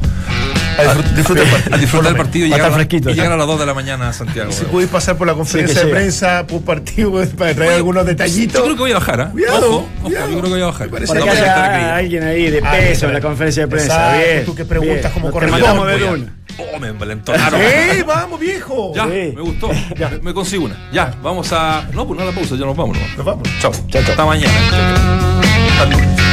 A 0.78 0.84
disfrut- 0.84 1.14
disfruta 1.16 1.42
el 1.42 1.50
partido. 1.50 1.76
A 1.76 1.78
disfrutar 1.80 2.12
el 2.12 2.18
partido 2.18 2.46
y 2.46 2.50
llegar, 2.50 2.72
fresquito, 2.74 3.10
y 3.10 3.14
ya. 3.16 3.24
llegar 3.24 3.34
a 3.34 3.38
las 3.38 3.48
2 3.48 3.60
de 3.60 3.66
la 3.66 3.74
mañana 3.74 4.10
a 4.10 4.14
Santiago. 4.14 4.52
Si 4.52 4.66
pudiste 4.66 4.92
pasar 4.94 5.18
por 5.18 5.28
la 5.28 5.34
conferencia 5.34 5.84
de 5.84 5.92
prensa, 5.92 6.46
por 6.48 6.62
partido, 6.62 7.12
para 7.38 7.54
traer 7.56 7.74
algunos 7.74 8.06
detallitos. 8.06 8.56
Yo 8.60 8.64
creo 8.64 8.76
que 8.76 8.82
voy 8.82 8.92
a 8.92 8.96
bajar, 8.96 9.22
¿ah? 9.22 9.30
Cuidado, 9.32 9.58
Ojo, 9.70 9.76
ojo, 9.78 10.04
cuidado. 10.04 10.26
yo 10.28 10.32
creo 10.32 10.44
que 10.44 10.50
voy 10.50 10.62
a 10.62 10.66
bajar. 10.66 10.88
Me 10.88 10.94
parece 10.94 11.14
Para 11.14 11.20
No 11.26 11.32
que 11.32 11.38
haya 11.40 11.96
alguien 11.96 12.24
ahí 12.24 12.50
de 12.52 12.62
Ah, 12.64 12.72
peso 12.72 13.08
en 13.08 13.14
la 13.14 13.22
conferencia 13.22 13.64
de 13.64 13.68
prensa. 13.68 13.94
Exacto, 14.18 14.28
bien. 14.34 14.46
tú 14.46 14.56
que 14.56 14.66
preguntas 14.66 15.18
Nos 15.22 15.32
corresponde. 15.32 16.28
Oh, 16.60 16.80
me 16.80 16.88
envalentonaron. 16.88 17.62
¡Eh, 17.62 18.04
vamos, 18.08 18.40
viejo! 18.40 18.92
Ya, 18.96 19.04
Sí. 19.04 19.34
me 19.36 19.42
gustó. 19.42 19.70
Me, 19.98 20.20
me 20.22 20.34
consigo 20.34 20.66
una. 20.66 20.76
Ya, 20.92 21.14
vamos 21.22 21.52
a. 21.54 21.84
No, 21.94 22.08
pues 22.08 22.18
no 22.18 22.24
a 22.24 22.30
la 22.30 22.32
pausa, 22.36 22.56
ya 22.56 22.66
nos 22.66 22.76
vamos. 22.76 22.98
Nos 23.16 23.26
vamos. 23.26 23.48
Chao. 23.62 23.72
Chao, 23.72 24.02
chao. 24.02 24.12
Hasta 24.12 24.26
mañana. 24.26 24.54
Hasta 25.72 25.86
lunes. 25.86 26.27